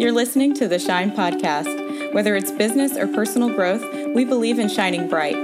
You're 0.00 0.12
listening 0.12 0.54
to 0.54 0.68
the 0.68 0.78
Shine 0.78 1.10
Podcast. 1.10 2.14
Whether 2.14 2.36
it's 2.36 2.52
business 2.52 2.96
or 2.96 3.08
personal 3.08 3.50
growth, 3.52 3.82
we 4.14 4.24
believe 4.24 4.60
in 4.60 4.68
shining 4.68 5.08
bright, 5.08 5.34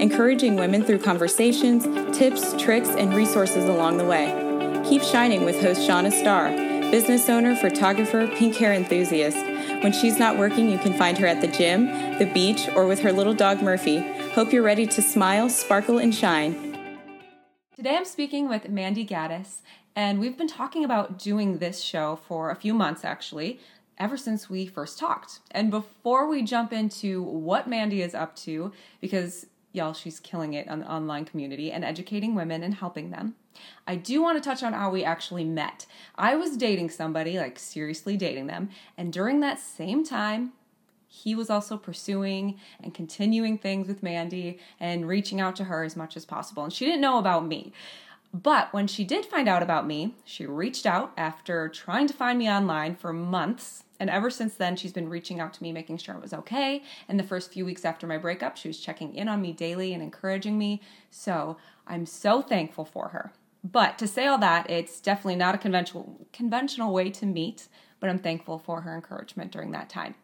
encouraging 0.00 0.56
women 0.56 0.82
through 0.82 1.00
conversations, 1.00 1.84
tips, 2.16 2.54
tricks, 2.58 2.88
and 2.88 3.12
resources 3.12 3.66
along 3.66 3.98
the 3.98 4.06
way. 4.06 4.32
Keep 4.88 5.02
shining 5.02 5.44
with 5.44 5.60
host 5.60 5.84
Shanna 5.84 6.10
Star, 6.10 6.48
business 6.90 7.28
owner, 7.28 7.54
photographer, 7.54 8.26
pink 8.28 8.56
hair 8.56 8.72
enthusiast. 8.72 9.36
When 9.82 9.92
she's 9.92 10.18
not 10.18 10.38
working, 10.38 10.70
you 10.70 10.78
can 10.78 10.94
find 10.94 11.18
her 11.18 11.26
at 11.26 11.42
the 11.42 11.48
gym, 11.48 12.18
the 12.18 12.30
beach, 12.32 12.66
or 12.74 12.86
with 12.86 13.00
her 13.00 13.12
little 13.12 13.34
dog 13.34 13.60
Murphy. 13.60 13.98
Hope 14.30 14.54
you're 14.54 14.62
ready 14.62 14.86
to 14.86 15.02
smile, 15.02 15.50
sparkle, 15.50 15.98
and 15.98 16.14
shine. 16.14 16.64
Today 17.76 17.94
I'm 17.94 18.06
speaking 18.06 18.48
with 18.48 18.70
Mandy 18.70 19.06
Gaddis, 19.06 19.58
and 19.94 20.18
we've 20.18 20.38
been 20.38 20.48
talking 20.48 20.82
about 20.82 21.18
doing 21.18 21.58
this 21.58 21.82
show 21.82 22.16
for 22.26 22.50
a 22.50 22.56
few 22.56 22.72
months 22.72 23.04
actually 23.04 23.60
ever 23.98 24.16
since 24.16 24.48
we 24.48 24.66
first 24.66 24.98
talked. 24.98 25.40
And 25.50 25.70
before 25.70 26.28
we 26.28 26.42
jump 26.42 26.72
into 26.72 27.22
what 27.22 27.68
Mandy 27.68 28.02
is 28.02 28.14
up 28.14 28.36
to, 28.36 28.72
because 29.00 29.46
y'all, 29.72 29.92
she's 29.92 30.20
killing 30.20 30.54
it 30.54 30.68
on 30.68 30.80
the 30.80 30.90
online 30.90 31.24
community 31.24 31.70
and 31.70 31.84
educating 31.84 32.34
women 32.34 32.62
and 32.62 32.74
helping 32.74 33.10
them, 33.10 33.34
I 33.86 33.96
do 33.96 34.22
want 34.22 34.42
to 34.42 34.48
touch 34.48 34.62
on 34.62 34.72
how 34.72 34.90
we 34.90 35.04
actually 35.04 35.44
met. 35.44 35.86
I 36.16 36.36
was 36.36 36.56
dating 36.56 36.90
somebody, 36.90 37.38
like 37.38 37.58
seriously 37.58 38.16
dating 38.16 38.46
them, 38.46 38.70
and 38.96 39.12
during 39.12 39.40
that 39.40 39.58
same 39.58 40.04
time, 40.04 40.52
he 41.08 41.34
was 41.34 41.48
also 41.48 41.76
pursuing 41.76 42.58
and 42.82 42.94
continuing 42.94 43.58
things 43.58 43.88
with 43.88 44.02
Mandy 44.02 44.58
and 44.78 45.08
reaching 45.08 45.40
out 45.40 45.56
to 45.56 45.64
her 45.64 45.82
as 45.82 45.96
much 45.96 46.16
as 46.16 46.26
possible. 46.26 46.64
And 46.64 46.72
she 46.72 46.84
didn't 46.84 47.00
know 47.00 47.18
about 47.18 47.46
me. 47.46 47.72
But 48.32 48.72
when 48.74 48.86
she 48.86 49.04
did 49.04 49.24
find 49.24 49.48
out 49.48 49.62
about 49.62 49.86
me, 49.86 50.14
she 50.24 50.44
reached 50.44 50.84
out 50.84 51.12
after 51.16 51.68
trying 51.68 52.06
to 52.08 52.14
find 52.14 52.38
me 52.38 52.48
online 52.48 52.94
for 52.94 53.12
months. 53.12 53.84
And 54.00 54.08
ever 54.10 54.30
since 54.30 54.54
then, 54.54 54.76
she's 54.76 54.92
been 54.92 55.08
reaching 55.08 55.40
out 55.40 55.52
to 55.54 55.62
me, 55.62 55.72
making 55.72 55.98
sure 55.98 56.14
it 56.14 56.22
was 56.22 56.32
okay. 56.32 56.82
In 57.08 57.16
the 57.16 57.22
first 57.22 57.52
few 57.52 57.64
weeks 57.64 57.84
after 57.84 58.06
my 58.06 58.18
breakup, 58.18 58.56
she 58.56 58.68
was 58.68 58.78
checking 58.78 59.14
in 59.14 59.28
on 59.28 59.40
me 59.40 59.52
daily 59.52 59.92
and 59.92 60.02
encouraging 60.02 60.56
me. 60.56 60.80
So 61.10 61.56
I'm 61.86 62.06
so 62.06 62.42
thankful 62.42 62.84
for 62.84 63.08
her. 63.08 63.32
But 63.64 63.98
to 63.98 64.06
say 64.06 64.26
all 64.26 64.38
that, 64.38 64.70
it's 64.70 65.00
definitely 65.00 65.36
not 65.36 65.54
a 65.54 65.58
conventional 65.58 66.26
conventional 66.32 66.92
way 66.92 67.10
to 67.10 67.26
meet, 67.26 67.68
but 67.98 68.08
I'm 68.08 68.20
thankful 68.20 68.58
for 68.58 68.82
her 68.82 68.94
encouragement 68.94 69.50
during 69.50 69.72
that 69.72 69.88
time. 69.88 70.14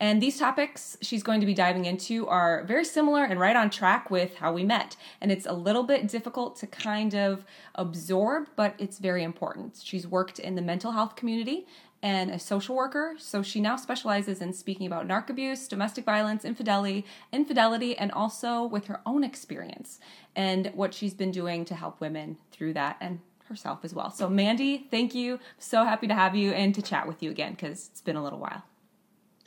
And 0.00 0.22
these 0.22 0.38
topics 0.38 0.96
she's 1.02 1.24
going 1.24 1.40
to 1.40 1.46
be 1.46 1.54
diving 1.54 1.84
into 1.84 2.28
are 2.28 2.62
very 2.64 2.84
similar 2.84 3.24
and 3.24 3.40
right 3.40 3.56
on 3.56 3.68
track 3.68 4.10
with 4.10 4.36
how 4.36 4.52
we 4.52 4.64
met. 4.64 4.96
And 5.20 5.32
it's 5.32 5.44
a 5.46 5.52
little 5.52 5.82
bit 5.82 6.06
difficult 6.06 6.54
to 6.60 6.68
kind 6.68 7.14
of 7.14 7.44
absorb, 7.74 8.48
but 8.54 8.74
it's 8.78 9.00
very 9.00 9.24
important. 9.24 9.80
She's 9.82 10.06
worked 10.06 10.38
in 10.38 10.54
the 10.54 10.62
mental 10.62 10.92
health 10.92 11.16
community 11.16 11.66
and 12.02 12.30
a 12.30 12.38
social 12.38 12.76
worker, 12.76 13.14
so 13.18 13.42
she 13.42 13.60
now 13.60 13.76
specializes 13.76 14.40
in 14.40 14.52
speaking 14.52 14.86
about 14.86 15.08
narc 15.08 15.28
abuse, 15.28 15.66
domestic 15.66 16.04
violence, 16.04 16.44
infidelity, 16.44 17.04
infidelity, 17.32 17.96
and 17.96 18.12
also 18.12 18.64
with 18.64 18.86
her 18.86 19.00
own 19.04 19.24
experience 19.24 19.98
and 20.36 20.70
what 20.74 20.94
she's 20.94 21.14
been 21.14 21.32
doing 21.32 21.64
to 21.64 21.74
help 21.74 22.00
women 22.00 22.38
through 22.52 22.72
that 22.74 22.96
and 23.00 23.20
herself 23.48 23.80
as 23.82 23.94
well. 23.94 24.10
So, 24.10 24.28
Mandy, 24.28 24.86
thank 24.90 25.14
you. 25.14 25.40
So 25.58 25.84
happy 25.84 26.06
to 26.06 26.14
have 26.14 26.36
you 26.36 26.52
and 26.52 26.74
to 26.74 26.82
chat 26.82 27.08
with 27.08 27.22
you 27.22 27.30
again 27.30 27.52
because 27.52 27.88
it's 27.90 28.00
been 28.00 28.16
a 28.16 28.22
little 28.22 28.38
while. 28.38 28.62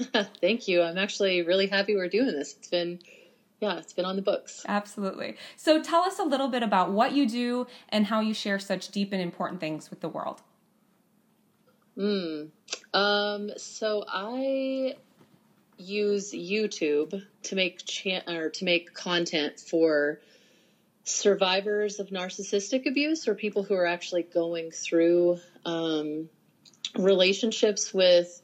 Thank 0.42 0.68
you. 0.68 0.82
I'm 0.82 0.98
actually 0.98 1.44
really 1.44 1.68
happy 1.68 1.96
we're 1.96 2.10
doing 2.10 2.32
this. 2.32 2.56
It's 2.58 2.68
been 2.68 3.00
yeah, 3.60 3.78
it's 3.78 3.94
been 3.94 4.06
on 4.06 4.16
the 4.16 4.24
books. 4.24 4.66
Absolutely. 4.68 5.38
So 5.56 5.84
tell 5.84 6.02
us 6.02 6.18
a 6.18 6.24
little 6.24 6.48
bit 6.48 6.64
about 6.64 6.92
what 6.92 7.12
you 7.12 7.30
do 7.30 7.68
and 7.90 8.08
how 8.08 8.20
you 8.20 8.34
share 8.34 8.58
such 8.58 8.90
deep 8.90 9.14
and 9.14 9.22
important 9.22 9.60
things 9.60 9.92
with 9.92 10.02
the 10.02 10.10
world. 10.10 10.42
Hmm. 11.96 12.46
Um, 12.94 13.52
so 13.58 14.04
I 14.08 14.96
use 15.78 16.32
YouTube 16.32 17.22
to 17.44 17.56
make 17.56 17.84
cha- 17.86 18.22
or 18.28 18.50
to 18.50 18.66
make 18.66 18.94
content 18.94 19.60
for 19.60 20.20
survivors 21.04 22.00
of 22.00 22.10
narcissistic 22.10 22.86
abuse 22.86 23.28
or 23.28 23.36
people 23.36 23.64
who 23.64 23.74
are 23.74 23.86
actually 23.86 24.24
going 24.24 24.72
through 24.72 25.40
um, 25.66 26.30
relationships 26.96 27.94
with 27.94 28.42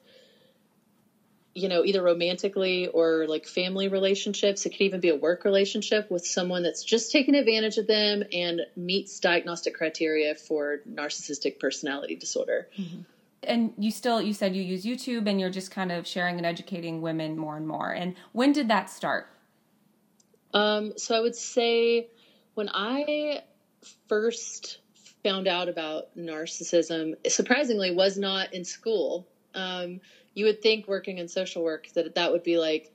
you 1.57 1.69
know, 1.69 1.83
either 1.83 2.03
romantically 2.03 2.85
or 2.85 3.25
like 3.27 3.47
family 3.47 3.87
relationships. 3.87 4.67
It 4.67 4.69
could 4.69 4.81
even 4.81 4.99
be 4.99 5.09
a 5.09 5.15
work 5.15 5.43
relationship 5.43 6.05
with 6.07 6.23
someone 6.23 6.61
that's 6.61 6.83
just 6.83 7.11
taking 7.11 7.33
advantage 7.33 7.79
of 7.79 7.87
them 7.87 8.21
and 8.31 8.61
meets 8.75 9.19
diagnostic 9.19 9.73
criteria 9.73 10.35
for 10.35 10.81
narcissistic 10.87 11.57
personality 11.57 12.15
disorder. 12.15 12.67
Mm-hmm. 12.77 13.01
And 13.43 13.73
you 13.77 13.91
still, 13.91 14.21
you 14.21 14.33
said 14.33 14.55
you 14.55 14.63
use 14.63 14.83
YouTube 14.83 15.27
and 15.29 15.39
you're 15.39 15.49
just 15.49 15.71
kind 15.71 15.91
of 15.91 16.07
sharing 16.07 16.37
and 16.37 16.45
educating 16.45 17.01
women 17.01 17.37
more 17.37 17.55
and 17.55 17.67
more. 17.67 17.91
And 17.91 18.15
when 18.33 18.51
did 18.51 18.67
that 18.69 18.89
start? 18.89 19.29
Um, 20.53 20.93
so 20.97 21.15
I 21.15 21.19
would 21.19 21.35
say 21.35 22.07
when 22.55 22.69
I 22.73 23.43
first 24.07 24.79
found 25.23 25.47
out 25.47 25.69
about 25.69 26.15
narcissism, 26.17 27.13
surprisingly, 27.29 27.93
was 27.93 28.17
not 28.17 28.53
in 28.53 28.65
school. 28.65 29.27
Um, 29.53 29.99
you 30.33 30.45
would 30.45 30.61
think 30.61 30.87
working 30.87 31.17
in 31.17 31.27
social 31.27 31.63
work 31.63 31.87
that 31.93 32.15
that 32.15 32.31
would 32.31 32.43
be 32.43 32.57
like 32.57 32.91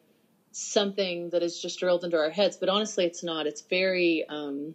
something 0.52 1.30
that 1.30 1.42
is 1.42 1.60
just 1.60 1.78
drilled 1.78 2.04
into 2.04 2.16
our 2.16 2.30
heads, 2.30 2.56
but 2.56 2.68
honestly, 2.68 3.04
it's 3.04 3.22
not. 3.24 3.46
It's 3.46 3.62
very, 3.62 4.24
um, 4.28 4.74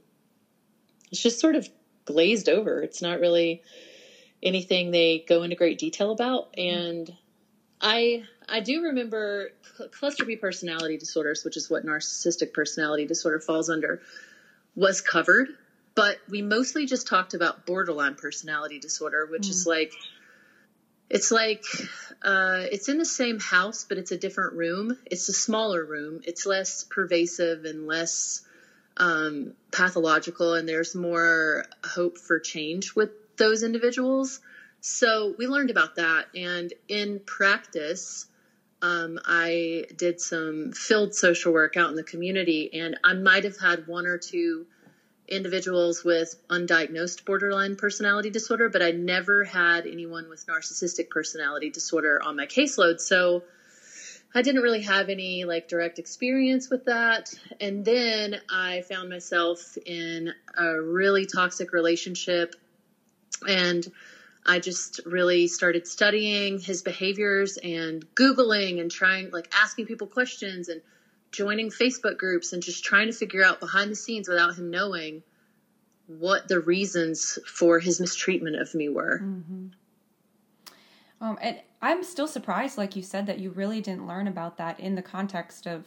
it's 1.12 1.22
just 1.22 1.40
sort 1.40 1.56
of 1.56 1.70
glazed 2.06 2.50
over. 2.50 2.82
It's 2.82 3.02
not 3.02 3.20
really 3.20 3.62
anything 4.42 4.92
they 4.92 5.26
go 5.28 5.44
into 5.44 5.56
great 5.56 5.78
detail 5.78 6.12
about. 6.12 6.58
And 6.58 7.14
I, 7.82 8.24
I 8.48 8.60
do 8.60 8.84
remember 8.84 9.52
cluster 9.92 10.26
B 10.26 10.36
personality 10.36 10.98
disorders, 10.98 11.44
which 11.44 11.58
is 11.58 11.70
what 11.70 11.86
narcissistic 11.86 12.54
personality 12.54 13.06
disorder 13.06 13.40
falls 13.40 13.70
under, 13.70 14.02
was 14.76 15.02
covered. 15.02 15.50
But 15.96 16.20
we 16.30 16.42
mostly 16.42 16.86
just 16.86 17.08
talked 17.08 17.34
about 17.34 17.66
borderline 17.66 18.16
personality 18.16 18.80
disorder, 18.80 19.26
which 19.26 19.48
mm. 19.48 19.50
is 19.50 19.66
like 19.66 19.92
it's 21.10 21.32
like 21.32 21.64
uh, 22.22 22.64
it's 22.72 22.90
in 22.90 22.98
the 22.98 23.06
same 23.06 23.40
house, 23.40 23.86
but 23.88 23.98
it's 23.98 24.12
a 24.12 24.18
different 24.18 24.54
room. 24.54 24.98
It's 25.06 25.30
a 25.30 25.34
smaller 25.34 25.84
room. 25.84 26.22
It's 26.26 26.46
less 26.46 26.84
pervasive 26.84 27.66
and 27.66 27.88
less 27.88 28.42
um, 28.98 29.54
pathological, 29.72 30.54
and 30.54 30.68
there's 30.68 30.96
more 30.96 31.66
hope 31.84 32.18
for 32.18 32.40
change 32.40 32.94
with 32.94 33.12
those 33.38 33.64
individuals. 33.64 34.40
So 34.82 35.34
we 35.38 35.48
learned 35.48 35.70
about 35.70 35.96
that, 35.96 36.28
and 36.36 36.72
in 36.88 37.20
practice, 37.26 38.28
um, 38.82 39.20
I 39.26 39.86
did 39.96 40.22
some 40.22 40.72
field 40.72 41.16
social 41.16 41.52
work 41.52 41.78
out 41.78 41.90
in 41.90 41.96
the 41.96 42.04
community, 42.04 42.70
and 42.74 42.96
I 43.04 43.14
might 43.14 43.44
have 43.44 43.58
had 43.58 43.88
one 43.88 44.06
or 44.06 44.18
two 44.18 44.68
individuals 45.28 46.04
with 46.04 46.36
undiagnosed 46.50 47.26
borderline 47.26 47.76
personality 47.76 48.30
disorder, 48.30 48.70
but 48.70 48.82
I 48.82 48.92
never 48.92 49.44
had 49.44 49.86
anyone 49.86 50.30
with 50.30 50.46
narcissistic 50.48 51.10
personality 51.10 51.70
disorder 51.70 52.22
on 52.24 52.36
my 52.36 52.46
caseload. 52.46 53.02
So 53.02 53.44
I 54.34 54.42
didn't 54.42 54.62
really 54.62 54.82
have 54.82 55.10
any 55.10 55.46
like 55.46 55.68
direct 55.68 56.00
experience 56.00 56.70
with 56.70 56.86
that. 56.86 57.34
And 57.60 57.84
then 57.84 58.40
I 58.50 58.82
found 58.82 59.10
myself 59.10 59.78
in 59.86 60.34
a 60.58 60.82
really 60.82 61.26
toxic 61.26 61.74
relationship 61.74 62.56
and 63.48 63.86
I 64.46 64.60
just 64.60 65.02
really 65.06 65.48
started 65.48 65.88
studying 65.88 66.60
his 66.60 66.82
behaviors 66.82 67.58
and 67.58 68.06
Googling 68.16 68.80
and 68.80 68.90
trying, 68.90 69.30
like 69.32 69.52
asking 69.54 69.88
people 69.88 70.08
questions 70.08 70.70
and 70.70 70.82
joining 71.32 71.70
Facebook 71.70 72.18
groups 72.18 72.54
and 72.54 72.64
just 72.64 72.84
trying 72.84 73.08
to 73.08 73.14
figure 73.14 73.44
out 73.44 73.60
behind 73.60 73.92
the 73.92 73.96
scenes 73.96 74.30
without 74.30 74.56
him 74.56 74.72
knowing 74.72 75.22
what 76.08 76.48
the 76.48 76.60
reasons 76.60 77.38
for 77.46 77.80
his 77.80 78.00
mistreatment 78.00 78.56
of 78.56 78.74
me 78.74 78.88
were. 78.88 79.20
Mm-hmm. 79.22 79.68
Um, 81.20 81.38
and 81.42 81.60
I'm 81.82 82.04
still 82.04 82.28
surprised, 82.28 82.78
like 82.78 82.96
you 82.96 83.04
said, 83.04 83.26
that 83.26 83.40
you 83.40 83.50
really 83.52 83.82
didn't 83.82 84.08
learn 84.08 84.28
about 84.28 84.58
that 84.58 84.80
in 84.80 84.96
the 84.96 85.02
context 85.02 85.66
of 85.66 85.86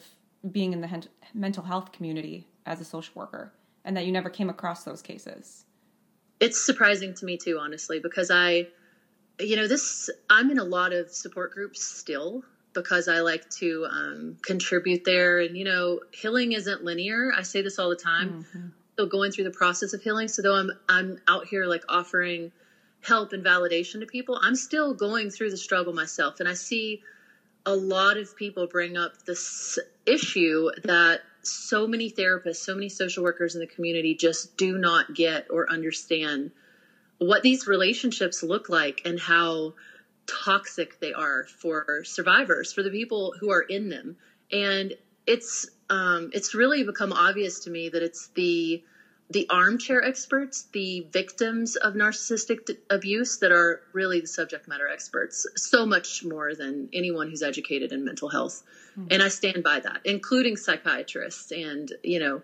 being 0.49 0.73
in 0.73 0.81
the 0.81 0.87
hen- 0.87 1.09
mental 1.33 1.63
health 1.63 1.91
community 1.91 2.47
as 2.65 2.79
a 2.79 2.85
social 2.85 3.13
worker, 3.15 3.53
and 3.83 3.97
that 3.97 4.05
you 4.05 4.11
never 4.11 4.29
came 4.29 4.49
across 4.49 4.83
those 4.83 5.01
cases. 5.01 5.65
It's 6.41 6.65
surprising 6.65 7.13
to 7.13 7.25
me 7.25 7.37
too, 7.37 7.57
honestly, 7.59 7.99
because 7.99 8.29
I, 8.31 8.67
you 9.39 9.55
know, 9.55 9.67
this 9.67 10.09
I'm 10.29 10.51
in 10.51 10.59
a 10.59 10.63
lot 10.63 10.91
of 10.91 11.09
support 11.11 11.53
groups 11.53 11.81
still 11.81 12.43
because 12.73 13.07
I 13.07 13.19
like 13.19 13.49
to 13.51 13.87
um, 13.89 14.37
contribute 14.41 15.03
there. 15.05 15.39
And, 15.39 15.57
you 15.57 15.63
know, 15.63 16.01
healing 16.11 16.53
isn't 16.53 16.83
linear. 16.83 17.31
I 17.35 17.43
say 17.43 17.61
this 17.61 17.79
all 17.79 17.89
the 17.89 17.95
time. 17.95 18.45
Mm-hmm. 18.53 18.67
Still 18.93 19.07
going 19.07 19.31
through 19.31 19.45
the 19.45 19.51
process 19.51 19.93
of 19.93 20.01
healing. 20.01 20.27
So 20.27 20.41
though 20.41 20.55
I'm, 20.55 20.71
I'm 20.89 21.19
out 21.27 21.45
here 21.47 21.65
like 21.65 21.83
offering 21.87 22.51
help 23.01 23.33
and 23.33 23.43
validation 23.43 23.99
to 23.99 24.05
people, 24.05 24.39
I'm 24.41 24.55
still 24.55 24.93
going 24.93 25.29
through 25.29 25.51
the 25.51 25.57
struggle 25.57 25.93
myself. 25.93 26.39
And 26.39 26.47
I 26.47 26.53
see 26.53 27.01
a 27.65 27.75
lot 27.75 28.17
of 28.17 28.35
people 28.35 28.67
bring 28.67 28.97
up 28.97 29.23
this 29.25 29.77
issue 30.05 30.69
that 30.83 31.21
so 31.43 31.87
many 31.87 32.11
therapists, 32.11 32.57
so 32.57 32.75
many 32.75 32.89
social 32.89 33.23
workers 33.23 33.55
in 33.55 33.61
the 33.61 33.67
community 33.67 34.15
just 34.15 34.55
do 34.57 34.77
not 34.77 35.13
get 35.13 35.47
or 35.49 35.69
understand 35.71 36.51
what 37.17 37.43
these 37.43 37.67
relationships 37.67 38.43
look 38.43 38.69
like 38.69 39.01
and 39.05 39.19
how 39.19 39.73
toxic 40.27 40.99
they 40.99 41.13
are 41.13 41.45
for 41.45 42.03
survivors, 42.03 42.73
for 42.73 42.83
the 42.83 42.89
people 42.89 43.33
who 43.39 43.51
are 43.51 43.61
in 43.61 43.89
them. 43.89 44.15
And 44.51 44.93
it's 45.27 45.69
um, 45.89 46.29
it's 46.33 46.55
really 46.55 46.83
become 46.83 47.11
obvious 47.11 47.59
to 47.61 47.69
me 47.69 47.89
that 47.89 48.01
it's 48.01 48.29
the 48.35 48.81
the 49.31 49.47
armchair 49.49 50.03
experts, 50.03 50.67
the 50.73 51.05
victims 51.11 51.75
of 51.75 51.93
narcissistic 51.93 52.65
d- 52.65 52.77
abuse 52.89 53.37
that 53.37 53.51
are 53.51 53.81
really 53.93 54.19
the 54.19 54.27
subject 54.27 54.67
matter 54.67 54.87
experts, 54.87 55.45
so 55.55 55.85
much 55.85 56.23
more 56.23 56.53
than 56.53 56.89
anyone 56.91 57.29
who's 57.29 57.41
educated 57.41 57.91
in 57.91 58.03
mental 58.03 58.29
health. 58.29 58.61
Mm-hmm. 58.91 59.07
And 59.11 59.23
I 59.23 59.29
stand 59.29 59.63
by 59.63 59.79
that, 59.79 60.01
including 60.03 60.57
psychiatrists 60.57 61.51
and, 61.51 61.91
you 62.03 62.19
know, 62.19 62.41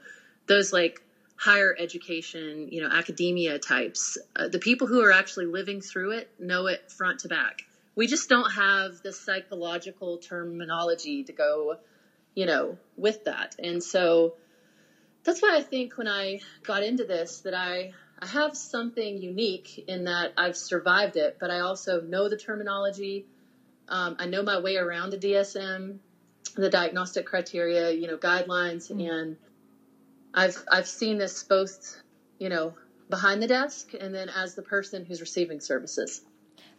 those 0.47 0.71
like 0.71 1.01
higher 1.35 1.75
education, 1.77 2.69
you 2.71 2.81
know, 2.81 2.89
academia 2.89 3.59
types. 3.59 4.17
Uh, 4.35 4.47
the 4.47 4.59
people 4.59 4.87
who 4.87 5.01
are 5.01 5.11
actually 5.11 5.45
living 5.45 5.81
through 5.81 6.11
it 6.11 6.29
know 6.39 6.67
it 6.67 6.89
front 6.89 7.19
to 7.19 7.27
back. 7.27 7.63
We 7.95 8.07
just 8.07 8.29
don't 8.29 8.51
have 8.51 9.01
the 9.01 9.11
psychological 9.11 10.19
terminology 10.19 11.23
to 11.23 11.33
go, 11.33 11.77
you 12.33 12.45
know, 12.45 12.77
with 12.95 13.25
that. 13.25 13.55
And 13.59 13.83
so, 13.83 14.35
that's 15.27 15.41
why 15.41 15.57
I 15.57 15.61
think 15.61 15.97
when 15.97 16.07
I 16.07 16.39
got 16.63 16.83
into 16.83 17.03
this 17.03 17.41
that 17.41 17.53
I 17.53 17.91
I 18.19 18.25
have 18.25 18.55
something 18.55 19.17
unique 19.17 19.83
in 19.87 20.05
that 20.05 20.33
I've 20.37 20.57
survived 20.57 21.17
it, 21.17 21.37
but 21.39 21.51
I 21.51 21.59
also 21.59 22.01
know 22.01 22.29
the 22.29 22.37
terminology. 22.37 23.27
Um, 23.89 24.15
I 24.19 24.25
know 24.25 24.41
my 24.41 24.59
way 24.59 24.77
around 24.77 25.11
the 25.11 25.17
DSM, 25.17 25.99
the 26.55 26.69
diagnostic 26.69 27.25
criteria, 27.27 27.91
you 27.91 28.07
know, 28.07 28.17
guidelines, 28.17 28.89
mm-hmm. 28.89 29.01
and 29.01 29.37
I've 30.33 30.63
I've 30.71 30.87
seen 30.87 31.17
this 31.17 31.43
both, 31.43 32.01
you 32.39 32.47
know, 32.47 32.73
behind 33.09 33.43
the 33.43 33.47
desk 33.47 33.93
and 33.99 34.15
then 34.15 34.29
as 34.29 34.55
the 34.55 34.63
person 34.63 35.05
who's 35.05 35.19
receiving 35.19 35.59
services. 35.59 36.21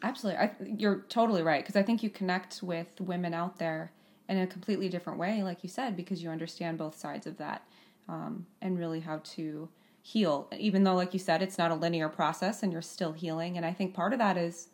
Absolutely, 0.02 0.40
I, 0.40 0.50
you're 0.64 1.04
totally 1.10 1.42
right 1.42 1.62
because 1.62 1.76
I 1.76 1.82
think 1.82 2.02
you 2.02 2.08
connect 2.08 2.62
with 2.62 2.88
women 2.98 3.34
out 3.34 3.58
there 3.58 3.92
in 4.26 4.38
a 4.38 4.46
completely 4.46 4.88
different 4.88 5.18
way, 5.18 5.42
like 5.42 5.62
you 5.62 5.68
said, 5.68 5.96
because 5.96 6.22
you 6.22 6.30
understand 6.30 6.78
both 6.78 6.98
sides 6.98 7.26
of 7.26 7.36
that 7.38 7.62
um, 8.08 8.46
and 8.60 8.78
really 8.78 9.00
how 9.00 9.20
to 9.22 9.68
heal. 10.02 10.48
Even 10.56 10.84
though, 10.84 10.94
like 10.94 11.12
you 11.12 11.18
said, 11.18 11.42
it's 11.42 11.58
not 11.58 11.70
a 11.70 11.74
linear 11.74 12.08
process 12.08 12.62
and 12.62 12.72
you're 12.72 12.82
still 12.82 13.12
healing. 13.12 13.56
And 13.56 13.66
I 13.66 13.72
think 13.72 13.94
part 13.94 14.12
of 14.12 14.18
that 14.18 14.36
is 14.36 14.68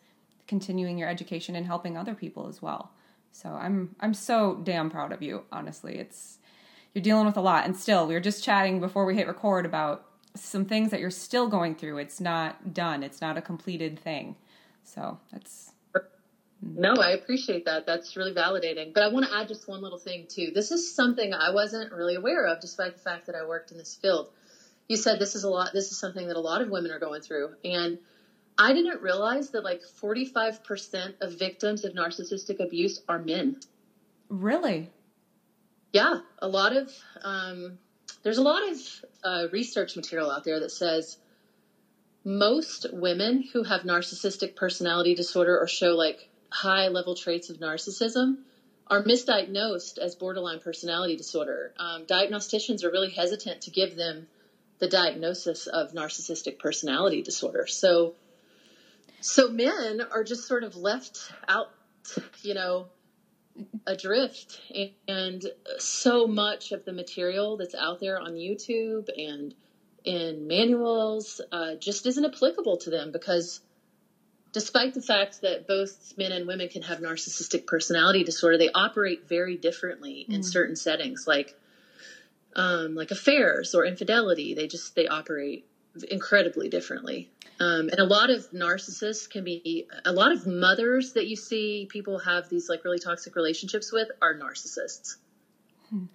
continuing 0.47 0.97
your 0.97 1.09
education 1.09 1.55
and 1.55 1.65
helping 1.65 1.97
other 1.97 2.15
people 2.15 2.47
as 2.47 2.61
well. 2.61 2.91
So 3.31 3.49
I'm 3.49 3.95
I'm 3.99 4.13
so 4.13 4.61
damn 4.63 4.89
proud 4.89 5.11
of 5.11 5.21
you. 5.21 5.43
Honestly, 5.51 5.97
it's 5.97 6.39
you're 6.93 7.03
dealing 7.03 7.25
with 7.25 7.35
a 7.35 7.41
lot, 7.41 7.65
and 7.65 7.75
still 7.75 8.07
we 8.07 8.13
were 8.13 8.21
just 8.21 8.43
chatting 8.43 8.79
before 8.79 9.05
we 9.05 9.15
hit 9.15 9.27
record 9.27 9.65
about 9.65 10.05
some 10.35 10.65
things 10.65 10.91
that 10.91 11.01
you're 11.01 11.11
still 11.11 11.47
going 11.47 11.75
through. 11.75 11.97
It's 11.97 12.21
not 12.21 12.73
done. 12.73 13.03
It's 13.03 13.19
not 13.19 13.37
a 13.37 13.41
completed 13.41 13.99
thing. 13.99 14.37
So 14.83 15.19
that's 15.33 15.71
no, 16.61 16.95
I 16.95 17.11
appreciate 17.11 17.65
that. 17.65 17.85
That's 17.85 18.15
really 18.15 18.33
validating. 18.33 18.93
But 18.93 19.03
I 19.03 19.07
want 19.07 19.27
to 19.27 19.35
add 19.35 19.47
just 19.47 19.67
one 19.67 19.81
little 19.81 19.97
thing 19.97 20.27
too. 20.27 20.51
This 20.53 20.71
is 20.71 20.89
something 20.89 21.33
I 21.33 21.51
wasn't 21.51 21.91
really 21.91 22.15
aware 22.15 22.45
of, 22.47 22.59
despite 22.59 22.93
the 22.93 22.99
fact 23.01 23.27
that 23.27 23.35
I 23.35 23.45
worked 23.45 23.71
in 23.71 23.77
this 23.77 23.95
field. 24.01 24.27
You 24.87 24.97
said 24.97 25.19
this 25.19 25.35
is 25.35 25.43
a 25.43 25.49
lot. 25.49 25.71
This 25.73 25.91
is 25.91 25.99
something 25.99 26.27
that 26.27 26.35
a 26.35 26.41
lot 26.41 26.61
of 26.61 26.69
women 26.69 26.91
are 26.91 26.99
going 26.99 27.21
through, 27.21 27.53
and 27.63 27.97
I 28.57 28.73
didn't 28.73 29.01
realize 29.01 29.49
that 29.49 29.63
like 29.63 29.81
45% 30.01 31.15
of 31.21 31.31
victims 31.33 31.83
of 31.83 31.93
narcissistic 31.93 32.59
abuse 32.59 32.99
are 33.07 33.19
men. 33.19 33.57
Really? 34.29 34.89
Yeah, 35.91 36.19
a 36.39 36.47
lot 36.47 36.73
of 36.73 36.91
um, 37.21 37.79
there's 38.23 38.37
a 38.37 38.43
lot 38.43 38.69
of 38.69 38.77
uh, 39.23 39.47
research 39.51 39.95
material 39.95 40.29
out 40.29 40.43
there 40.43 40.59
that 40.59 40.71
says 40.71 41.17
most 42.23 42.87
women 42.91 43.45
who 43.53 43.63
have 43.63 43.81
narcissistic 43.81 44.55
personality 44.55 45.13
disorder 45.13 45.57
or 45.57 45.67
show 45.67 45.95
like 45.95 46.27
high 46.55 46.87
level 46.87 47.15
traits 47.15 47.49
of 47.49 47.57
narcissism 47.57 48.37
are 48.87 49.01
misdiagnosed 49.03 49.97
as 49.97 50.15
borderline 50.15 50.59
personality 50.59 51.15
disorder. 51.15 51.71
Um, 51.77 52.05
diagnosticians 52.05 52.83
are 52.83 52.91
really 52.91 53.09
hesitant 53.09 53.61
to 53.61 53.71
give 53.71 53.95
them 53.95 54.27
the 54.79 54.87
diagnosis 54.87 55.67
of 55.67 55.91
narcissistic 55.91 56.57
personality 56.59 57.21
disorder. 57.21 57.65
So, 57.67 58.13
so 59.21 59.49
men 59.49 60.01
are 60.11 60.23
just 60.23 60.47
sort 60.47 60.63
of 60.63 60.75
left 60.75 61.19
out, 61.47 61.69
you 62.41 62.53
know, 62.53 62.87
adrift. 63.87 64.59
And 65.07 65.45
so 65.77 66.27
much 66.27 66.71
of 66.71 66.85
the 66.85 66.93
material 66.93 67.57
that's 67.57 67.75
out 67.75 67.99
there 67.99 68.19
on 68.19 68.33
YouTube 68.33 69.09
and 69.17 69.53
in 70.03 70.47
manuals 70.47 71.41
uh, 71.51 71.75
just 71.75 72.05
isn't 72.05 72.25
applicable 72.25 72.77
to 72.77 72.89
them 72.91 73.11
because 73.11 73.59
despite 74.55 74.93
the 74.93 75.01
fact 75.01 75.41
that 75.41 75.67
both 75.67 76.13
men 76.17 76.31
and 76.31 76.47
women 76.47 76.69
can 76.69 76.81
have 76.81 76.99
narcissistic 76.99 77.67
personality 77.67 78.23
disorder, 78.23 78.57
they 78.57 78.69
operate 78.71 79.27
very 79.27 79.57
differently 79.57 80.25
mm. 80.29 80.33
in 80.33 80.43
certain 80.43 80.77
settings, 80.77 81.27
like 81.27 81.59
um, 82.55 82.95
like 82.95 83.11
affairs 83.11 83.75
or 83.75 83.85
infidelity. 83.85 84.53
They 84.53 84.67
just 84.67 84.95
they 84.95 85.09
operate 85.09 85.67
incredibly 86.09 86.69
differently. 86.69 87.29
Um, 87.59 87.89
and 87.89 87.99
a 87.99 88.05
lot 88.05 88.29
of 88.29 88.49
narcissists 88.51 89.29
can 89.29 89.43
be 89.43 89.87
a 90.05 90.13
lot 90.13 90.31
of 90.31 90.47
mothers 90.47 91.11
that 91.13 91.27
you 91.27 91.35
see 91.35 91.85
people 91.91 92.19
have 92.19 92.47
these 92.47 92.69
like 92.69 92.85
really 92.85 92.99
toxic 92.99 93.35
relationships 93.35 93.91
with 93.91 94.07
are 94.21 94.35
narcissists. 94.35 95.17
Hmm. 95.89 96.05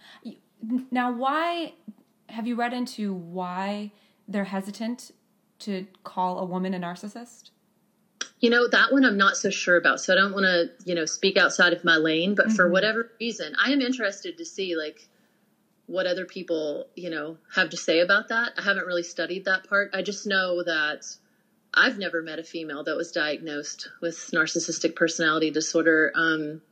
Now, 0.90 1.12
why 1.12 1.74
have 2.30 2.46
you 2.46 2.54
read 2.54 2.72
into 2.72 3.12
why 3.12 3.92
they're 4.26 4.44
hesitant 4.44 5.10
to 5.58 5.86
call 6.04 6.38
a 6.38 6.46
woman 6.46 6.72
a 6.72 6.78
narcissist? 6.78 7.50
You 8.40 8.50
know, 8.50 8.68
that 8.68 8.92
one 8.92 9.04
I'm 9.04 9.18
not 9.18 9.36
so 9.36 9.50
sure 9.50 9.76
about. 9.76 10.00
So 10.00 10.12
I 10.12 10.16
don't 10.16 10.32
want 10.32 10.44
to, 10.44 10.70
you 10.84 10.94
know, 10.94 11.04
speak 11.04 11.36
outside 11.36 11.72
of 11.72 11.84
my 11.84 11.96
lane, 11.96 12.34
but 12.34 12.46
mm-hmm. 12.46 12.54
for 12.56 12.70
whatever 12.70 13.10
reason, 13.20 13.54
I 13.62 13.72
am 13.72 13.80
interested 13.80 14.38
to 14.38 14.44
see 14.44 14.76
like 14.76 15.08
what 15.86 16.06
other 16.06 16.24
people, 16.24 16.86
you 16.94 17.10
know, 17.10 17.36
have 17.54 17.70
to 17.70 17.76
say 17.76 18.00
about 18.00 18.28
that. 18.28 18.52
I 18.56 18.62
haven't 18.62 18.86
really 18.86 19.02
studied 19.02 19.44
that 19.44 19.68
part. 19.68 19.90
I 19.92 20.02
just 20.02 20.26
know 20.26 20.62
that 20.62 21.04
I've 21.74 21.98
never 21.98 22.22
met 22.22 22.38
a 22.38 22.44
female 22.44 22.84
that 22.84 22.96
was 22.96 23.12
diagnosed 23.12 23.88
with 24.00 24.16
narcissistic 24.32 24.96
personality 24.96 25.50
disorder. 25.50 26.12
Um, 26.14 26.62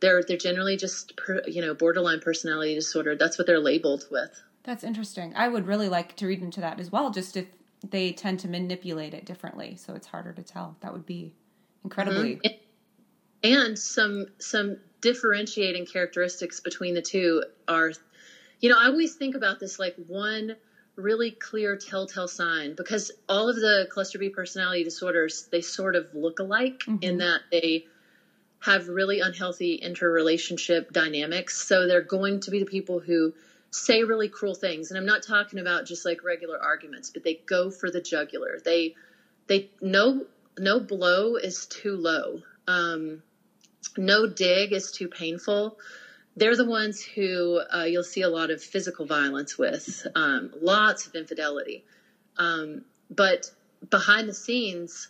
they're 0.00 0.22
they're 0.22 0.36
generally 0.36 0.76
just 0.76 1.16
per, 1.16 1.42
you 1.46 1.60
know 1.62 1.74
borderline 1.74 2.20
personality 2.20 2.74
disorder. 2.74 3.16
That's 3.16 3.38
what 3.38 3.46
they're 3.46 3.60
labeled 3.60 4.04
with. 4.10 4.30
That's 4.62 4.84
interesting. 4.84 5.32
I 5.34 5.48
would 5.48 5.66
really 5.66 5.88
like 5.88 6.16
to 6.16 6.26
read 6.26 6.42
into 6.42 6.60
that 6.60 6.78
as 6.78 6.92
well. 6.92 7.10
Just 7.10 7.36
if 7.36 7.46
they 7.88 8.12
tend 8.12 8.40
to 8.40 8.48
manipulate 8.48 9.14
it 9.14 9.24
differently, 9.24 9.76
so 9.76 9.94
it's 9.94 10.06
harder 10.06 10.32
to 10.32 10.42
tell. 10.42 10.76
That 10.80 10.92
would 10.92 11.06
be 11.06 11.32
incredibly. 11.84 12.36
Mm-hmm. 12.36 12.54
And 13.44 13.78
some 13.78 14.26
some 14.38 14.78
differentiating 15.00 15.86
characteristics 15.86 16.60
between 16.60 16.94
the 16.94 17.02
two 17.02 17.44
are, 17.68 17.92
you 18.60 18.68
know, 18.68 18.76
I 18.78 18.86
always 18.86 19.14
think 19.14 19.36
about 19.36 19.60
this 19.60 19.78
like 19.78 19.94
one 20.06 20.56
really 20.96 21.30
clear 21.30 21.76
telltale 21.76 22.26
sign 22.26 22.74
because 22.76 23.12
all 23.28 23.48
of 23.48 23.54
the 23.54 23.86
cluster 23.90 24.18
B 24.18 24.30
personality 24.30 24.82
disorders 24.82 25.48
they 25.52 25.60
sort 25.60 25.94
of 25.94 26.12
look 26.12 26.40
alike 26.40 26.80
mm-hmm. 26.80 27.02
in 27.02 27.18
that 27.18 27.42
they 27.52 27.86
have 28.60 28.88
really 28.88 29.20
unhealthy 29.20 29.76
interrelationship 29.76 30.92
dynamics. 30.92 31.56
So 31.56 31.86
they're 31.86 32.00
going 32.02 32.40
to 32.40 32.50
be 32.50 32.58
the 32.58 32.66
people 32.66 32.98
who 32.98 33.32
say 33.70 34.02
really 34.02 34.28
cruel 34.28 34.54
things. 34.54 34.90
And 34.90 34.98
i'm 34.98 35.06
not 35.06 35.22
talking 35.22 35.58
about 35.58 35.84
just 35.86 36.04
like 36.04 36.24
regular 36.24 36.58
arguments 36.60 37.10
but 37.10 37.22
they 37.22 37.40
go 37.46 37.70
for 37.70 37.90
the 37.90 38.00
jugular. 38.00 38.58
They 38.64 38.94
they 39.46 39.70
no 39.80 40.26
no 40.58 40.80
blow 40.80 41.36
is 41.36 41.66
too 41.66 41.96
low. 41.96 42.42
Um, 42.66 43.22
no 43.96 44.26
dig 44.26 44.72
is 44.72 44.90
too 44.90 45.08
painful. 45.08 45.78
They're 46.36 46.56
the 46.56 46.64
ones 46.64 47.02
who 47.02 47.60
uh, 47.74 47.84
you'll 47.84 48.04
see 48.04 48.22
a 48.22 48.28
lot 48.28 48.50
of 48.50 48.62
physical 48.62 49.06
violence 49.06 49.58
with 49.58 50.06
um, 50.14 50.50
lots 50.60 51.06
of 51.06 51.14
infidelity. 51.14 51.84
Um, 52.36 52.82
but 53.10 53.50
behind 53.90 54.28
the 54.28 54.34
scenes 54.34 55.08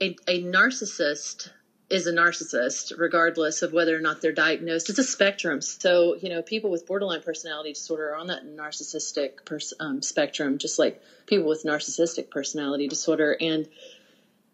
a, 0.00 0.16
a 0.26 0.42
narcissist 0.42 1.50
is 1.90 2.06
a 2.06 2.12
narcissist, 2.12 2.96
regardless 2.96 3.62
of 3.62 3.72
whether 3.72 3.96
or 3.96 4.00
not 4.00 4.22
they're 4.22 4.32
diagnosed. 4.32 4.88
It's 4.88 5.00
a 5.00 5.04
spectrum. 5.04 5.60
So, 5.60 6.14
you 6.14 6.28
know, 6.28 6.40
people 6.40 6.70
with 6.70 6.86
borderline 6.86 7.20
personality 7.20 7.72
disorder 7.72 8.10
are 8.10 8.16
on 8.16 8.28
that 8.28 8.44
narcissistic 8.44 9.44
pers- 9.44 9.74
um, 9.80 10.00
spectrum, 10.00 10.58
just 10.58 10.78
like 10.78 11.02
people 11.26 11.48
with 11.48 11.64
narcissistic 11.64 12.30
personality 12.30 12.86
disorder. 12.86 13.36
And 13.40 13.68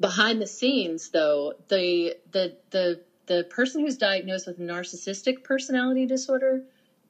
behind 0.00 0.40
the 0.40 0.46
scenes, 0.46 1.10
though, 1.10 1.52
the 1.68 2.16
the 2.32 2.56
the 2.70 3.00
the 3.26 3.44
person 3.44 3.82
who's 3.82 3.98
diagnosed 3.98 4.46
with 4.46 4.58
narcissistic 4.58 5.44
personality 5.44 6.06
disorder 6.06 6.62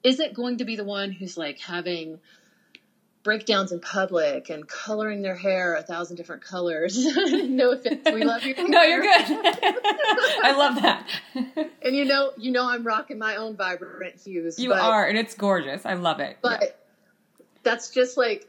isn't 0.02 0.34
going 0.34 0.58
to 0.58 0.64
be 0.64 0.76
the 0.76 0.84
one 0.84 1.12
who's 1.12 1.36
like 1.36 1.60
having 1.60 2.18
breakdowns 3.26 3.72
in 3.72 3.80
public 3.80 4.50
and 4.50 4.68
coloring 4.68 5.20
their 5.20 5.34
hair 5.34 5.74
a 5.74 5.82
thousand 5.82 6.14
different 6.14 6.42
colors. 6.42 6.96
no 7.04 7.72
offense, 7.72 8.08
we 8.12 8.22
love 8.22 8.44
you. 8.44 8.54
no, 8.68 8.82
you're 8.82 9.02
good. 9.02 9.10
I 9.26 10.54
love 10.56 10.80
that. 10.80 11.08
and 11.82 11.96
you 11.96 12.04
know, 12.04 12.30
you 12.38 12.52
know, 12.52 12.70
I'm 12.70 12.86
rocking 12.86 13.18
my 13.18 13.34
own 13.34 13.56
vibrant 13.56 14.20
hues. 14.20 14.60
You 14.60 14.68
but, 14.68 14.78
are, 14.78 15.08
and 15.08 15.18
it's 15.18 15.34
gorgeous. 15.34 15.84
I 15.84 15.94
love 15.94 16.20
it. 16.20 16.38
But 16.40 16.62
yeah. 16.62 16.68
that's 17.64 17.90
just 17.90 18.16
like 18.16 18.46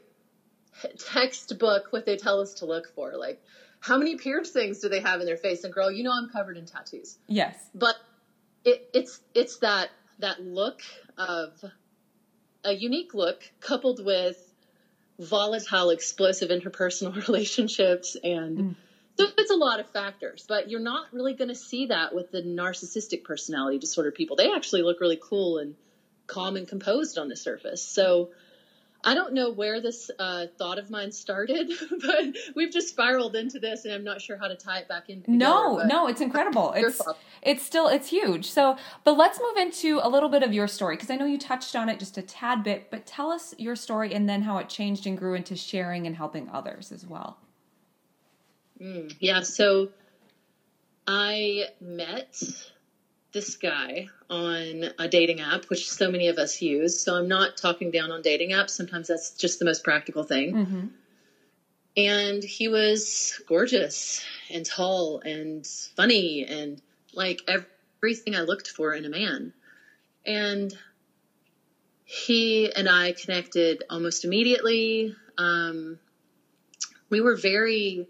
textbook 1.12 1.88
what 1.90 2.06
they 2.06 2.16
tell 2.16 2.40
us 2.40 2.54
to 2.56 2.68
look 2.68 2.94
for. 2.94 3.18
Like 3.18 3.42
how 3.80 3.98
many 3.98 4.16
piercings 4.16 4.78
do 4.78 4.90
they 4.90 5.00
have 5.00 5.22
in 5.22 5.26
their 5.26 5.38
face? 5.38 5.64
And 5.64 5.74
girl, 5.74 5.92
you 5.92 6.04
know 6.04 6.14
I'm 6.14 6.30
covered 6.30 6.56
in 6.56 6.68
tattoos. 6.68 7.18
Yes. 7.26 7.56
But 7.74 7.96
it, 8.64 8.88
it's 8.94 9.20
it's 9.34 9.58
that 9.58 9.90
that 10.20 10.40
look 10.44 10.82
of 11.18 11.66
a 12.64 12.74
unique 12.74 13.16
look 13.16 13.42
coupled 13.60 14.06
with 14.06 14.47
volatile, 15.20 15.90
explosive 15.90 16.50
interpersonal 16.50 17.16
relationships 17.28 18.16
and 18.24 18.58
mm. 18.58 18.76
so 19.18 19.28
it's 19.38 19.52
a 19.52 19.56
lot 19.56 19.80
of 19.80 19.90
factors, 19.90 20.46
but 20.48 20.70
you're 20.70 20.80
not 20.80 21.08
really 21.12 21.34
going 21.34 21.48
to 21.48 21.56
see 21.56 21.88
that 21.88 22.14
with 22.14 22.32
the 22.32 22.42
narcissistic 22.42 23.24
personality 23.24 23.80
disorder 23.80 24.12
people. 24.12 24.36
They 24.36 24.52
actually 24.52 24.84
look 24.84 25.00
really 25.00 25.20
cool 25.22 25.58
and 25.58 25.76
calm 26.28 26.56
and 26.58 26.68
composed 26.68 27.18
on 27.18 27.30
the 27.30 27.36
surface. 27.36 27.82
So 27.82 28.30
I 29.04 29.14
don't 29.14 29.34
know 29.34 29.52
where 29.52 29.80
this 29.80 30.10
uh, 30.20 30.48
thought 30.58 30.80
of 30.80 30.90
mine 30.90 31.12
started, 31.12 31.72
but 32.02 32.26
we've 32.56 32.72
just 32.72 32.90
spiraled 32.90 33.36
into 33.36 33.60
this, 33.60 33.86
and 33.86 33.94
I'm 33.94 34.04
not 34.04 34.22
sure 34.22 34.38
how 34.38 34.48
to 34.48 34.56
tie 34.56 34.80
it 34.80 34.88
back 34.88 35.10
in. 35.10 35.24
No, 35.28 35.78
no, 35.78 36.08
it's 36.08 36.22
incredible. 36.22 36.74
It's 36.88 37.02
it's 37.42 37.64
still 37.64 37.88
it's 37.88 38.10
huge. 38.10 38.50
So, 38.50 38.78
but 39.04 39.18
let's 39.18 39.40
move 39.40 39.58
into 39.58 40.00
a 40.02 40.10
little 40.10 40.30
bit 40.30 40.44
of 40.44 40.54
your 40.54 40.68
story 40.68 40.96
because 40.96 41.10
I 41.10 41.16
know 41.16 41.26
you 41.26 41.38
touched 41.38 41.76
on 41.76 41.90
it 41.90 42.00
just 42.00 42.18
a 42.18 42.22
tad 42.22 42.64
bit. 42.64 42.90
But 42.90 43.06
tell 43.06 43.32
us 43.32 43.54
your 43.58 43.76
story 43.76 44.14
and 44.14 44.28
then 44.28 44.42
how 44.42 44.58
it 44.58 44.70
changed 44.70 45.06
and 45.08 45.18
grew 45.18 45.34
into 45.34 45.56
sharing 45.56 46.08
and 46.08 46.16
helping 46.16 46.50
others 46.50 46.92
as 46.92 47.06
well. 47.06 47.38
Mm, 48.82 49.16
yeah. 49.20 49.42
So 49.42 49.90
I 51.08 51.66
met 51.80 52.42
this 53.38 53.56
guy 53.56 54.08
on 54.32 54.90
a 54.98 55.08
dating 55.08 55.42
app, 55.42 55.66
which 55.66 55.92
so 55.92 56.10
many 56.10 56.28
of 56.28 56.40
us 56.40 56.60
use. 56.60 57.00
So 57.00 57.16
I'm 57.16 57.28
not 57.28 57.56
talking 57.56 57.92
down 57.92 58.12
on 58.12 58.24
dating 58.24 58.50
apps. 58.50 58.72
Sometimes 58.72 59.08
that's 59.08 59.32
just 59.32 59.60
the 59.60 59.66
most 59.66 59.84
practical 59.84 60.24
thing. 60.24 60.54
Mm-hmm. 60.56 60.88
And 61.98 62.44
he 62.44 62.68
was 62.68 63.40
gorgeous 63.48 64.24
and 64.50 64.66
tall 64.66 65.20
and 65.20 65.68
funny 65.96 66.46
and 66.46 66.82
like 67.14 67.42
everything 67.48 68.36
I 68.36 68.42
looked 68.42 68.70
for 68.70 68.94
in 68.94 69.06
a 69.06 69.10
man. 69.10 69.54
And 70.26 70.76
he 72.06 72.74
and 72.74 72.90
I 72.90 73.12
connected 73.12 73.84
almost 73.88 74.26
immediately. 74.26 75.16
Um, 75.38 76.00
we 77.12 77.22
were 77.22 77.36
very 77.36 78.08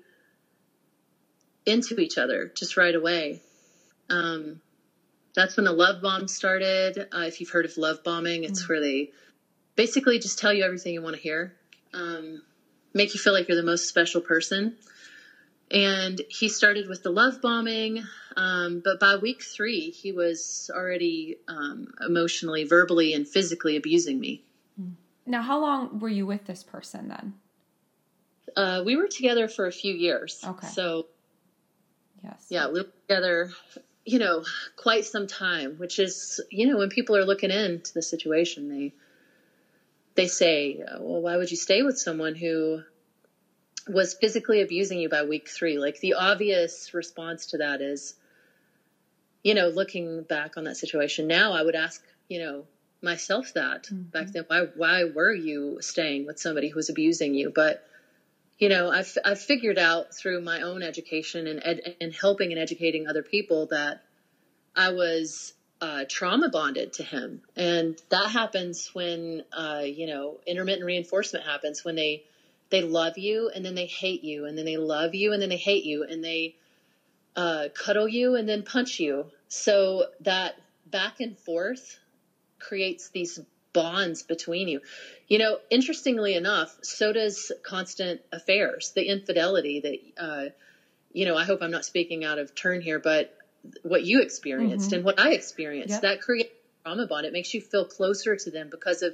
into 1.66 2.00
each 2.00 2.18
other 2.18 2.50
just 2.56 2.78
right 2.78 2.96
away. 2.96 3.42
Um, 4.10 4.62
that's 5.38 5.56
when 5.56 5.66
the 5.66 5.72
love 5.72 6.02
bomb 6.02 6.28
started. 6.28 6.98
Uh, 7.16 7.26
if 7.28 7.40
you've 7.40 7.52
heard 7.52 7.66
of 7.66 7.78
love 7.78 8.04
bombing, 8.04 8.44
it's 8.44 8.64
mm-hmm. 8.64 8.74
where 8.74 8.82
they 8.82 9.12
basically 9.76 10.18
just 10.18 10.40
tell 10.40 10.52
you 10.52 10.64
everything 10.64 10.96
you 10.96 11.02
want 11.04 11.16
to 11.16 11.22
hear, 11.22 11.54
um, 11.94 12.42
make 12.96 13.14
you 13.14 13.20
feel 13.20 13.34
like 13.34 13.48
you're 13.48 13.56
the 13.56 13.62
most 13.62 13.88
special 13.88 14.20
person. 14.20 14.76
And 15.70 16.20
he 16.28 16.50
started 16.50 16.90
with 16.90 17.04
the 17.04 17.12
love 17.12 17.40
bombing, 17.40 18.04
um, 18.36 18.82
but 18.84 19.00
by 19.00 19.18
week 19.18 19.44
three, 19.44 19.92
he 19.92 20.12
was 20.12 20.72
already 20.74 21.38
um, 21.48 21.88
emotionally, 22.04 22.64
verbally, 22.64 23.14
and 23.14 23.28
physically 23.28 23.76
abusing 23.76 24.20
me. 24.20 24.44
Mm. 24.82 24.94
Now, 25.28 25.44
how 25.44 25.60
long 25.60 26.00
were 26.00 26.10
you 26.10 26.26
with 26.26 26.46
this 26.46 26.64
person 26.64 27.10
then? 27.10 27.36
Uh, 28.56 28.82
we 28.84 28.96
were 28.96 29.08
together 29.08 29.48
for 29.48 29.68
a 29.68 29.72
few 29.72 29.94
years. 29.94 30.42
Okay. 30.44 30.66
So, 30.66 31.06
yes. 32.24 32.48
Yeah, 32.50 32.70
we 32.70 32.82
were 32.82 32.90
together 33.08 33.52
you 34.08 34.20
know, 34.20 34.46
quite 34.78 35.04
some 35.04 35.28
time, 35.28 35.76
which 35.80 36.00
is, 36.00 36.40
you 36.50 36.66
know, 36.66 36.78
when 36.78 36.88
people 36.88 37.18
are 37.18 37.26
looking 37.26 37.52
into 37.52 37.94
the 37.94 38.02
situation, 38.02 38.70
they 38.70 38.94
they 40.16 40.28
say, 40.28 40.82
well, 40.98 41.22
why 41.22 41.36
would 41.36 41.52
you 41.52 41.58
stay 41.58 41.84
with 41.84 42.00
someone 42.00 42.34
who 42.34 42.82
was 43.86 44.14
physically 44.14 44.62
abusing 44.62 45.00
you 45.00 45.10
by 45.10 45.24
week 45.24 45.50
three? 45.50 45.78
Like 45.78 46.00
the 46.00 46.14
obvious 46.14 46.94
response 46.94 47.48
to 47.48 47.58
that 47.58 47.82
is, 47.82 48.16
you 49.44 49.54
know, 49.54 49.68
looking 49.68 50.24
back 50.24 50.56
on 50.56 50.64
that 50.64 50.78
situation 50.78 51.28
now, 51.28 51.52
I 51.52 51.62
would 51.62 51.76
ask, 51.76 52.02
you 52.30 52.40
know, 52.40 52.64
myself 53.02 53.54
that 53.56 53.84
mm-hmm. 53.84 54.04
back 54.04 54.28
then. 54.28 54.46
Why 54.48 54.68
why 54.78 55.04
were 55.04 55.34
you 55.34 55.80
staying 55.82 56.26
with 56.26 56.40
somebody 56.40 56.70
who 56.70 56.78
was 56.78 56.90
abusing 56.90 57.34
you? 57.34 57.52
But 57.54 57.86
you 58.58 58.70
know, 58.70 58.90
I've, 58.90 59.18
I've 59.24 59.40
figured 59.40 59.78
out 59.78 60.14
through 60.16 60.42
my 60.42 60.62
own 60.62 60.82
education 60.82 61.48
and, 61.48 61.62
ed, 61.64 61.96
and 62.02 62.14
helping 62.14 62.52
and 62.52 62.60
educating 62.60 63.08
other 63.08 63.22
people 63.22 63.68
that 63.68 64.02
I 64.76 64.90
was 64.90 65.54
uh, 65.80 66.06
trauma 66.10 66.50
bonded 66.50 66.94
to 66.94 67.04
him. 67.04 67.42
And 67.56 68.02
that 68.10 68.30
happens 68.32 68.90
when, 68.94 69.44
uh, 69.54 69.84
you 69.86 70.08
know, 70.08 70.40
intermittent 70.48 70.86
reinforcement 70.86 71.46
happens 71.46 71.86
when 71.86 71.96
they, 71.96 72.24
they 72.70 72.82
love 72.82 73.18
you 73.18 73.52
and 73.54 73.64
then 73.64 73.76
they 73.76 73.86
hate 73.86 74.24
you 74.24 74.46
and 74.46 74.58
then 74.58 74.66
they 74.66 74.78
love 74.78 75.14
you 75.14 75.34
and 75.34 75.42
then 75.42 75.50
they 75.50 75.58
hate 75.58 75.84
you 75.84 76.04
and 76.04 76.24
they 76.24 76.56
uh, 77.36 77.68
cuddle 77.76 78.08
you 78.08 78.36
and 78.36 78.50
then 78.50 78.64
punch 78.64 79.00
you. 79.00 79.28
So 79.50 80.08
that 80.22 80.56
back 80.88 81.20
and 81.20 81.38
forth 81.38 82.00
creates 82.60 83.10
these 83.10 83.40
bonds 83.78 84.24
between 84.24 84.68
you. 84.68 84.82
You 85.28 85.38
know, 85.38 85.60
interestingly 85.70 86.34
enough, 86.34 86.76
so 86.82 87.14
does 87.14 87.52
constant 87.64 88.22
affairs, 88.32 88.92
the 88.96 89.08
infidelity 89.08 89.82
that, 89.82 90.24
uh, 90.24 90.46
you 91.14 91.26
know, 91.26 91.38
I 91.38 91.44
hope 91.44 91.62
I'm 91.62 91.72
not 91.72 91.86
speaking 91.86 92.26
out 92.26 92.40
of 92.40 92.56
turn 92.56 92.82
here, 92.82 93.00
but 93.00 93.38
what 93.84 94.04
you 94.04 94.22
experienced 94.22 94.88
mm-hmm. 94.88 94.96
and 94.96 95.06
what 95.06 95.20
I 95.20 95.34
experienced, 95.34 95.94
yep. 95.96 96.02
that 96.02 96.22
creates 96.22 96.50
trauma 96.84 97.06
bond. 97.06 97.26
It 97.26 97.34
makes 97.34 97.54
you 97.54 97.62
feel 97.62 97.86
closer 97.86 98.36
to 98.36 98.50
them 98.52 98.70
because 98.72 99.04
of 99.04 99.14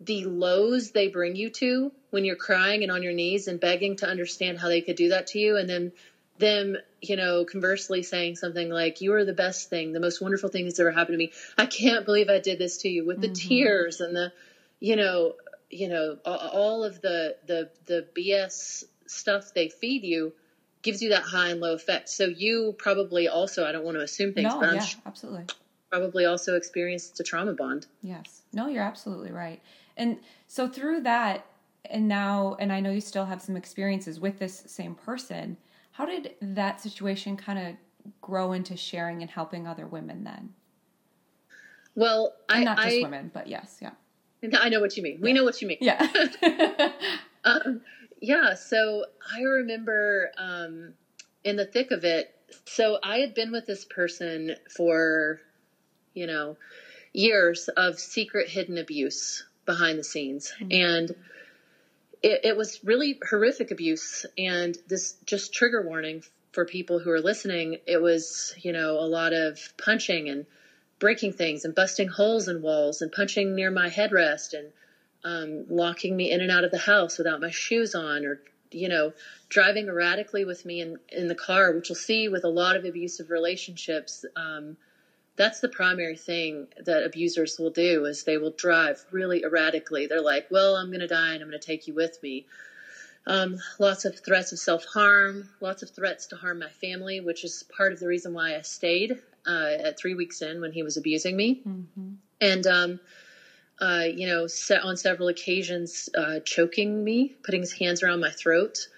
the 0.00 0.24
lows 0.24 0.90
they 0.90 1.08
bring 1.08 1.36
you 1.36 1.50
to 1.50 1.92
when 2.10 2.24
you're 2.24 2.36
crying 2.36 2.82
and 2.82 2.90
on 2.90 3.02
your 3.02 3.12
knees 3.12 3.46
and 3.46 3.60
begging 3.60 3.96
to 3.96 4.08
understand 4.08 4.58
how 4.58 4.68
they 4.68 4.80
could 4.80 4.96
do 4.96 5.10
that 5.10 5.28
to 5.28 5.38
you. 5.38 5.56
And 5.56 5.68
then 5.68 5.92
them, 6.38 6.76
you 7.00 7.16
know, 7.16 7.44
conversely 7.44 8.02
saying 8.02 8.36
something 8.36 8.68
like, 8.68 9.00
You 9.00 9.14
are 9.14 9.24
the 9.24 9.32
best 9.32 9.70
thing, 9.70 9.92
the 9.92 10.00
most 10.00 10.20
wonderful 10.20 10.48
thing 10.48 10.64
that's 10.64 10.80
ever 10.80 10.90
happened 10.90 11.14
to 11.14 11.18
me. 11.18 11.32
I 11.56 11.66
can't 11.66 12.04
believe 12.04 12.28
I 12.28 12.40
did 12.40 12.58
this 12.58 12.78
to 12.78 12.88
you 12.88 13.06
with 13.06 13.20
the 13.20 13.28
mm-hmm. 13.28 13.48
tears 13.48 14.00
and 14.00 14.14
the, 14.14 14.32
you 14.80 14.96
know, 14.96 15.34
you 15.70 15.88
know, 15.88 16.16
all 16.24 16.84
of 16.84 17.00
the 17.00 17.36
the 17.46 17.70
the 17.86 18.06
BS 18.16 18.84
stuff 19.06 19.52
they 19.54 19.68
feed 19.68 20.04
you 20.04 20.32
gives 20.82 21.02
you 21.02 21.10
that 21.10 21.22
high 21.22 21.50
and 21.50 21.60
low 21.60 21.74
effect. 21.74 22.08
So 22.08 22.26
you 22.26 22.74
probably 22.78 23.28
also, 23.28 23.66
I 23.66 23.72
don't 23.72 23.84
want 23.84 23.96
to 23.96 24.02
assume 24.02 24.32
things, 24.32 24.52
no, 24.52 24.60
but 24.60 24.74
yeah, 24.74 24.80
sure 24.80 25.00
absolutely. 25.06 25.46
Probably 25.90 26.24
also 26.24 26.56
experienced 26.56 27.18
a 27.20 27.22
trauma 27.22 27.54
bond. 27.54 27.86
Yes. 28.02 28.42
No, 28.52 28.68
you're 28.68 28.82
absolutely 28.84 29.32
right. 29.32 29.60
And 29.96 30.18
so 30.46 30.68
through 30.68 31.00
that, 31.02 31.44
and 31.90 32.06
now, 32.06 32.56
and 32.60 32.72
I 32.72 32.80
know 32.80 32.90
you 32.90 33.00
still 33.00 33.24
have 33.24 33.40
some 33.40 33.56
experiences 33.56 34.20
with 34.20 34.38
this 34.38 34.64
same 34.66 34.94
person 34.94 35.56
how 35.98 36.06
did 36.06 36.36
that 36.40 36.80
situation 36.80 37.36
kind 37.36 37.58
of 37.58 38.12
grow 38.20 38.52
into 38.52 38.76
sharing 38.76 39.20
and 39.20 39.28
helping 39.28 39.66
other 39.66 39.84
women 39.84 40.22
then? 40.22 40.50
Well, 41.96 42.34
I 42.48 42.62
not 42.62 42.76
just 42.76 42.98
I, 42.98 43.02
women, 43.02 43.32
but 43.34 43.48
yes, 43.48 43.78
yeah. 43.82 43.90
I 44.60 44.68
know 44.68 44.80
what 44.80 44.96
you 44.96 45.02
mean. 45.02 45.14
Yeah. 45.14 45.24
We 45.24 45.32
know 45.32 45.42
what 45.42 45.60
you 45.60 45.66
mean. 45.66 45.78
Yeah. 45.80 46.06
um, 47.44 47.80
yeah. 48.20 48.54
So 48.54 49.06
I 49.34 49.40
remember 49.40 50.30
um, 50.38 50.94
in 51.42 51.56
the 51.56 51.66
thick 51.66 51.90
of 51.90 52.04
it. 52.04 52.32
So 52.66 53.00
I 53.02 53.18
had 53.18 53.34
been 53.34 53.50
with 53.50 53.66
this 53.66 53.84
person 53.84 54.54
for, 54.76 55.40
you 56.14 56.28
know, 56.28 56.56
years 57.12 57.68
of 57.76 57.98
secret 57.98 58.48
hidden 58.48 58.78
abuse 58.78 59.44
behind 59.66 59.98
the 59.98 60.04
scenes, 60.04 60.52
mm-hmm. 60.60 60.70
and 60.70 61.14
it, 62.22 62.40
it 62.44 62.56
was 62.56 62.80
really 62.82 63.18
horrific 63.28 63.70
abuse. 63.70 64.26
And 64.36 64.76
this 64.88 65.16
just 65.24 65.52
trigger 65.52 65.82
warning 65.82 66.22
for 66.52 66.64
people 66.64 66.98
who 66.98 67.10
are 67.10 67.20
listening. 67.20 67.78
It 67.86 68.00
was, 68.00 68.54
you 68.58 68.72
know, 68.72 68.98
a 68.98 69.06
lot 69.06 69.32
of 69.32 69.58
punching 69.76 70.28
and 70.28 70.46
breaking 70.98 71.32
things 71.32 71.64
and 71.64 71.74
busting 71.74 72.08
holes 72.08 72.48
in 72.48 72.62
walls 72.62 73.02
and 73.02 73.12
punching 73.12 73.54
near 73.54 73.70
my 73.70 73.88
headrest 73.88 74.54
and 74.54 74.72
um, 75.24 75.64
locking 75.68 76.16
me 76.16 76.30
in 76.30 76.40
and 76.40 76.50
out 76.50 76.64
of 76.64 76.70
the 76.70 76.78
house 76.78 77.18
without 77.18 77.40
my 77.40 77.50
shoes 77.50 77.94
on 77.94 78.24
or 78.24 78.40
you 78.70 78.88
know 78.88 79.12
driving 79.48 79.88
erratically 79.88 80.44
with 80.44 80.64
me 80.64 80.80
in, 80.80 80.96
in 81.08 81.28
the 81.28 81.34
car 81.34 81.72
which 81.72 81.88
you'll 81.88 81.96
see 81.96 82.28
with 82.28 82.44
a 82.44 82.48
lot 82.48 82.76
of 82.76 82.84
abusive 82.84 83.30
relationships 83.30 84.24
um, 84.36 84.76
that's 85.38 85.60
the 85.60 85.68
primary 85.68 86.16
thing 86.16 86.66
that 86.84 87.04
abusers 87.04 87.58
will 87.58 87.70
do 87.70 88.04
is 88.04 88.24
they 88.24 88.36
will 88.36 88.50
drive 88.50 89.02
really 89.10 89.44
erratically. 89.44 90.06
They're 90.06 90.20
like 90.20 90.48
well 90.50 90.76
i'm 90.76 90.88
going 90.88 91.00
to 91.00 91.06
die 91.06 91.32
and 91.34 91.42
i'm 91.42 91.48
going 91.48 91.60
to 91.60 91.66
take 91.66 91.86
you 91.86 91.94
with 91.94 92.22
me. 92.22 92.44
Um, 93.26 93.58
lots 93.78 94.04
of 94.04 94.18
threats 94.18 94.52
of 94.52 94.58
self-harm 94.58 95.48
lots 95.60 95.82
of 95.82 95.90
threats 95.90 96.26
to 96.28 96.36
harm 96.36 96.58
my 96.60 96.68
family 96.68 97.20
which 97.20 97.44
is 97.44 97.64
part 97.76 97.92
of 97.92 98.00
the 98.00 98.06
reason 98.06 98.32
why 98.32 98.56
i 98.56 98.62
stayed 98.62 99.18
uh, 99.46 99.70
at 99.84 99.98
three 99.98 100.14
weeks 100.14 100.40
in 100.42 100.60
when 100.60 100.72
he 100.72 100.82
was 100.82 100.96
abusing 100.96 101.36
me. 101.36 101.60
Mm-hmm. 101.66 102.14
and 102.40 102.66
um, 102.66 103.00
uh, 103.80 104.04
you 104.12 104.26
know 104.26 104.46
set 104.46 104.82
on 104.82 104.96
several 104.96 105.28
occasions 105.28 106.08
uh, 106.16 106.40
choking 106.40 107.04
me 107.04 107.34
putting 107.44 107.60
his 107.60 107.72
hands 107.72 108.02
around 108.02 108.20
my 108.20 108.30
throat 108.30 108.88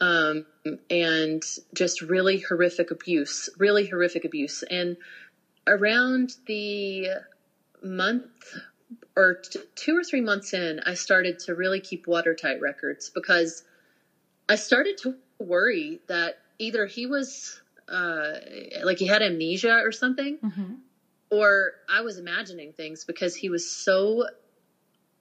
um, 0.00 0.46
and 0.88 1.42
just 1.74 2.00
really 2.00 2.38
horrific 2.38 2.90
abuse 2.90 3.48
really 3.58 3.86
horrific 3.86 4.24
abuse. 4.24 4.62
And 4.70 4.96
around 5.70 6.36
the 6.46 7.08
month 7.82 8.56
or 9.16 9.34
t- 9.34 9.60
two 9.76 9.96
or 9.96 10.04
three 10.04 10.20
months 10.20 10.52
in, 10.52 10.80
I 10.84 10.94
started 10.94 11.38
to 11.40 11.54
really 11.54 11.80
keep 11.80 12.06
watertight 12.06 12.60
records 12.60 13.10
because 13.10 13.62
I 14.48 14.56
started 14.56 14.98
to 14.98 15.16
worry 15.38 16.00
that 16.08 16.36
either 16.58 16.86
he 16.86 17.06
was 17.06 17.60
uh, 17.88 18.34
like 18.84 18.98
he 18.98 19.06
had 19.06 19.22
amnesia 19.22 19.80
or 19.82 19.92
something, 19.92 20.38
Mm-hmm. 20.44 20.74
or 21.30 21.72
I 21.88 22.02
was 22.02 22.18
imagining 22.18 22.72
things 22.72 23.04
because 23.04 23.36
he 23.36 23.48
was 23.48 23.66
so 23.66 24.26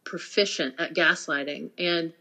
proficient 0.05 0.75
at 0.79 0.93
gaslighting 0.95 1.71
and 1.77 2.13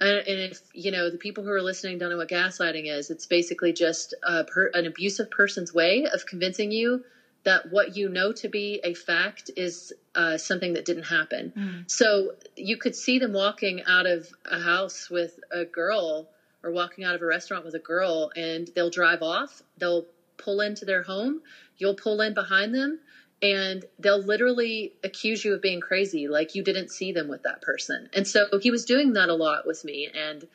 and 0.00 0.22
if 0.26 0.60
you 0.74 0.90
know 0.90 1.08
the 1.10 1.16
people 1.18 1.42
who 1.44 1.50
are 1.50 1.62
listening 1.62 1.98
don't 1.98 2.10
know 2.10 2.18
what 2.18 2.28
gaslighting 2.28 2.92
is, 2.92 3.08
it's 3.10 3.26
basically 3.26 3.72
just 3.72 4.14
a 4.24 4.44
per, 4.44 4.70
an 4.74 4.84
abusive 4.86 5.30
person's 5.30 5.72
way 5.72 6.06
of 6.12 6.26
convincing 6.26 6.70
you 6.70 7.00
that 7.46 7.70
what 7.70 7.96
you 7.96 8.08
know 8.08 8.32
to 8.32 8.48
be 8.48 8.80
a 8.82 8.92
fact 8.92 9.52
is 9.56 9.92
uh, 10.16 10.36
something 10.36 10.72
that 10.72 10.84
didn't 10.84 11.04
happen. 11.04 11.52
Mm. 11.56 11.90
So 11.90 12.32
you 12.56 12.76
could 12.76 12.96
see 12.96 13.20
them 13.20 13.32
walking 13.32 13.84
out 13.84 14.04
of 14.04 14.28
a 14.44 14.58
house 14.58 15.08
with 15.08 15.38
a 15.52 15.64
girl 15.64 16.28
or 16.64 16.72
walking 16.72 17.04
out 17.04 17.14
of 17.14 17.22
a 17.22 17.24
restaurant 17.24 17.64
with 17.64 17.74
a 17.74 17.78
girl, 17.78 18.32
and 18.34 18.68
they'll 18.74 18.90
drive 18.90 19.22
off. 19.22 19.62
They'll 19.78 20.06
pull 20.38 20.60
into 20.60 20.84
their 20.84 21.02
home. 21.02 21.40
You'll 21.78 21.94
pull 21.94 22.20
in 22.20 22.34
behind 22.34 22.74
them, 22.74 22.98
and 23.40 23.84
they'll 24.00 24.22
literally 24.22 24.92
accuse 25.04 25.44
you 25.44 25.54
of 25.54 25.62
being 25.62 25.80
crazy, 25.80 26.26
like 26.26 26.56
you 26.56 26.64
didn't 26.64 26.90
see 26.90 27.12
them 27.12 27.28
with 27.28 27.44
that 27.44 27.62
person. 27.62 28.08
And 28.12 28.26
so 28.26 28.48
he 28.60 28.72
was 28.72 28.84
doing 28.84 29.12
that 29.12 29.28
a 29.28 29.34
lot 29.34 29.64
with 29.64 29.84
me. 29.84 30.10
And, 30.12 30.48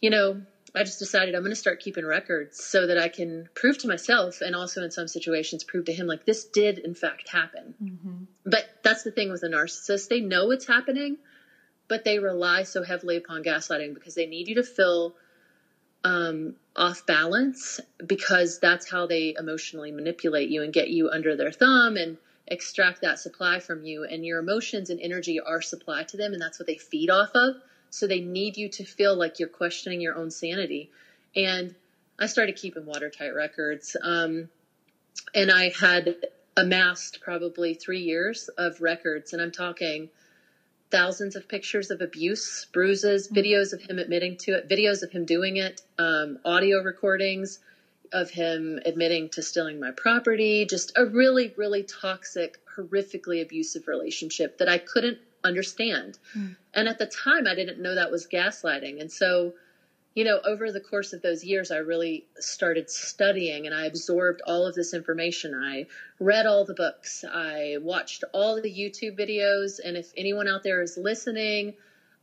you 0.00 0.10
know, 0.10 0.42
I 0.76 0.84
just 0.84 0.98
decided 0.98 1.34
I'm 1.34 1.40
going 1.40 1.52
to 1.52 1.56
start 1.56 1.80
keeping 1.80 2.04
records 2.04 2.62
so 2.62 2.86
that 2.86 2.98
I 2.98 3.08
can 3.08 3.48
prove 3.54 3.78
to 3.78 3.88
myself 3.88 4.42
and 4.42 4.54
also 4.54 4.82
in 4.82 4.90
some 4.90 5.08
situations 5.08 5.64
prove 5.64 5.86
to 5.86 5.92
him, 5.92 6.06
like, 6.06 6.26
this 6.26 6.44
did 6.44 6.78
in 6.78 6.94
fact 6.94 7.30
happen. 7.30 7.74
Mm-hmm. 7.82 8.24
But 8.44 8.66
that's 8.82 9.02
the 9.02 9.10
thing 9.10 9.32
with 9.32 9.42
a 9.42 9.48
narcissist. 9.48 10.08
They 10.08 10.20
know 10.20 10.50
it's 10.50 10.66
happening, 10.66 11.16
but 11.88 12.04
they 12.04 12.18
rely 12.18 12.64
so 12.64 12.82
heavily 12.82 13.16
upon 13.16 13.42
gaslighting 13.42 13.94
because 13.94 14.14
they 14.14 14.26
need 14.26 14.48
you 14.48 14.56
to 14.56 14.62
feel 14.62 15.14
um, 16.04 16.56
off 16.76 17.06
balance 17.06 17.80
because 18.06 18.58
that's 18.60 18.90
how 18.90 19.06
they 19.06 19.34
emotionally 19.38 19.92
manipulate 19.92 20.50
you 20.50 20.62
and 20.62 20.74
get 20.74 20.90
you 20.90 21.08
under 21.08 21.36
their 21.36 21.52
thumb 21.52 21.96
and 21.96 22.18
extract 22.46 23.00
that 23.00 23.18
supply 23.18 23.60
from 23.60 23.82
you. 23.82 24.04
And 24.04 24.26
your 24.26 24.40
emotions 24.40 24.90
and 24.90 25.00
energy 25.00 25.40
are 25.40 25.62
supply 25.62 26.02
to 26.04 26.18
them, 26.18 26.34
and 26.34 26.42
that's 26.42 26.58
what 26.58 26.66
they 26.66 26.76
feed 26.76 27.08
off 27.08 27.30
of. 27.34 27.56
So 27.96 28.06
they 28.06 28.20
need 28.20 28.58
you 28.58 28.68
to 28.68 28.84
feel 28.84 29.16
like 29.16 29.38
you're 29.38 29.48
questioning 29.48 30.02
your 30.02 30.16
own 30.16 30.30
sanity. 30.30 30.90
And 31.34 31.74
I 32.18 32.26
started 32.26 32.54
keeping 32.54 32.84
watertight 32.84 33.34
records. 33.34 33.96
Um, 34.02 34.50
and 35.34 35.50
I 35.50 35.70
had 35.70 36.14
amassed 36.58 37.22
probably 37.22 37.72
three 37.72 38.00
years 38.00 38.50
of 38.58 38.82
records, 38.82 39.32
and 39.32 39.40
I'm 39.40 39.50
talking 39.50 40.10
thousands 40.90 41.36
of 41.36 41.48
pictures 41.48 41.90
of 41.90 42.02
abuse, 42.02 42.66
bruises, 42.70 43.28
videos 43.28 43.72
of 43.72 43.80
him 43.80 43.98
admitting 43.98 44.36
to 44.40 44.56
it, 44.58 44.68
videos 44.68 45.02
of 45.02 45.10
him 45.10 45.24
doing 45.24 45.56
it, 45.56 45.80
um, 45.98 46.38
audio 46.44 46.82
recordings 46.82 47.60
of 48.12 48.28
him 48.28 48.78
admitting 48.84 49.30
to 49.30 49.42
stealing 49.42 49.80
my 49.80 49.90
property, 49.90 50.66
just 50.66 50.92
a 50.96 51.06
really, 51.06 51.54
really 51.56 51.82
toxic, 51.82 52.58
horrifically 52.76 53.40
abusive 53.40 53.88
relationship 53.88 54.58
that 54.58 54.68
I 54.68 54.76
couldn't 54.76 55.16
understand. 55.46 56.18
Mm. 56.36 56.56
And 56.74 56.88
at 56.88 56.98
the 56.98 57.06
time, 57.06 57.46
I 57.46 57.54
didn't 57.54 57.80
know 57.80 57.94
that 57.94 58.10
was 58.10 58.26
gaslighting. 58.26 59.00
And 59.00 59.10
so, 59.10 59.54
you 60.14 60.24
know, 60.24 60.40
over 60.44 60.72
the 60.72 60.80
course 60.80 61.12
of 61.12 61.22
those 61.22 61.44
years, 61.44 61.70
I 61.70 61.78
really 61.78 62.24
started 62.38 62.90
studying 62.90 63.66
and 63.66 63.74
I 63.74 63.86
absorbed 63.86 64.42
all 64.46 64.66
of 64.66 64.74
this 64.74 64.94
information. 64.94 65.54
I 65.54 65.86
read 66.18 66.46
all 66.46 66.64
the 66.64 66.74
books, 66.74 67.24
I 67.30 67.76
watched 67.80 68.24
all 68.32 68.60
the 68.60 68.72
YouTube 68.72 69.18
videos. 69.18 69.78
And 69.82 69.96
if 69.96 70.12
anyone 70.16 70.48
out 70.48 70.62
there 70.62 70.82
is 70.82 70.96
listening, 70.96 71.74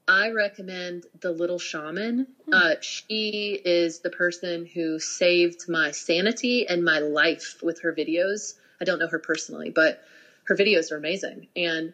I 0.07 0.31
recommend 0.31 1.05
The 1.21 1.31
Little 1.31 1.59
Shaman. 1.59 2.27
Uh, 2.51 2.75
she 2.81 3.61
is 3.63 3.99
the 3.99 4.09
person 4.09 4.65
who 4.65 4.99
saved 4.99 5.69
my 5.69 5.91
sanity 5.91 6.67
and 6.67 6.83
my 6.83 6.99
life 6.99 7.55
with 7.63 7.81
her 7.81 7.93
videos. 7.93 8.55
I 8.81 8.83
don't 8.83 8.99
know 8.99 9.07
her 9.07 9.19
personally, 9.19 9.69
but 9.69 10.03
her 10.45 10.55
videos 10.55 10.91
are 10.91 10.97
amazing. 10.97 11.47
And 11.55 11.93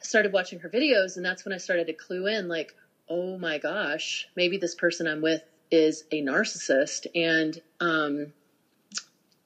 started 0.00 0.32
watching 0.32 0.60
her 0.60 0.68
videos, 0.68 1.16
and 1.16 1.24
that's 1.24 1.44
when 1.44 1.52
I 1.52 1.58
started 1.58 1.86
to 1.86 1.92
clue 1.92 2.26
in 2.26 2.48
like, 2.48 2.74
oh 3.08 3.38
my 3.38 3.58
gosh, 3.58 4.26
maybe 4.36 4.56
this 4.56 4.74
person 4.74 5.06
I'm 5.06 5.20
with 5.20 5.42
is 5.70 6.04
a 6.10 6.22
narcissist. 6.22 7.06
And 7.14 7.60
um, 7.80 8.32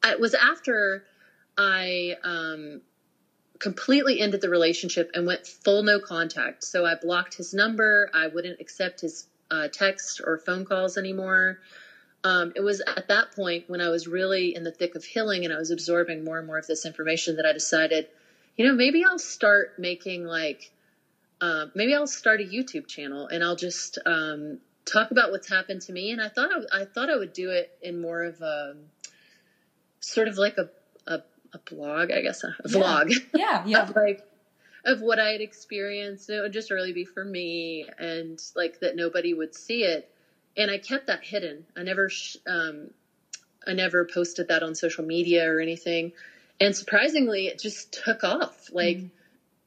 it 0.05 0.21
was 0.21 0.35
after 0.35 1.03
I 1.57 2.17
um, 2.23 2.81
completely 3.59 4.21
ended 4.21 4.41
the 4.41 4.49
relationship 4.49 5.11
and 5.15 5.27
went 5.27 5.47
full 5.47 5.83
no 5.83 5.99
contact. 5.99 6.65
So 6.65 6.85
I 6.85 6.95
blocked 6.95 7.35
his 7.37 7.53
number. 7.53 8.09
I 8.13 8.29
wouldn't 8.29 8.61
accept 8.61 9.01
his 9.01 9.27
uh, 9.51 9.69
text 9.73 10.21
or 10.25 10.39
phone 10.39 10.65
calls 10.65 10.97
anymore. 10.97 11.59
Um, 12.25 12.53
it 12.57 12.61
was 12.61 12.81
at 12.87 13.09
that 13.09 13.33
point 13.33 13.65
when 13.69 13.81
I 13.81 13.89
was 13.89 14.07
really 14.07 14.55
in 14.55 14.65
the 14.65 14.73
thick 14.73 14.95
of 14.95 15.05
healing 15.05 15.45
and 15.45 15.53
I 15.53 15.59
was 15.59 15.71
absorbing 15.71 16.25
more 16.25 16.39
and 16.39 16.47
more 16.47 16.59
of 16.59 16.67
this 16.67 16.85
information 16.85 17.37
that 17.37 17.47
I 17.47 17.53
decided, 17.53 18.07
you 18.59 18.67
know, 18.67 18.75
maybe 18.75 19.05
I'll 19.05 19.21
start 19.21 19.73
making 19.79 20.27
like, 20.27 20.73
uh, 21.41 21.67
maybe 21.75 21.95
I'll 21.95 22.09
start 22.09 22.41
a 22.41 22.45
YouTube 22.45 22.89
channel 22.89 23.29
and 23.29 23.45
I'll 23.45 23.57
just 23.57 23.99
um, 24.07 24.59
talk 24.87 25.13
about 25.13 25.31
what's 25.31 25.49
happened 25.49 25.83
to 25.83 25.93
me. 25.93 26.13
And 26.13 26.21
I 26.23 26.29
thought 26.29 26.51
I, 26.73 26.83
I 26.83 26.87
thought 26.87 27.11
I 27.11 27.17
would 27.17 27.33
do 27.35 27.51
it 27.51 27.71
in 27.83 28.01
more 28.01 28.25
of 28.25 28.43
a 28.43 28.75
sort 30.01 30.29
of 30.29 30.39
like 30.39 30.59
a 30.59 30.69
a, 31.07 31.21
a 31.55 31.59
blog, 31.71 32.13
I 32.13 32.23
guess, 32.23 32.45
a 32.45 32.57
vlog 32.69 33.13
Yeah, 33.35 33.63
yeah. 33.67 33.83
of 33.83 33.97
like 33.97 34.23
of 34.85 35.01
what 35.01 35.19
I 35.21 35.31
had 35.31 35.43
experienced. 35.43 36.31
It 36.31 36.41
would 36.43 36.53
just 36.53 36.71
really 36.71 36.93
be 36.93 37.05
for 37.07 37.25
me, 37.25 37.87
and 37.99 38.41
like 38.57 38.81
that 38.81 38.97
nobody 38.97 39.35
would 39.35 39.55
see 39.55 39.85
it. 39.85 40.07
And 40.57 40.71
I 40.71 40.79
kept 40.79 41.07
that 41.09 41.25
hidden. 41.25 41.67
I 41.77 41.85
never, 41.85 42.11
sh- 42.11 42.37
um, 42.47 42.89
I 43.67 43.75
never 43.75 44.05
posted 44.05 44.49
that 44.49 44.63
on 44.63 44.75
social 44.75 45.05
media 45.05 45.51
or 45.51 45.61
anything. 45.61 46.13
And 46.61 46.75
surprisingly, 46.75 47.47
it 47.47 47.59
just 47.61 47.93
took 48.05 48.25
off. 48.25 48.69
Like, 48.73 48.99
Mm. 48.99 49.11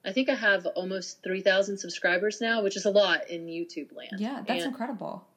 I 0.04 0.12
think 0.14 0.30
I 0.30 0.34
have 0.36 0.66
almost 0.66 1.22
three 1.24 1.42
thousand 1.42 1.78
subscribers 1.78 2.42
now, 2.42 2.64
which 2.64 2.76
is 2.76 2.86
a 2.86 2.90
lot 2.92 3.30
in 3.30 3.46
YouTube 3.46 3.96
land. 3.96 4.14
Yeah, 4.18 4.42
that's 4.46 4.64
And- 4.64 4.72
incredible. 4.72 5.28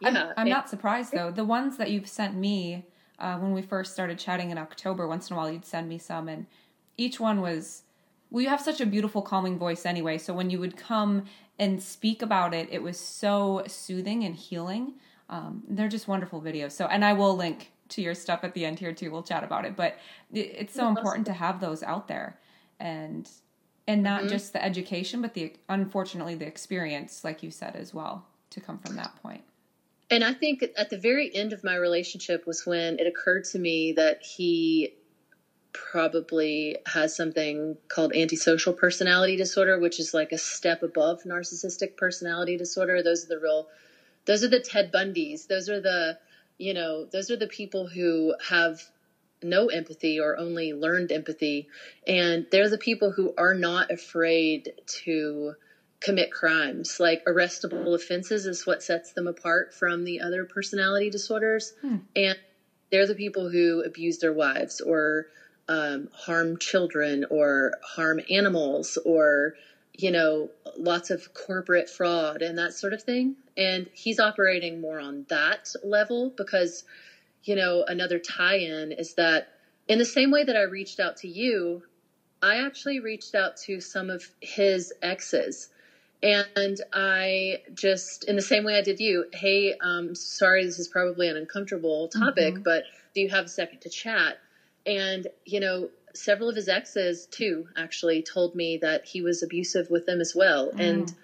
yeah. 0.00 0.08
I'm, 0.08 0.16
I'm 0.16 0.32
and- 0.38 0.48
not 0.50 0.68
surprised 0.70 1.12
though. 1.12 1.30
The 1.30 1.44
ones 1.44 1.76
that 1.76 1.90
you've 1.90 2.08
sent 2.08 2.34
me 2.34 2.86
uh, 3.18 3.38
when 3.38 3.52
we 3.52 3.62
first 3.62 3.92
started 3.92 4.18
chatting 4.18 4.50
in 4.50 4.58
October, 4.58 5.06
once 5.06 5.30
in 5.30 5.34
a 5.34 5.36
while 5.38 5.50
you'd 5.50 5.64
send 5.64 5.88
me 5.88 5.98
some, 5.98 6.28
and 6.28 6.46
each 6.96 7.18
one 7.20 7.40
was. 7.40 7.82
Well, 8.30 8.42
you 8.42 8.48
have 8.48 8.60
such 8.60 8.80
a 8.80 8.86
beautiful, 8.86 9.22
calming 9.22 9.56
voice 9.56 9.86
anyway. 9.86 10.18
So 10.18 10.34
when 10.34 10.50
you 10.50 10.58
would 10.58 10.76
come 10.76 11.26
and 11.60 11.80
speak 11.80 12.22
about 12.22 12.52
it, 12.54 12.68
it 12.72 12.82
was 12.82 12.98
so 12.98 13.62
soothing 13.68 14.24
and 14.24 14.34
healing. 14.34 14.94
Um, 15.30 15.62
they're 15.68 15.88
just 15.88 16.08
wonderful 16.08 16.40
videos. 16.42 16.72
So, 16.72 16.86
and 16.86 17.04
I 17.04 17.12
will 17.12 17.36
link 17.36 17.70
to 17.90 18.02
your 18.02 18.14
stuff 18.14 18.40
at 18.42 18.54
the 18.54 18.64
end 18.64 18.78
here 18.78 18.92
too. 18.92 19.10
We'll 19.10 19.22
chat 19.22 19.44
about 19.44 19.64
it. 19.64 19.76
But 19.76 19.96
it's 20.32 20.74
so 20.74 20.88
important 20.88 21.26
to 21.26 21.32
have 21.32 21.60
those 21.60 21.82
out 21.82 22.08
there, 22.08 22.38
and 22.80 23.28
and 23.88 24.02
not 24.02 24.22
Mhm. 24.22 24.28
just 24.30 24.52
the 24.52 24.64
education, 24.64 25.22
but 25.22 25.34
the 25.34 25.52
unfortunately 25.68 26.34
the 26.34 26.46
experience, 26.46 27.22
like 27.22 27.42
you 27.42 27.50
said 27.50 27.76
as 27.76 27.94
well, 27.94 28.26
to 28.50 28.60
come 28.60 28.78
from 28.78 28.96
that 28.96 29.14
point. 29.22 29.44
And 30.10 30.22
I 30.24 30.32
think 30.32 30.64
at 30.76 30.90
the 30.90 30.98
very 30.98 31.34
end 31.34 31.52
of 31.52 31.64
my 31.64 31.74
relationship 31.76 32.46
was 32.46 32.64
when 32.64 32.98
it 32.98 33.06
occurred 33.06 33.44
to 33.46 33.58
me 33.58 33.92
that 33.92 34.22
he 34.22 34.94
probably 35.72 36.78
has 36.86 37.14
something 37.14 37.76
called 37.88 38.14
antisocial 38.14 38.72
personality 38.72 39.36
disorder, 39.36 39.78
which 39.78 40.00
is 40.00 40.14
like 40.14 40.32
a 40.32 40.38
step 40.38 40.82
above 40.82 41.22
narcissistic 41.24 41.96
personality 41.96 42.56
disorder. 42.56 43.02
Those 43.02 43.24
are 43.24 43.28
the 43.28 43.38
real, 43.38 43.68
those 44.24 44.42
are 44.42 44.48
the 44.48 44.60
Ted 44.60 44.92
Bundys. 44.92 45.46
Those 45.46 45.68
are 45.68 45.80
the, 45.80 46.18
you 46.58 46.74
know, 46.74 47.04
those 47.04 47.30
are 47.30 47.36
the 47.36 47.46
people 47.46 47.86
who 47.86 48.34
have 48.48 48.80
no 49.42 49.66
empathy 49.66 50.18
or 50.18 50.38
only 50.38 50.72
learned 50.72 51.12
empathy. 51.12 51.68
And 52.06 52.46
they're 52.50 52.70
the 52.70 52.78
people 52.78 53.12
who 53.12 53.34
are 53.36 53.54
not 53.54 53.90
afraid 53.90 54.72
to 55.04 55.54
commit 56.00 56.30
crimes. 56.30 56.98
Like 56.98 57.24
arrestable 57.24 57.94
offenses 57.94 58.46
is 58.46 58.66
what 58.66 58.82
sets 58.82 59.12
them 59.12 59.26
apart 59.26 59.74
from 59.74 60.04
the 60.04 60.20
other 60.20 60.44
personality 60.44 61.10
disorders. 61.10 61.72
Hmm. 61.80 61.96
And 62.14 62.38
they're 62.90 63.06
the 63.06 63.14
people 63.14 63.50
who 63.50 63.82
abuse 63.84 64.18
their 64.18 64.32
wives 64.32 64.80
or 64.80 65.26
um, 65.68 66.08
harm 66.12 66.58
children 66.58 67.26
or 67.28 67.72
harm 67.82 68.20
animals 68.30 68.98
or, 69.04 69.54
you 69.98 70.10
know, 70.10 70.50
lots 70.76 71.10
of 71.10 71.32
corporate 71.34 71.88
fraud 71.88 72.42
and 72.42 72.58
that 72.58 72.74
sort 72.74 72.92
of 72.92 73.02
thing. 73.02 73.36
And 73.56 73.88
he's 73.92 74.18
operating 74.18 74.80
more 74.80 75.00
on 75.00 75.24
that 75.28 75.72
level 75.82 76.32
because, 76.36 76.84
you 77.44 77.54
know, 77.54 77.84
another 77.88 78.18
tie 78.18 78.58
in 78.58 78.92
is 78.92 79.14
that 79.14 79.46
in 79.88 79.98
the 79.98 80.04
same 80.04 80.30
way 80.30 80.44
that 80.44 80.56
I 80.56 80.62
reached 80.62 81.00
out 81.00 81.16
to 81.18 81.28
you, 81.28 81.82
I 82.42 82.56
actually 82.56 83.00
reached 83.00 83.34
out 83.34 83.56
to 83.66 83.80
some 83.80 84.10
of 84.10 84.30
his 84.40 84.92
exes. 85.02 85.68
And 86.22 86.80
I 86.92 87.58
just, 87.74 88.24
in 88.24 88.36
the 88.36 88.42
same 88.42 88.64
way 88.64 88.76
I 88.78 88.82
did 88.82 89.00
you, 89.00 89.26
hey, 89.32 89.74
um, 89.80 90.14
sorry, 90.14 90.64
this 90.64 90.78
is 90.78 90.88
probably 90.88 91.28
an 91.28 91.36
uncomfortable 91.36 92.08
topic, 92.08 92.56
Mhm. 92.56 92.62
but 92.64 92.84
do 93.14 93.20
you 93.20 93.28
have 93.28 93.46
a 93.46 93.48
second 93.48 93.80
to 93.80 93.88
chat? 93.90 94.38
And, 94.86 95.26
you 95.44 95.60
know, 95.60 95.90
several 96.16 96.48
of 96.48 96.56
his 96.56 96.68
exes, 96.68 97.26
too, 97.26 97.68
actually 97.76 98.22
told 98.22 98.54
me 98.54 98.78
that 98.78 99.04
he 99.04 99.22
was 99.22 99.42
abusive 99.42 99.90
with 99.90 100.06
them 100.06 100.20
as 100.20 100.34
well. 100.34 100.70
Mm. 100.72 100.80
And 100.80 101.14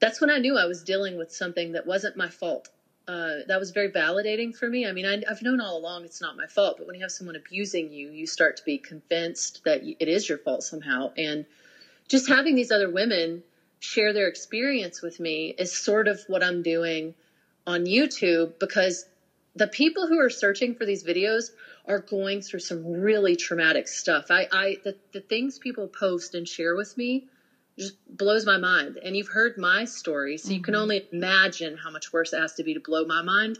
that's 0.00 0.20
when 0.20 0.30
I 0.30 0.38
knew 0.38 0.58
I 0.58 0.66
was 0.66 0.82
dealing 0.82 1.16
with 1.16 1.32
something 1.32 1.72
that 1.72 1.86
wasn't 1.86 2.16
my 2.16 2.28
fault. 2.28 2.68
uh, 3.08 3.36
that 3.46 3.60
was 3.60 3.70
very 3.70 3.90
validating 3.90 4.54
for 4.54 4.68
me. 4.68 4.86
I 4.86 4.92
mean, 4.92 5.06
I, 5.06 5.22
have 5.28 5.42
known 5.42 5.60
all 5.60 5.76
along 5.78 6.04
it's 6.04 6.20
not 6.20 6.36
my 6.36 6.46
fault, 6.46 6.76
but 6.78 6.86
when 6.86 6.96
you 6.96 7.02
have 7.02 7.12
someone 7.12 7.36
abusing 7.36 7.92
you, 7.92 8.10
you 8.10 8.26
start 8.26 8.56
to 8.56 8.64
be 8.64 8.78
convinced 8.78 9.62
that 9.64 9.82
it 9.84 10.08
is 10.08 10.28
your 10.28 10.38
fault 10.38 10.64
somehow. 10.64 11.12
And 11.16 11.46
just 12.08 12.28
having 12.28 12.56
these 12.56 12.72
other 12.72 12.90
women 12.90 13.44
share 13.78 14.12
their 14.12 14.26
experience 14.26 15.02
with 15.02 15.20
me 15.20 15.54
is 15.56 15.72
sort 15.72 16.08
of 16.08 16.20
what 16.26 16.42
I'm 16.42 16.62
doing 16.62 17.14
on 17.66 17.84
YouTube 17.84 18.58
because 18.58 19.06
the 19.56 19.66
people 19.66 20.06
who 20.06 20.20
are 20.20 20.30
searching 20.30 20.74
for 20.74 20.84
these 20.84 21.02
videos 21.02 21.50
are 21.86 22.00
going 22.00 22.42
through 22.42 22.60
some 22.60 22.84
really 22.86 23.36
traumatic 23.36 23.88
stuff. 23.88 24.26
I, 24.30 24.46
I 24.52 24.76
the, 24.84 24.96
the 25.12 25.20
things 25.20 25.58
people 25.58 25.88
post 25.88 26.34
and 26.34 26.46
share 26.46 26.76
with 26.76 26.96
me 26.96 27.26
just 27.78 27.94
blows 28.08 28.44
my 28.44 28.58
mind. 28.58 28.98
And 29.02 29.16
you've 29.16 29.28
heard 29.28 29.56
my 29.56 29.84
story, 29.86 30.36
so 30.36 30.52
you 30.52 30.60
can 30.60 30.74
mm-hmm. 30.74 30.82
only 30.82 31.08
imagine 31.10 31.76
how 31.76 31.90
much 31.90 32.12
worse 32.12 32.32
it 32.32 32.40
has 32.40 32.54
to 32.54 32.64
be 32.64 32.74
to 32.74 32.80
blow 32.80 33.06
my 33.06 33.22
mind. 33.22 33.58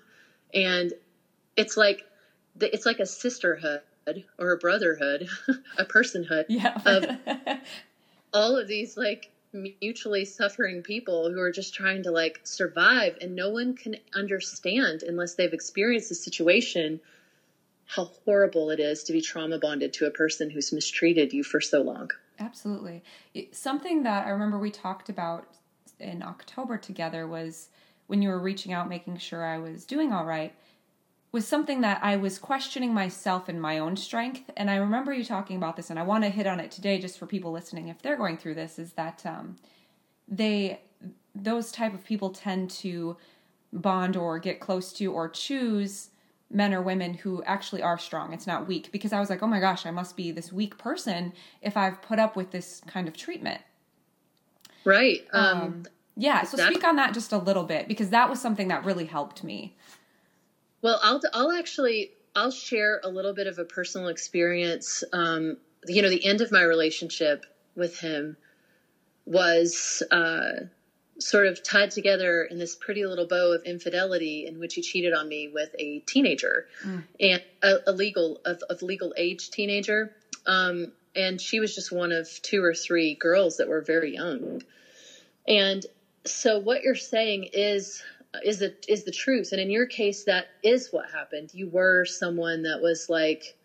And 0.52 0.92
it's 1.56 1.76
like 1.76 2.04
it's 2.61 2.87
like 2.87 3.00
a 3.00 3.06
sisterhood 3.06 3.82
or 4.38 4.52
a 4.52 4.59
brotherhood, 4.59 5.28
a 5.78 5.85
personhood 5.85 6.44
yeah. 6.48 6.78
of 6.85 7.06
all 8.35 8.56
of 8.56 8.68
these 8.68 8.96
like 8.96 9.30
mutually 9.80 10.24
suffering 10.24 10.82
people 10.82 11.30
who 11.30 11.40
are 11.40 11.52
just 11.52 11.74
trying 11.74 12.02
to 12.02 12.10
like 12.10 12.40
survive 12.44 13.16
and 13.20 13.34
no 13.34 13.50
one 13.50 13.74
can 13.74 13.96
understand 14.14 15.02
unless 15.02 15.34
they've 15.34 15.52
experienced 15.52 16.08
the 16.08 16.14
situation 16.14 17.00
how 17.86 18.04
horrible 18.24 18.70
it 18.70 18.80
is 18.80 19.04
to 19.04 19.12
be 19.12 19.20
trauma 19.20 19.58
bonded 19.58 19.92
to 19.92 20.06
a 20.06 20.10
person 20.10 20.50
who's 20.50 20.72
mistreated 20.72 21.32
you 21.32 21.42
for 21.42 21.60
so 21.60 21.80
long. 21.82 22.10
Absolutely. 22.38 23.02
Something 23.52 24.02
that 24.02 24.26
I 24.26 24.30
remember 24.30 24.58
we 24.58 24.70
talked 24.70 25.08
about 25.08 25.46
in 25.98 26.22
October 26.22 26.76
together 26.76 27.26
was 27.26 27.68
when 28.08 28.22
you 28.22 28.28
were 28.28 28.40
reaching 28.40 28.72
out, 28.72 28.88
making 28.88 29.18
sure 29.18 29.44
I 29.44 29.58
was 29.58 29.84
doing 29.84 30.12
all 30.12 30.24
right, 30.24 30.54
was 31.37 31.46
something 31.46 31.83
that 31.83 32.01
I 32.03 32.16
was 32.16 32.38
questioning 32.38 32.94
myself 32.94 33.46
and 33.46 33.61
my 33.61 33.79
own 33.79 33.94
strength. 33.94 34.51
And 34.57 34.70
I 34.70 34.77
remember 34.77 35.12
you 35.12 35.22
talking 35.22 35.59
about 35.59 35.77
this, 35.77 35.90
and 35.90 35.99
I 35.99 36.03
want 36.03 36.25
to 36.25 36.31
hit 36.31 36.46
on 36.46 36.61
it 36.61 36.70
today 36.70 36.99
just 36.99 37.18
for 37.18 37.27
people 37.27 37.53
listening 37.53 37.88
if 37.88 38.01
they're 38.01 38.16
going 38.16 38.38
through 38.38 38.55
this, 38.55 38.79
is 38.79 38.94
that 38.94 39.20
um, 39.27 39.57
they, 40.27 40.81
those 41.35 41.70
type 41.70 41.92
of 41.92 42.03
people 42.07 42.31
tend 42.31 42.70
to 42.70 43.18
bond 43.70 44.16
or 44.16 44.38
get 44.38 44.61
close 44.61 44.94
to 44.94 45.12
or 45.12 45.29
choose 45.29 46.09
men 46.51 46.72
or 46.72 46.81
women 46.81 47.12
who 47.12 47.42
actually 47.42 47.83
are 47.83 47.99
strong. 47.99 48.33
It's 48.33 48.46
not 48.46 48.66
weak 48.66 48.90
because 48.90 49.12
I 49.12 49.20
was 49.20 49.29
like, 49.29 49.42
oh 49.42 49.46
my 49.46 49.61
gosh, 49.61 49.85
I 49.85 49.90
must 49.90 50.16
be 50.16 50.31
this 50.31 50.51
weak 50.51 50.79
person 50.79 51.35
if 51.61 51.77
I've 51.77 52.01
put 52.01 52.18
up 52.18 52.35
with 52.35 52.51
this 52.51 52.81
kind 52.87 53.09
of 53.09 53.14
treatment. 53.14 53.61
Right. 54.87 55.27
Um, 55.35 55.59
um 55.59 55.87
yeah. 56.16 56.44
So 56.44 56.57
speak 56.57 56.83
on 56.83 56.96
that 56.96 57.12
just 57.12 57.31
a 57.33 57.37
little 57.38 57.64
bit 57.64 57.88
because 57.88 58.09
that 58.09 58.31
was 58.31 58.40
something 58.40 58.68
that 58.68 58.87
really 58.87 59.05
helped 59.05 59.44
me. 59.44 59.77
Well, 60.87 61.01
I'll 61.03 61.20
I'll 61.33 61.51
actually 61.51 62.12
I'll 62.37 62.53
share 62.53 63.01
a 63.03 63.09
little 63.09 63.35
bit 63.35 63.49
of 63.49 63.59
a 63.59 63.64
personal 63.64 64.07
experience. 64.07 65.03
Um, 65.12 65.57
you 65.85 66.01
know, 66.01 66.09
the 66.09 66.25
end 66.25 66.42
of 66.42 66.53
my 66.53 66.62
relationship 66.62 67.44
with 67.75 67.99
him 67.99 68.37
was 69.25 70.01
uh, 70.12 70.66
sort 71.18 71.49
of 71.49 71.61
tied 71.64 71.90
together 71.90 72.44
in 72.44 72.61
this 72.61 72.77
pretty 72.77 73.05
little 73.05 73.27
bow 73.27 73.51
of 73.51 73.64
infidelity 73.64 74.46
in 74.46 74.61
which 74.61 74.75
he 74.75 74.81
cheated 74.81 75.12
on 75.12 75.27
me 75.27 75.51
with 75.53 75.75
a 75.77 75.99
teenager 76.07 76.68
mm. 76.85 77.03
and 77.18 77.42
a, 77.64 77.79
a, 77.88 77.92
legal 77.92 78.40
of, 78.44 78.62
of, 78.70 78.81
legal 78.81 79.12
age 79.16 79.51
teenager 79.51 80.14
um, 80.46 80.92
and 81.16 81.40
she 81.40 81.59
was 81.59 81.75
just 81.75 81.90
one 81.90 82.12
of 82.12 82.29
two 82.42 82.62
or 82.62 82.75
three 82.75 83.16
girls 83.16 83.57
that 83.57 83.68
were 83.68 83.81
very 83.81 84.14
young 84.14 84.62
and 85.49 85.85
so 86.25 86.61
what 86.61 86.83
you're 86.83 86.94
saying 86.94 87.49
is 87.53 88.03
is 88.44 88.58
the 88.58 88.74
is 88.88 89.04
the 89.04 89.10
truth. 89.10 89.52
And 89.52 89.60
in 89.60 89.70
your 89.70 89.86
case 89.86 90.24
that 90.24 90.48
is 90.62 90.92
what 90.92 91.10
happened. 91.10 91.50
You 91.52 91.68
were 91.68 92.04
someone 92.04 92.62
that 92.62 92.80
was 92.80 93.08
like 93.08 93.56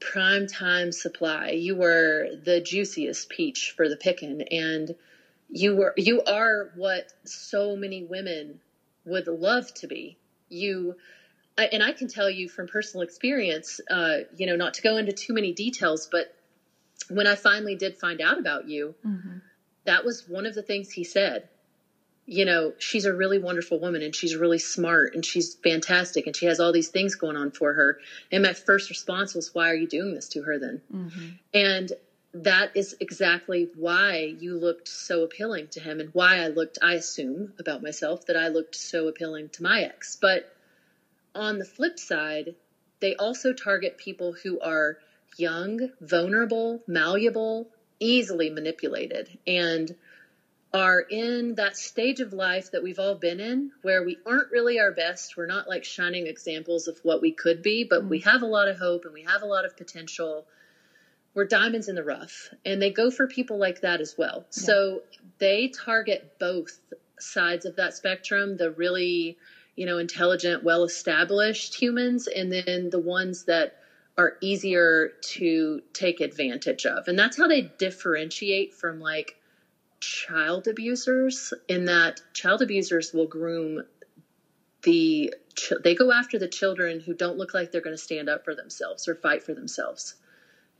prime 0.00 0.46
time 0.46 0.92
supply. 0.92 1.50
You 1.50 1.76
were 1.76 2.28
the 2.44 2.60
juiciest 2.60 3.28
peach 3.28 3.72
for 3.76 3.88
the 3.88 3.96
picking 3.96 4.42
and 4.50 4.94
you 5.50 5.76
were 5.76 5.94
you 5.96 6.22
are 6.22 6.70
what 6.74 7.12
so 7.24 7.76
many 7.76 8.04
women 8.04 8.60
would 9.04 9.26
love 9.26 9.72
to 9.74 9.86
be. 9.86 10.16
You 10.48 10.96
I, 11.56 11.66
and 11.66 11.82
i 11.82 11.92
can 11.92 12.08
tell 12.08 12.28
you 12.28 12.48
from 12.48 12.66
personal 12.66 13.02
experience 13.02 13.80
uh, 13.90 14.18
you 14.36 14.46
know 14.46 14.56
not 14.56 14.74
to 14.74 14.82
go 14.82 14.96
into 14.96 15.12
too 15.12 15.32
many 15.32 15.52
details 15.52 16.08
but 16.10 16.34
when 17.08 17.26
i 17.26 17.34
finally 17.34 17.76
did 17.76 17.96
find 17.96 18.20
out 18.20 18.38
about 18.38 18.68
you 18.68 18.94
mm-hmm. 19.06 19.38
that 19.84 20.04
was 20.04 20.28
one 20.28 20.46
of 20.46 20.54
the 20.54 20.62
things 20.62 20.90
he 20.90 21.04
said 21.04 21.48
you 22.26 22.44
know 22.44 22.72
she's 22.78 23.04
a 23.04 23.12
really 23.12 23.38
wonderful 23.38 23.78
woman 23.78 24.02
and 24.02 24.14
she's 24.14 24.34
really 24.34 24.58
smart 24.58 25.14
and 25.14 25.24
she's 25.24 25.54
fantastic 25.56 26.26
and 26.26 26.34
she 26.34 26.46
has 26.46 26.58
all 26.60 26.72
these 26.72 26.88
things 26.88 27.14
going 27.14 27.36
on 27.36 27.50
for 27.50 27.72
her 27.74 27.98
and 28.32 28.42
my 28.42 28.52
first 28.52 28.88
response 28.88 29.34
was 29.34 29.54
why 29.54 29.70
are 29.70 29.74
you 29.74 29.86
doing 29.86 30.14
this 30.14 30.28
to 30.28 30.42
her 30.42 30.58
then 30.58 30.80
mm-hmm. 30.92 31.28
and 31.52 31.92
that 32.34 32.72
is 32.74 32.96
exactly 32.98 33.68
why 33.76 34.34
you 34.40 34.58
looked 34.58 34.88
so 34.88 35.22
appealing 35.22 35.68
to 35.68 35.80
him 35.80 36.00
and 36.00 36.10
why 36.12 36.38
I 36.38 36.48
looked, 36.48 36.78
I 36.82 36.94
assume 36.94 37.52
about 37.60 37.82
myself 37.82 38.26
that 38.26 38.36
I 38.36 38.48
looked 38.48 38.74
so 38.74 39.06
appealing 39.06 39.50
to 39.50 39.62
my 39.62 39.82
ex. 39.82 40.16
But 40.20 40.52
on 41.34 41.58
the 41.58 41.64
flip 41.64 41.98
side, 41.98 42.56
they 42.98 43.14
also 43.14 43.52
target 43.52 43.98
people 43.98 44.32
who 44.32 44.58
are 44.60 44.98
young, 45.36 45.90
vulnerable, 46.00 46.82
malleable, 46.88 47.68
easily 48.00 48.50
manipulated, 48.50 49.38
and 49.46 49.94
are 50.74 51.00
in 51.00 51.54
that 51.54 51.76
stage 51.76 52.20
of 52.20 52.32
life 52.32 52.72
that 52.72 52.82
we've 52.82 52.98
all 52.98 53.14
been 53.14 53.38
in 53.38 53.70
where 53.82 54.04
we 54.04 54.18
aren't 54.26 54.50
really 54.50 54.80
our 54.80 54.90
best. 54.90 55.36
We're 55.36 55.46
not 55.46 55.68
like 55.68 55.84
shining 55.84 56.26
examples 56.26 56.88
of 56.88 56.98
what 57.04 57.22
we 57.22 57.30
could 57.30 57.62
be, 57.62 57.84
but 57.84 58.04
we 58.04 58.20
mm. 58.20 58.24
have 58.24 58.42
a 58.42 58.46
lot 58.46 58.66
of 58.66 58.76
hope 58.76 59.04
and 59.04 59.14
we 59.14 59.22
have 59.22 59.42
a 59.42 59.46
lot 59.46 59.64
of 59.64 59.76
potential 59.76 60.46
we're 61.34 61.44
diamonds 61.44 61.88
in 61.88 61.94
the 61.94 62.04
rough 62.04 62.50
and 62.64 62.80
they 62.80 62.90
go 62.90 63.10
for 63.10 63.26
people 63.26 63.58
like 63.58 63.80
that 63.80 64.00
as 64.00 64.14
well 64.16 64.44
yeah. 64.46 64.62
so 64.62 65.02
they 65.38 65.68
target 65.68 66.36
both 66.38 66.78
sides 67.18 67.64
of 67.66 67.76
that 67.76 67.94
spectrum 67.94 68.56
the 68.56 68.70
really 68.70 69.36
you 69.76 69.86
know 69.86 69.98
intelligent 69.98 70.62
well 70.62 70.84
established 70.84 71.74
humans 71.74 72.28
and 72.28 72.52
then 72.52 72.90
the 72.90 72.98
ones 72.98 73.44
that 73.44 73.76
are 74.16 74.36
easier 74.40 75.10
to 75.22 75.82
take 75.92 76.20
advantage 76.20 76.86
of 76.86 77.08
and 77.08 77.18
that's 77.18 77.36
how 77.36 77.48
they 77.48 77.62
differentiate 77.78 78.72
from 78.72 79.00
like 79.00 79.36
child 80.04 80.68
abusers 80.68 81.52
in 81.68 81.86
that 81.86 82.20
child 82.32 82.62
abusers 82.62 83.12
will 83.12 83.26
groom 83.26 83.82
the 84.82 85.32
they 85.82 85.94
go 85.94 86.12
after 86.12 86.38
the 86.38 86.48
children 86.48 87.00
who 87.00 87.14
don't 87.14 87.38
look 87.38 87.54
like 87.54 87.70
they're 87.70 87.80
going 87.80 87.96
to 87.96 88.02
stand 88.02 88.28
up 88.28 88.44
for 88.44 88.54
themselves 88.54 89.08
or 89.08 89.14
fight 89.14 89.42
for 89.42 89.54
themselves 89.54 90.14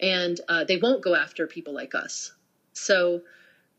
and 0.01 0.41
uh, 0.49 0.65
they 0.65 0.77
won't 0.77 1.03
go 1.03 1.15
after 1.15 1.47
people 1.47 1.75
like 1.75 1.95
us. 1.95 2.33
So 2.73 3.23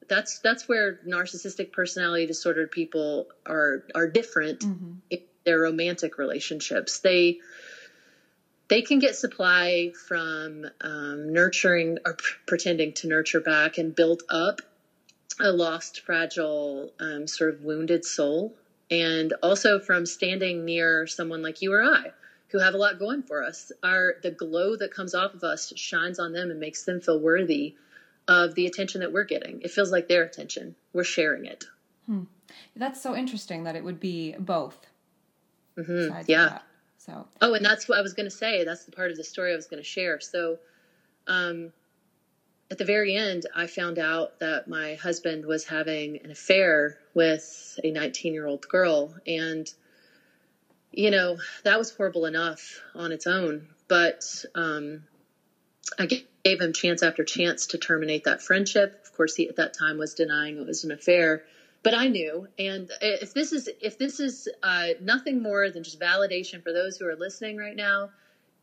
that's 0.08 0.40
that's 0.40 0.68
where 0.68 1.00
narcissistic 1.08 1.72
personality 1.72 2.26
disordered 2.26 2.72
people 2.72 3.28
are 3.46 3.84
are 3.94 4.08
different 4.08 4.60
mm-hmm. 4.60 4.94
in 5.10 5.20
their 5.44 5.60
romantic 5.60 6.18
relationships. 6.18 7.00
They 7.00 7.40
they 8.68 8.82
can 8.82 9.00
get 9.00 9.16
supply 9.16 9.92
from 10.08 10.66
um, 10.82 11.32
nurturing 11.32 12.00
or 12.06 12.16
p- 12.16 12.24
pretending 12.48 12.94
to 12.94 13.08
nurture 13.08 13.42
back 13.42 13.78
and 13.78 13.96
build 13.96 14.24
up 14.30 14.62
a 15.40 15.52
lost, 15.52 16.02
fragile, 16.02 16.92
um, 17.00 17.28
sort 17.28 17.54
of 17.54 17.62
wounded 17.62 18.06
soul, 18.06 18.56
and 18.90 19.34
also 19.44 19.80
from 19.80 20.06
standing 20.06 20.66
near 20.66 21.08
someone 21.08 21.42
like 21.42 21.62
you 21.62 21.74
or 21.74 21.84
I 21.84 22.12
who 22.50 22.60
have 22.60 22.74
a 22.74 22.78
lot 22.78 23.00
going 23.00 23.24
for 23.24 23.44
us. 23.44 23.72
Our 23.84 24.16
the 24.22 24.32
glow 24.32 24.76
that 24.78 24.94
comes 24.94 25.14
off 25.14 25.34
of 25.34 25.44
us 25.44 25.74
shines 25.76 26.20
on 26.20 26.32
them 26.32 26.52
and 26.52 26.60
makes 26.60 26.84
them 26.84 27.02
feel 27.02 27.20
worthy 27.20 27.76
of 28.28 28.56
the 28.56 28.66
attention 28.66 29.02
that 29.02 29.12
we're 29.12 29.26
getting. 29.26 29.62
It 29.62 29.72
feels 29.72 29.92
like 29.92 30.08
their 30.08 30.24
attention. 30.24 30.76
We're 30.94 31.04
sharing 31.04 31.46
it. 31.46 31.66
Hmm. 32.06 32.24
That's 32.76 33.02
so 33.02 33.16
interesting 33.16 33.64
that 33.64 33.76
it 33.76 33.84
would 33.84 34.00
be 34.00 34.36
both. 34.40 34.78
Mm-hmm. 35.78 36.22
Yeah. 36.28 36.60
So. 36.98 37.28
Oh, 37.42 37.54
and 37.54 37.64
that's 37.64 37.88
what 37.88 37.98
I 37.98 38.02
was 38.02 38.14
going 38.14 38.26
to 38.26 38.36
say. 38.36 38.64
That's 38.64 38.86
the 38.86 38.92
part 38.92 39.12
of 39.12 39.18
the 39.18 39.24
story 39.24 39.54
I 39.54 39.56
was 39.56 39.68
going 39.68 39.82
to 39.82 39.88
share. 39.88 40.20
So, 40.20 40.58
um, 41.28 41.72
at 42.72 42.78
the 42.78 42.86
very 42.86 43.16
end, 43.16 43.46
I 43.54 43.68
found 43.68 44.00
out 44.00 44.40
that 44.40 44.68
my 44.68 44.96
husband 44.96 45.46
was 45.46 45.66
having 45.66 46.20
an 46.24 46.32
affair 46.32 46.98
with 47.14 47.80
a 47.84 47.92
19 47.92 48.34
year 48.34 48.48
old 48.48 48.68
girl, 48.68 49.16
and 49.28 49.72
you 50.92 51.12
know, 51.12 51.38
that 51.64 51.78
was 51.78 51.92
horrible 51.92 52.26
enough 52.26 52.82
on 52.96 53.12
its 53.12 53.28
own. 53.28 53.68
But 53.88 54.46
um, 54.56 55.04
I 56.00 56.06
gave 56.06 56.62
him 56.62 56.74
chance 56.74 57.04
after 57.04 57.24
chance 57.24 57.68
to 57.68 57.78
terminate 57.78 58.24
that 58.24 58.42
friendship. 58.42 58.96
Of 59.04 59.12
course, 59.12 59.36
he 59.36 59.48
at 59.48 59.58
that 59.58 59.74
time 59.74 59.98
was 59.98 60.14
denying 60.14 60.58
it 60.58 60.66
was 60.66 60.84
an 60.84 60.92
affair. 60.92 61.44
But 61.84 61.94
I 61.94 62.08
knew, 62.08 62.48
and 62.58 62.90
if 63.00 63.34
this 63.34 63.52
is 63.52 63.70
if 63.80 63.98
this 63.98 64.20
is 64.20 64.48
uh, 64.64 64.90
nothing 65.00 65.44
more 65.44 65.70
than 65.70 65.84
just 65.84 66.00
validation 66.00 66.64
for 66.64 66.74
those 66.74 66.98
who 66.98 67.06
are 67.06 67.16
listening 67.16 67.58
right 67.58 67.76
now, 67.76 68.10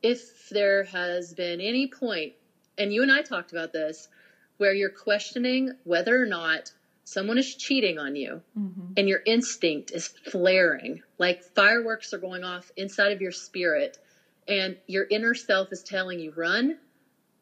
if 0.03 0.49
there 0.49 0.83
has 0.85 1.33
been 1.33 1.61
any 1.61 1.87
point, 1.87 2.33
and 2.79 2.93
you 2.93 3.03
and 3.03 3.13
I 3.13 3.23
talked 3.23 3.53
about 3.53 3.73
this, 3.73 4.09
where 4.57 4.73
you're 4.73 4.91
questioning 4.91 5.73
whether 5.85 6.21
or 6.21 6.27
not 6.27 6.73
someone 7.05 7.39
is 7.39 7.55
cheating 7.55 7.99
on 7.99 8.17
you 8.17 8.41
mm-hmm. 8.59 8.93
and 8.97 9.09
your 9.09 9.21
instinct 9.27 9.91
is 9.91 10.09
flaring 10.31 11.03
like 11.19 11.43
fireworks 11.55 12.15
are 12.15 12.19
going 12.19 12.45
off 12.45 12.71
inside 12.77 13.13
of 13.13 13.21
your 13.21 13.33
spirit 13.33 13.99
and 14.47 14.77
your 14.87 15.07
inner 15.11 15.35
self 15.35 15.73
is 15.73 15.83
telling 15.83 16.21
you 16.21 16.33
run 16.37 16.79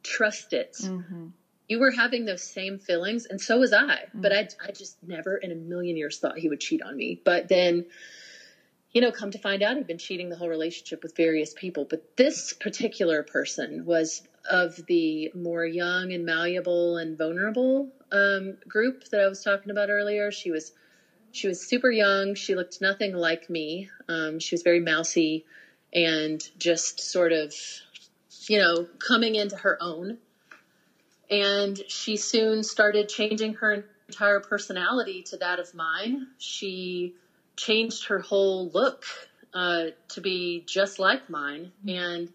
trust 0.03 0.53
it 0.53 0.77
mm-hmm. 0.83 1.27
you 1.69 1.79
were 1.79 1.91
having 1.91 2.25
those 2.25 2.43
same 2.43 2.79
feelings 2.79 3.27
and 3.27 3.41
so 3.41 3.59
was 3.59 3.73
i 3.73 3.97
mm-hmm. 3.97 4.23
but 4.23 4.33
I, 4.33 4.49
I 4.67 4.73
just 4.73 4.97
never 5.03 5.37
in 5.37 5.53
a 5.53 5.57
million 5.57 5.97
years 5.97 6.19
thought 6.19 6.39
he 6.39 6.49
would 6.49 6.61
cheat 6.61 6.83
on 6.83 6.97
me 6.97 7.21
but 7.23 7.49
then 7.49 7.85
you 8.93 9.03
know 9.03 9.13
come 9.13 9.31
to 9.33 9.39
find 9.39 9.63
out 9.63 9.77
he'd 9.77 9.87
been 9.87 9.99
cheating 9.99 10.31
the 10.31 10.37
whole 10.37 10.49
relationship 10.49 11.03
with 11.03 11.15
various 11.15 11.53
people 11.53 11.85
but 11.85 12.17
this 12.17 12.55
particular 12.55 13.23
person 13.23 13.85
was 13.85 14.23
of 14.49 14.75
the 14.87 15.31
more 15.35 15.65
young 15.65 16.13
and 16.13 16.25
malleable 16.25 16.97
and 16.97 17.17
vulnerable 17.17 17.89
um, 18.13 18.57
group 18.69 19.05
that 19.11 19.21
I 19.21 19.29
was 19.29 19.43
talking 19.43 19.71
about 19.71 19.91
earlier. 19.91 20.31
She 20.31 20.51
was 20.51 20.73
she 21.33 21.47
was 21.47 21.61
super 21.61 21.91
young. 21.91 22.35
She 22.35 22.55
looked 22.55 22.81
nothing 22.81 23.15
like 23.15 23.49
me. 23.49 23.89
Um, 24.09 24.41
she 24.41 24.55
was 24.55 24.63
very 24.63 24.81
mousy 24.81 25.45
and 25.93 26.43
just 26.59 27.01
sort 27.01 27.33
of, 27.33 27.55
you 28.49 28.59
know, 28.59 28.87
coming 28.99 29.37
into 29.37 29.57
her 29.57 29.79
own. 29.81 30.19
And 31.31 31.81
she 31.87 32.17
soon 32.17 32.65
started 32.65 33.09
changing 33.09 33.55
her 33.55 33.85
entire 34.09 34.41
personality 34.41 35.23
to 35.25 35.37
that 35.37 35.61
of 35.61 35.73
mine. 35.73 36.27
She 36.39 37.15
changed 37.57 38.07
her 38.07 38.19
whole 38.19 38.69
look 38.71 39.05
uh, 39.55 39.87
to 40.09 40.21
be 40.21 40.65
just 40.67 40.99
like 40.99 41.31
mine. 41.31 41.71
And, 41.87 42.29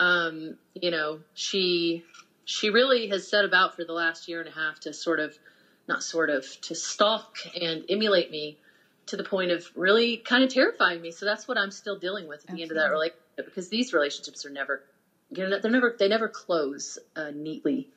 um, 0.00 0.56
you 0.74 0.90
know, 0.90 1.20
she 1.34 2.04
she 2.44 2.70
really 2.70 3.08
has 3.08 3.28
set 3.28 3.44
about 3.44 3.76
for 3.76 3.84
the 3.84 3.92
last 3.92 4.28
year 4.28 4.40
and 4.40 4.48
a 4.48 4.52
half 4.52 4.80
to 4.80 4.92
sort 4.92 5.20
of, 5.20 5.38
not 5.86 6.02
sort 6.02 6.30
of, 6.30 6.44
to 6.62 6.74
stalk 6.74 7.36
and 7.60 7.84
emulate 7.90 8.30
me 8.30 8.58
to 9.06 9.16
the 9.16 9.24
point 9.24 9.50
of 9.50 9.66
really 9.74 10.16
kind 10.16 10.42
of 10.42 10.52
terrifying 10.52 11.02
me. 11.02 11.10
So 11.10 11.26
that's 11.26 11.46
what 11.46 11.58
I'm 11.58 11.70
still 11.70 11.98
dealing 11.98 12.26
with 12.26 12.44
at 12.48 12.56
the 12.56 12.62
end 12.62 12.70
of 12.70 12.76
that 12.76 12.90
relationship 12.90 13.22
because 13.36 13.68
these 13.68 13.92
relationships 13.92 14.46
are 14.46 14.50
never, 14.50 14.82
you 15.30 15.46
know, 15.46 15.58
they're 15.60 15.70
never, 15.70 15.94
they 15.98 16.08
never 16.08 16.28
close 16.28 16.98
uh, 17.16 17.30
neatly. 17.34 17.88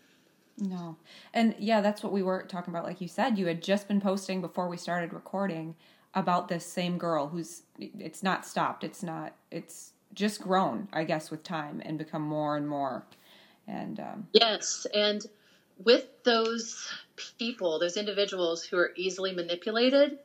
No. 0.58 0.98
And 1.34 1.56
yeah, 1.58 1.82
that's 1.82 2.04
what 2.04 2.12
we 2.12 2.22
were 2.22 2.44
talking 2.44 2.74
about. 2.74 2.84
Like 2.84 3.02
you 3.02 3.08
said, 3.08 3.38
you 3.38 3.48
had 3.48 3.64
just 3.64 3.88
been 3.88 4.02
posting 4.02 4.42
before 4.42 4.68
we 4.68 4.78
started 4.78 5.14
recording 5.14 5.76
about 6.14 6.50
this 6.50 6.66
same 6.66 6.98
girl 6.98 7.30
who's, 7.30 7.64
it's 7.80 8.22
not 8.22 8.46
stopped. 8.46 8.84
It's 8.84 9.02
not, 9.02 9.34
it's 9.50 9.94
just 10.14 10.42
grown, 10.42 10.88
I 10.92 11.04
guess, 11.04 11.32
with 11.32 11.44
time 11.44 11.82
and 11.86 11.98
become 11.98 12.22
more 12.22 12.58
and 12.58 12.68
more 12.68 13.06
and 13.68 14.00
um, 14.00 14.28
yes, 14.34 14.86
and 14.94 15.26
with 15.84 16.06
those 16.24 16.88
people, 17.38 17.80
those 17.80 17.98
individuals 17.98 18.64
who 18.64 18.78
are 18.78 18.92
easily 18.96 19.34
manipulated, 19.34 20.20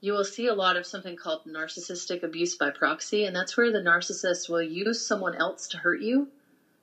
you 0.00 0.12
will 0.12 0.24
see 0.24 0.46
a 0.46 0.54
lot 0.54 0.76
of 0.76 0.86
something 0.86 1.16
called 1.16 1.44
narcissistic 1.44 2.22
abuse 2.22 2.56
by 2.56 2.70
proxy, 2.70 3.24
and 3.24 3.34
that's 3.34 3.56
where 3.56 3.72
the 3.72 3.80
narcissist 3.80 4.48
will 4.48 4.62
use 4.62 5.04
someone 5.04 5.34
else 5.34 5.68
to 5.68 5.78
hurt 5.78 6.00
you 6.00 6.28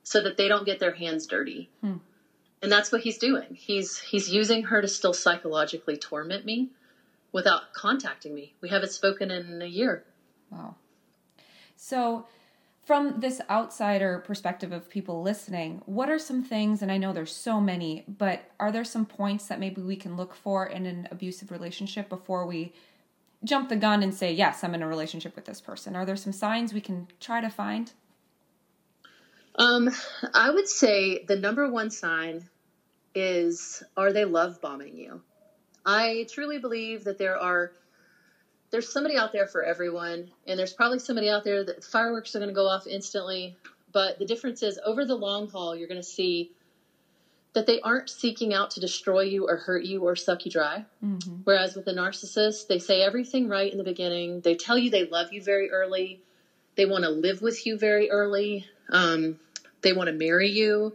so 0.03 0.21
that 0.23 0.37
they 0.37 0.47
don't 0.47 0.65
get 0.65 0.79
their 0.79 0.93
hands 0.93 1.27
dirty. 1.27 1.69
Hmm. 1.81 1.97
And 2.61 2.71
that's 2.71 2.91
what 2.91 3.01
he's 3.01 3.17
doing. 3.17 3.55
He's 3.55 3.99
he's 3.99 4.29
using 4.29 4.63
her 4.63 4.81
to 4.81 4.87
still 4.87 5.13
psychologically 5.13 5.95
torment 5.95 6.45
me 6.45 6.69
without 7.31 7.73
contacting 7.73 8.35
me. 8.35 8.53
We 8.59 8.69
haven't 8.69 8.91
spoken 8.91 9.31
in 9.31 9.61
a 9.61 9.65
year. 9.65 10.03
Wow. 10.51 10.75
So 11.77 12.25
from 12.89 13.19
this 13.19 13.39
outsider 13.51 14.17
perspective 14.25 14.71
of 14.71 14.89
people 14.89 15.21
listening, 15.21 15.79
what 15.85 16.09
are 16.09 16.17
some 16.17 16.41
things, 16.41 16.81
and 16.81 16.91
I 16.91 16.97
know 16.97 17.13
there's 17.13 17.35
so 17.35 17.61
many, 17.61 18.03
but 18.07 18.41
are 18.59 18.71
there 18.71 18.83
some 18.83 19.05
points 19.05 19.45
that 19.45 19.59
maybe 19.59 19.79
we 19.79 19.95
can 19.95 20.17
look 20.17 20.33
for 20.33 20.65
in 20.65 20.87
an 20.87 21.07
abusive 21.11 21.51
relationship 21.51 22.09
before 22.09 22.47
we 22.47 22.73
jump 23.43 23.69
the 23.69 23.75
gun 23.75 24.01
and 24.01 24.11
say, 24.11 24.33
yes, 24.33 24.63
I'm 24.63 24.73
in 24.73 24.81
a 24.81 24.87
relationship 24.87 25.35
with 25.35 25.45
this 25.45 25.61
person? 25.61 25.95
Are 25.95 26.03
there 26.03 26.15
some 26.15 26.33
signs 26.33 26.73
we 26.73 26.81
can 26.81 27.07
try 27.19 27.41
to 27.41 27.49
find? 27.51 27.93
Um, 29.53 29.91
I 30.33 30.49
would 30.49 30.67
say 30.67 31.23
the 31.25 31.35
number 31.35 31.69
one 31.69 31.91
sign 31.91 32.49
is 33.13 33.83
are 33.97 34.11
they 34.11 34.25
love 34.25 34.61
bombing 34.61 34.97
you? 34.97 35.21
I 35.85 36.25
truly 36.27 36.57
believe 36.57 37.03
that 37.03 37.19
there 37.19 37.37
are 37.37 37.71
there's 38.71 38.91
somebody 38.91 39.17
out 39.17 39.31
there 39.31 39.47
for 39.47 39.63
everyone, 39.63 40.29
and 40.47 40.59
there's 40.59 40.73
probably 40.73 40.99
somebody 40.99 41.29
out 41.29 41.43
there 41.43 41.63
that 41.63 41.83
fireworks 41.83 42.35
are 42.35 42.39
going 42.39 42.49
to 42.49 42.55
go 42.55 42.67
off 42.67 42.87
instantly. 42.87 43.55
But 43.91 44.19
the 44.19 44.25
difference 44.25 44.61
is, 44.61 44.79
over 44.85 45.05
the 45.05 45.15
long 45.15 45.49
haul, 45.49 45.75
you're 45.75 45.87
going 45.87 46.01
to 46.01 46.07
see 46.07 46.51
that 47.53 47.65
they 47.65 47.81
aren't 47.81 48.09
seeking 48.09 48.53
out 48.53 48.71
to 48.71 48.79
destroy 48.79 49.21
you 49.21 49.47
or 49.47 49.57
hurt 49.57 49.83
you 49.83 50.03
or 50.03 50.15
suck 50.15 50.45
you 50.45 50.51
dry. 50.51 50.85
Mm-hmm. 51.03 51.37
Whereas 51.43 51.75
with 51.75 51.87
a 51.87 51.93
narcissist, 51.93 52.67
they 52.67 52.77
say 52.77 53.01
everything 53.01 53.47
right 53.47 53.71
in 53.71 53.79
the 53.79 53.83
beginning. 53.83 54.41
They 54.41 54.53
tell 54.53 54.77
you 54.77 54.91
they 54.91 55.05
love 55.05 55.33
you 55.33 55.41
very 55.41 55.71
early. 55.71 56.21
They 56.75 56.85
want 56.85 57.05
to 57.05 57.09
live 57.09 57.41
with 57.41 57.65
you 57.65 57.77
very 57.77 58.11
early. 58.11 58.67
Um, 58.89 59.39
they 59.81 59.93
want 59.93 60.07
to 60.07 60.13
marry 60.13 60.49
you. 60.49 60.93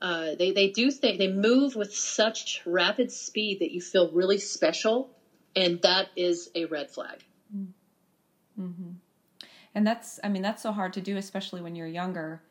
Uh, 0.00 0.34
they 0.34 0.50
they 0.52 0.68
do 0.68 0.90
think 0.90 1.18
they 1.18 1.30
move 1.30 1.76
with 1.76 1.94
such 1.94 2.62
rapid 2.64 3.12
speed 3.12 3.58
that 3.58 3.70
you 3.70 3.82
feel 3.82 4.10
really 4.12 4.38
special 4.38 5.10
and 5.56 5.80
that 5.82 6.08
is 6.16 6.50
a 6.54 6.64
red 6.66 6.90
flag. 6.90 7.24
Mm-hmm. 8.58 8.90
And 9.74 9.86
that's, 9.86 10.18
I 10.24 10.28
mean, 10.28 10.42
that's 10.42 10.62
so 10.62 10.72
hard 10.72 10.92
to 10.94 11.00
do, 11.00 11.16
especially 11.16 11.60
when 11.60 11.76
you're 11.76 11.86
younger, 11.86 12.42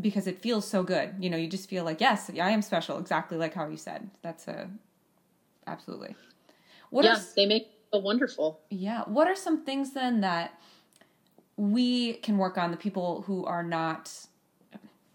because 0.00 0.26
it 0.26 0.38
feels 0.38 0.66
so 0.66 0.82
good. 0.82 1.14
You 1.18 1.28
know, 1.28 1.36
you 1.36 1.48
just 1.48 1.68
feel 1.68 1.84
like, 1.84 2.00
yes, 2.00 2.30
I 2.30 2.50
am 2.50 2.62
special, 2.62 2.98
exactly 2.98 3.36
like 3.36 3.54
how 3.54 3.66
you 3.68 3.76
said. 3.76 4.10
That's 4.22 4.46
a, 4.46 4.70
absolutely. 5.66 6.14
What 6.90 7.04
yeah, 7.04 7.16
are, 7.16 7.20
they 7.34 7.46
make 7.46 7.68
a 7.92 7.98
wonderful. 7.98 8.60
Yeah. 8.70 9.02
What 9.06 9.26
are 9.26 9.34
some 9.34 9.64
things 9.64 9.92
then 9.92 10.20
that 10.20 10.58
we 11.56 12.14
can 12.14 12.38
work 12.38 12.56
on? 12.56 12.70
The 12.70 12.76
people 12.76 13.22
who 13.22 13.44
are 13.44 13.64
not 13.64 14.12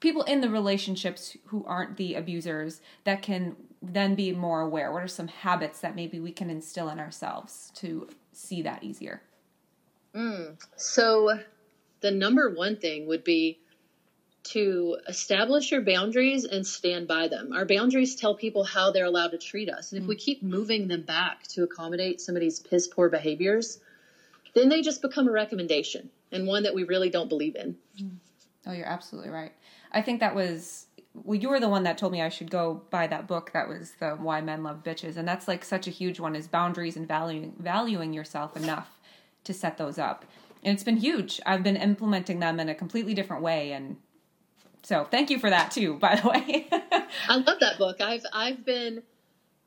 people 0.03 0.23
in 0.23 0.41
the 0.41 0.49
relationships 0.49 1.37
who 1.45 1.63
aren't 1.65 1.95
the 1.95 2.15
abusers 2.15 2.81
that 3.05 3.21
can 3.21 3.55
then 3.81 4.15
be 4.15 4.33
more 4.33 4.59
aware? 4.59 4.91
What 4.91 5.01
are 5.01 5.07
some 5.07 5.29
habits 5.29 5.79
that 5.79 5.95
maybe 5.95 6.19
we 6.19 6.33
can 6.33 6.49
instill 6.49 6.89
in 6.89 6.99
ourselves 6.99 7.71
to 7.75 8.09
see 8.33 8.61
that 8.63 8.83
easier? 8.83 9.21
Mm. 10.13 10.61
So, 10.75 11.39
the 12.01 12.11
number 12.11 12.49
one 12.49 12.75
thing 12.75 13.07
would 13.07 13.23
be 13.23 13.59
to 14.43 14.97
establish 15.07 15.71
your 15.71 15.81
boundaries 15.81 16.43
and 16.43 16.67
stand 16.67 17.07
by 17.07 17.29
them. 17.29 17.53
Our 17.53 17.65
boundaries 17.65 18.17
tell 18.17 18.35
people 18.35 18.65
how 18.65 18.91
they're 18.91 19.05
allowed 19.05 19.31
to 19.31 19.37
treat 19.37 19.69
us. 19.69 19.93
And 19.93 20.01
if 20.01 20.07
we 20.07 20.17
mm. 20.17 20.19
keep 20.19 20.43
moving 20.43 20.89
them 20.89 21.03
back 21.03 21.43
to 21.53 21.63
accommodate 21.63 22.19
somebody's 22.19 22.59
piss 22.59 22.87
poor 22.87 23.07
behaviors, 23.07 23.79
then 24.53 24.67
they 24.67 24.81
just 24.81 25.01
become 25.01 25.29
a 25.29 25.31
recommendation 25.31 26.09
and 26.33 26.45
one 26.45 26.63
that 26.63 26.75
we 26.75 26.83
really 26.83 27.09
don't 27.09 27.29
believe 27.29 27.55
in. 27.55 27.77
Mm. 27.97 28.17
Oh, 28.65 28.73
you're 28.73 28.87
absolutely 28.87 29.29
right. 29.31 29.53
I 29.93 30.01
think 30.01 30.19
that 30.19 30.35
was 30.35 30.87
well, 31.13 31.39
you 31.39 31.49
were 31.49 31.59
the 31.59 31.69
one 31.69 31.83
that 31.83 31.97
told 31.97 32.11
me 32.11 32.21
I 32.21 32.29
should 32.29 32.49
go 32.49 32.81
buy 32.89 33.05
that 33.07 33.27
book. 33.27 33.51
That 33.53 33.67
was 33.67 33.91
the 33.99 34.11
Why 34.11 34.41
Men 34.41 34.63
Love 34.63 34.83
Bitches, 34.83 35.15
and 35.15 35.27
that's 35.27 35.47
like 35.47 35.63
such 35.63 35.87
a 35.87 35.91
huge 35.91 36.19
one 36.19 36.35
is 36.35 36.47
boundaries 36.47 36.97
and 36.97 37.07
valuing 37.07 37.53
valuing 37.59 38.13
yourself 38.13 38.57
enough 38.57 38.99
to 39.43 39.53
set 39.53 39.77
those 39.77 39.99
up. 39.99 40.25
And 40.63 40.73
it's 40.73 40.83
been 40.83 40.97
huge. 40.97 41.39
I've 41.45 41.61
been 41.61 41.75
implementing 41.75 42.39
them 42.39 42.59
in 42.59 42.69
a 42.69 42.75
completely 42.75 43.13
different 43.13 43.43
way, 43.43 43.73
and 43.73 43.97
so 44.81 45.03
thank 45.03 45.29
you 45.29 45.37
for 45.37 45.49
that 45.49 45.71
too. 45.71 45.93
By 45.99 46.15
the 46.15 46.27
way, 46.27 46.67
I 47.27 47.35
love 47.35 47.59
that 47.59 47.77
book. 47.77 48.01
I've 48.01 48.25
I've 48.33 48.65
been 48.65 49.03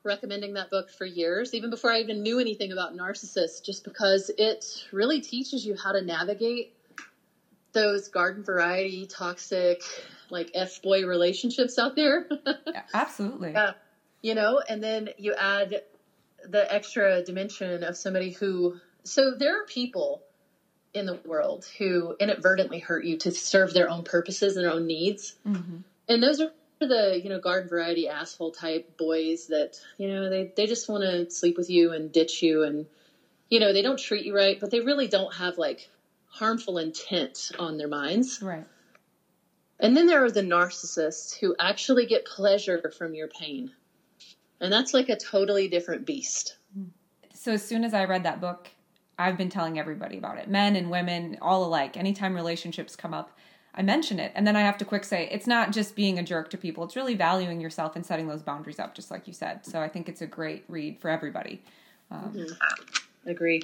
recommending 0.02 0.54
that 0.54 0.70
book 0.70 0.90
for 0.90 1.04
years, 1.04 1.54
even 1.54 1.70
before 1.70 1.92
I 1.92 2.00
even 2.00 2.22
knew 2.22 2.40
anything 2.40 2.72
about 2.72 2.96
narcissists, 2.96 3.62
just 3.62 3.84
because 3.84 4.30
it 4.36 4.84
really 4.92 5.20
teaches 5.20 5.64
you 5.64 5.76
how 5.76 5.92
to 5.92 6.02
navigate 6.02 6.72
those 7.72 8.08
garden 8.08 8.42
variety 8.42 9.06
toxic 9.06 9.82
like 10.30 10.50
f 10.54 10.82
boy 10.82 11.04
relationships 11.06 11.78
out 11.78 11.96
there. 11.96 12.28
Absolutely. 12.94 13.52
Yeah. 13.52 13.72
You 14.22 14.34
know, 14.34 14.60
and 14.68 14.82
then 14.82 15.10
you 15.18 15.34
add 15.34 15.82
the 16.44 16.72
extra 16.72 17.22
dimension 17.22 17.82
of 17.82 17.96
somebody 17.96 18.30
who. 18.30 18.80
So 19.04 19.34
there 19.38 19.62
are 19.62 19.66
people 19.66 20.22
in 20.94 21.06
the 21.06 21.18
world 21.24 21.66
who 21.78 22.16
inadvertently 22.18 22.80
hurt 22.80 23.04
you 23.04 23.18
to 23.18 23.30
serve 23.30 23.72
their 23.72 23.88
own 23.88 24.02
purposes 24.02 24.56
and 24.56 24.64
their 24.64 24.72
own 24.72 24.86
needs, 24.86 25.36
mm-hmm. 25.46 25.78
and 26.08 26.22
those 26.22 26.40
are 26.40 26.50
the 26.80 27.20
you 27.22 27.30
know 27.30 27.38
garden 27.38 27.68
variety 27.68 28.08
asshole 28.08 28.50
type 28.50 28.98
boys 28.98 29.46
that 29.46 29.80
you 29.98 30.08
know 30.08 30.28
they 30.28 30.52
they 30.56 30.66
just 30.66 30.88
want 30.88 31.02
to 31.02 31.30
sleep 31.30 31.56
with 31.56 31.70
you 31.70 31.92
and 31.92 32.12
ditch 32.12 32.42
you 32.42 32.64
and 32.64 32.86
you 33.48 33.60
know 33.60 33.72
they 33.72 33.82
don't 33.82 33.98
treat 33.98 34.24
you 34.24 34.34
right, 34.34 34.58
but 34.60 34.70
they 34.70 34.80
really 34.80 35.08
don't 35.08 35.34
have 35.34 35.58
like 35.58 35.88
harmful 36.28 36.78
intent 36.78 37.50
on 37.58 37.78
their 37.78 37.88
minds. 37.88 38.42
Right. 38.42 38.66
And 39.80 39.96
then 39.96 40.06
there 40.06 40.24
are 40.24 40.30
the 40.30 40.42
narcissists 40.42 41.36
who 41.36 41.54
actually 41.58 42.06
get 42.06 42.24
pleasure 42.24 42.90
from 42.96 43.14
your 43.14 43.28
pain. 43.28 43.72
And 44.60 44.72
that's 44.72 44.94
like 44.94 45.08
a 45.08 45.16
totally 45.16 45.68
different 45.68 46.06
beast. 46.06 46.56
So 47.34 47.52
as 47.52 47.64
soon 47.64 47.84
as 47.84 47.92
I 47.92 48.04
read 48.04 48.22
that 48.24 48.40
book, 48.40 48.68
I've 49.18 49.36
been 49.36 49.50
telling 49.50 49.78
everybody 49.78 50.18
about 50.18 50.38
it 50.38 50.48
men 50.48 50.76
and 50.76 50.90
women, 50.90 51.38
all 51.40 51.64
alike. 51.64 51.96
Anytime 51.96 52.34
relationships 52.34 52.96
come 52.96 53.14
up, 53.14 53.38
I 53.74 53.82
mention 53.82 54.18
it. 54.18 54.32
And 54.34 54.46
then 54.46 54.56
I 54.56 54.60
have 54.60 54.78
to 54.78 54.84
quick 54.84 55.04
say, 55.04 55.28
it's 55.30 55.46
not 55.46 55.72
just 55.72 55.94
being 55.94 56.18
a 56.18 56.22
jerk 56.22 56.50
to 56.50 56.58
people, 56.58 56.84
it's 56.84 56.96
really 56.96 57.14
valuing 57.14 57.60
yourself 57.60 57.96
and 57.96 58.04
setting 58.04 58.26
those 58.26 58.42
boundaries 58.42 58.78
up, 58.78 58.94
just 58.94 59.10
like 59.10 59.26
you 59.26 59.34
said. 59.34 59.66
So 59.66 59.80
I 59.80 59.88
think 59.88 60.08
it's 60.08 60.22
a 60.22 60.26
great 60.26 60.64
read 60.68 60.98
for 60.98 61.10
everybody. 61.10 61.62
Um, 62.10 62.32
mm-hmm. 62.34 63.05
Agree. 63.26 63.62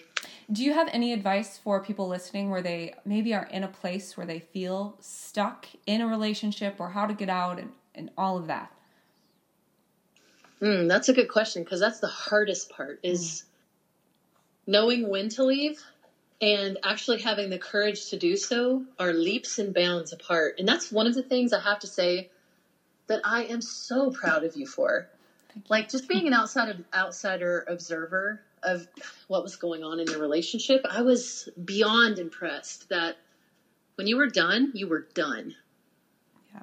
Do 0.51 0.65
you 0.65 0.73
have 0.75 0.89
any 0.93 1.13
advice 1.13 1.57
for 1.57 1.81
people 1.81 2.09
listening 2.09 2.51
where 2.51 2.63
they 2.63 2.95
maybe 3.05 3.33
are 3.33 3.47
in 3.47 3.63
a 3.63 3.69
place 3.69 4.17
where 4.17 4.27
they 4.27 4.41
feel 4.41 4.97
stuck 5.01 5.67
in 5.87 6.01
a 6.01 6.07
relationship 6.07 6.77
or 6.79 6.91
how 6.91 7.07
to 7.07 7.15
get 7.15 7.29
out 7.29 7.61
and, 7.61 7.71
and 7.95 8.11
all 8.19 8.37
of 8.37 8.49
that? 8.49 8.73
Mm, 10.61 10.89
that's 10.89 11.09
a 11.09 11.13
good 11.13 11.29
question 11.29 11.63
because 11.63 11.81
that's 11.81 12.01
the 12.01 12.09
hardest 12.09 12.71
part 12.71 12.99
is 13.03 13.45
mm. 14.67 14.73
knowing 14.73 15.09
when 15.09 15.29
to 15.31 15.45
leave 15.45 15.81
and 16.41 16.77
actually 16.83 17.21
having 17.21 17.51
the 17.51 17.59
courage 17.59 18.11
to 18.11 18.19
do 18.19 18.37
so 18.37 18.85
are 18.99 19.13
leaps 19.13 19.61
and 19.61 19.73
bounds 19.73 20.13
apart. 20.13 20.57
And 20.59 20.67
that's 20.67 20.91
one 20.91 21.07
of 21.07 21.15
the 21.15 21.23
things 21.23 21.53
I 21.53 21.61
have 21.61 21.79
to 21.81 21.87
say 21.87 22.31
that 23.07 23.21
I 23.25 23.45
am 23.45 23.61
so 23.61 24.11
proud 24.11 24.43
of 24.43 24.57
you 24.57 24.67
for. 24.67 25.09
You. 25.55 25.63
Like 25.69 25.89
just 25.89 26.09
being 26.09 26.27
an 26.27 26.35
outsider 26.35 26.79
outsider 26.95 27.65
observer 27.69 28.41
of 28.63 28.87
what 29.29 29.43
was 29.43 29.57
going 29.57 29.83
on 29.83 30.01
in 30.01 30.07
the 30.07 30.19
relationship, 30.19 30.85
I 30.89 31.03
was 31.03 31.49
beyond 31.65 32.19
impressed 32.19 32.89
that 32.89 33.17
when 33.97 34.07
you 34.07 34.17
were 34.17 34.29
done, 34.29 34.73
you 34.75 34.89
were 34.89 35.07
done. 35.15 35.55
Yeah. 36.55 36.63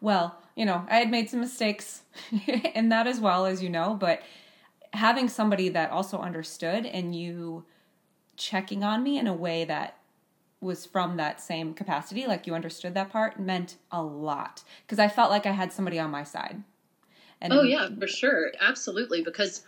Well, 0.00 0.38
you 0.54 0.64
know, 0.64 0.84
I 0.88 0.96
had 0.96 1.10
made 1.10 1.30
some 1.30 1.40
mistakes 1.40 2.02
in 2.74 2.88
that 2.90 3.06
as 3.06 3.20
well, 3.20 3.46
as 3.46 3.62
you 3.62 3.68
know, 3.68 3.94
but 3.94 4.22
having 4.92 5.28
somebody 5.28 5.68
that 5.70 5.90
also 5.90 6.18
understood 6.18 6.86
and 6.86 7.14
you 7.14 7.64
checking 8.36 8.82
on 8.84 9.02
me 9.02 9.18
in 9.18 9.26
a 9.26 9.34
way 9.34 9.64
that 9.64 9.98
was 10.60 10.86
from 10.86 11.16
that 11.16 11.40
same 11.40 11.74
capacity, 11.74 12.26
like 12.26 12.46
you 12.46 12.54
understood 12.54 12.94
that 12.94 13.10
part, 13.10 13.38
meant 13.38 13.76
a 13.92 14.02
lot 14.02 14.64
because 14.84 14.98
I 14.98 15.08
felt 15.08 15.30
like 15.30 15.46
I 15.46 15.52
had 15.52 15.72
somebody 15.72 15.98
on 15.98 16.10
my 16.10 16.24
side. 16.24 16.62
And 17.40 17.52
oh 17.52 17.62
yeah, 17.62 17.88
for 17.96 18.08
sure, 18.08 18.52
absolutely. 18.60 19.22
Because 19.22 19.62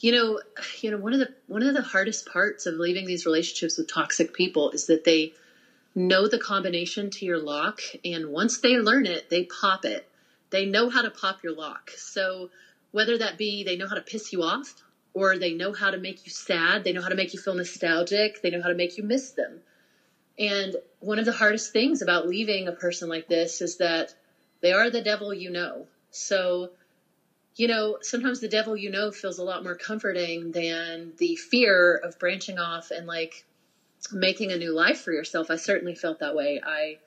you 0.00 0.12
know, 0.12 0.40
you 0.80 0.90
know, 0.90 0.98
one 0.98 1.12
of 1.12 1.18
the 1.20 1.30
one 1.46 1.62
of 1.62 1.74
the 1.74 1.82
hardest 1.82 2.26
parts 2.26 2.66
of 2.66 2.74
leaving 2.74 3.06
these 3.06 3.26
relationships 3.26 3.78
with 3.78 3.88
toxic 3.88 4.32
people 4.32 4.70
is 4.70 4.86
that 4.86 5.04
they 5.04 5.32
know 5.94 6.28
the 6.28 6.38
combination 6.38 7.10
to 7.10 7.24
your 7.26 7.38
lock, 7.38 7.80
and 8.04 8.28
once 8.28 8.58
they 8.58 8.78
learn 8.78 9.06
it, 9.06 9.28
they 9.30 9.44
pop 9.44 9.84
it. 9.84 10.06
They 10.50 10.64
know 10.64 10.88
how 10.88 11.02
to 11.02 11.10
pop 11.10 11.42
your 11.42 11.52
lock. 11.52 11.90
So 11.96 12.50
whether 12.92 13.18
that 13.18 13.36
be 13.38 13.64
they 13.64 13.76
know 13.76 13.86
how 13.86 13.94
to 13.96 14.00
piss 14.00 14.32
you 14.32 14.42
off, 14.42 14.74
or 15.14 15.36
they 15.38 15.52
know 15.52 15.72
how 15.72 15.90
to 15.90 15.98
make 15.98 16.24
you 16.24 16.32
sad, 16.32 16.84
they 16.84 16.92
know 16.92 17.02
how 17.02 17.08
to 17.08 17.14
make 17.14 17.32
you 17.32 17.40
feel 17.40 17.54
nostalgic, 17.54 18.40
they 18.42 18.50
know 18.50 18.62
how 18.62 18.68
to 18.68 18.74
make 18.74 18.96
you 18.96 19.02
miss 19.02 19.30
them. 19.32 19.60
And 20.38 20.76
one 21.00 21.18
of 21.18 21.24
the 21.24 21.32
hardest 21.32 21.72
things 21.72 22.02
about 22.02 22.28
leaving 22.28 22.68
a 22.68 22.72
person 22.72 23.08
like 23.08 23.28
this 23.28 23.60
is 23.60 23.76
that 23.76 24.14
they 24.60 24.72
are 24.72 24.90
the 24.90 25.02
devil 25.02 25.34
you 25.34 25.50
know. 25.50 25.88
So 26.10 26.70
you 27.58 27.66
know, 27.66 27.98
sometimes 28.00 28.38
the 28.40 28.48
devil 28.48 28.76
you 28.76 28.88
know 28.88 29.10
feels 29.10 29.38
a 29.38 29.42
lot 29.42 29.64
more 29.64 29.74
comforting 29.74 30.52
than 30.52 31.12
the 31.18 31.34
fear 31.34 31.96
of 31.96 32.18
branching 32.18 32.56
off 32.58 32.92
and 32.92 33.06
like 33.06 33.44
making 34.12 34.52
a 34.52 34.56
new 34.56 34.72
life 34.72 35.00
for 35.00 35.12
yourself. 35.12 35.50
I 35.50 35.56
certainly 35.56 35.96
felt 35.96 36.20
that 36.20 36.36
way. 36.36 36.60
I 36.64 36.98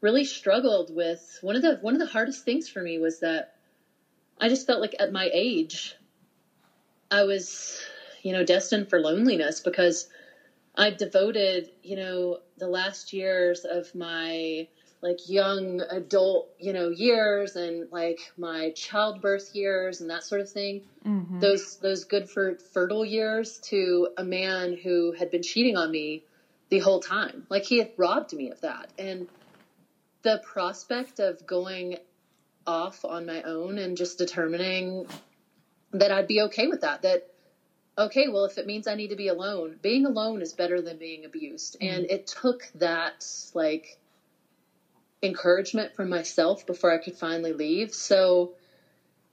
really 0.00 0.24
struggled 0.24 0.94
with 0.94 1.38
one 1.40 1.54
of 1.54 1.62
the 1.62 1.78
one 1.80 1.94
of 1.94 2.00
the 2.00 2.06
hardest 2.06 2.44
things 2.44 2.68
for 2.68 2.82
me 2.82 2.98
was 2.98 3.20
that 3.20 3.52
I 4.40 4.48
just 4.48 4.66
felt 4.66 4.80
like 4.80 4.96
at 4.98 5.12
my 5.12 5.30
age 5.32 5.94
I 7.08 7.22
was, 7.22 7.80
you 8.22 8.32
know, 8.32 8.42
destined 8.44 8.90
for 8.90 9.00
loneliness 9.00 9.60
because 9.60 10.08
I 10.74 10.90
devoted, 10.90 11.70
you 11.84 11.94
know, 11.94 12.38
the 12.58 12.68
last 12.68 13.12
years 13.12 13.64
of 13.64 13.94
my 13.94 14.66
like 15.02 15.28
young 15.28 15.80
adult, 15.80 16.50
you 16.58 16.72
know, 16.72 16.90
years 16.90 17.56
and 17.56 17.90
like 17.90 18.20
my 18.36 18.70
childbirth 18.70 19.54
years 19.54 20.00
and 20.00 20.10
that 20.10 20.24
sort 20.24 20.40
of 20.40 20.50
thing. 20.50 20.82
Mm-hmm. 21.06 21.40
Those 21.40 21.76
those 21.76 22.04
good 22.04 22.28
for 22.28 22.56
fertile 22.72 23.04
years 23.04 23.58
to 23.70 24.08
a 24.18 24.24
man 24.24 24.76
who 24.76 25.12
had 25.12 25.30
been 25.30 25.42
cheating 25.42 25.76
on 25.76 25.90
me 25.90 26.24
the 26.68 26.80
whole 26.80 27.00
time. 27.00 27.46
Like 27.48 27.64
he 27.64 27.78
had 27.78 27.92
robbed 27.96 28.32
me 28.32 28.50
of 28.50 28.60
that. 28.60 28.90
And 28.98 29.28
the 30.22 30.42
prospect 30.44 31.18
of 31.18 31.46
going 31.46 31.96
off 32.66 33.04
on 33.04 33.24
my 33.24 33.42
own 33.42 33.78
and 33.78 33.96
just 33.96 34.18
determining 34.18 35.06
that 35.92 36.12
I'd 36.12 36.28
be 36.28 36.42
okay 36.42 36.66
with 36.68 36.82
that. 36.82 37.02
That 37.02 37.26
okay, 37.96 38.28
well, 38.28 38.44
if 38.44 38.58
it 38.58 38.66
means 38.66 38.86
I 38.86 38.94
need 38.94 39.08
to 39.08 39.16
be 39.16 39.28
alone, 39.28 39.78
being 39.80 40.04
alone 40.04 40.42
is 40.42 40.52
better 40.52 40.80
than 40.82 40.98
being 40.98 41.24
abused. 41.24 41.76
Mm-hmm. 41.80 41.94
And 41.94 42.10
it 42.10 42.26
took 42.26 42.62
that 42.76 43.26
like 43.54 43.98
encouragement 45.22 45.94
from 45.94 46.08
myself 46.08 46.66
before 46.66 46.92
I 46.92 46.98
could 46.98 47.14
finally 47.14 47.52
leave. 47.52 47.94
So, 47.94 48.52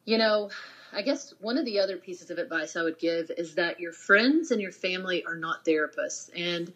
you 0.05 0.17
know, 0.17 0.49
I 0.91 1.01
guess 1.01 1.33
one 1.39 1.57
of 1.57 1.65
the 1.65 1.79
other 1.79 1.97
pieces 1.97 2.29
of 2.29 2.37
advice 2.37 2.75
I 2.75 2.83
would 2.83 2.97
give 2.97 3.31
is 3.37 3.55
that 3.55 3.79
your 3.79 3.93
friends 3.93 4.51
and 4.51 4.61
your 4.61 4.71
family 4.71 5.23
are 5.25 5.35
not 5.35 5.65
therapists 5.65 6.29
and 6.35 6.71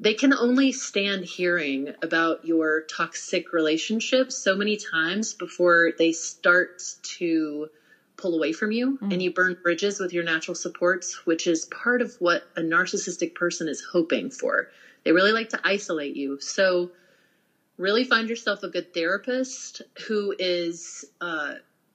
they 0.00 0.14
can 0.14 0.32
only 0.32 0.72
stand 0.72 1.24
hearing 1.24 1.92
about 2.02 2.44
your 2.44 2.82
toxic 2.82 3.52
relationships 3.52 4.36
so 4.36 4.54
many 4.54 4.76
times 4.76 5.34
before 5.34 5.92
they 5.98 6.12
start 6.12 6.82
to 7.02 7.68
pull 8.16 8.34
away 8.34 8.52
from 8.52 8.70
you 8.70 8.98
mm. 8.98 9.12
and 9.12 9.22
you 9.22 9.32
burn 9.32 9.56
bridges 9.62 9.98
with 9.98 10.12
your 10.12 10.24
natural 10.24 10.54
supports, 10.54 11.26
which 11.26 11.46
is 11.46 11.64
part 11.66 12.00
of 12.00 12.14
what 12.20 12.44
a 12.56 12.60
narcissistic 12.60 13.34
person 13.34 13.68
is 13.68 13.82
hoping 13.92 14.30
for. 14.30 14.68
They 15.04 15.12
really 15.12 15.32
like 15.32 15.48
to 15.50 15.60
isolate 15.64 16.16
you. 16.16 16.38
So, 16.40 16.90
really 17.78 18.04
find 18.04 18.28
yourself 18.28 18.62
a 18.62 18.68
good 18.68 18.92
therapist 18.92 19.82
who 20.06 20.34
is 20.38 21.04
uh, 21.20 21.54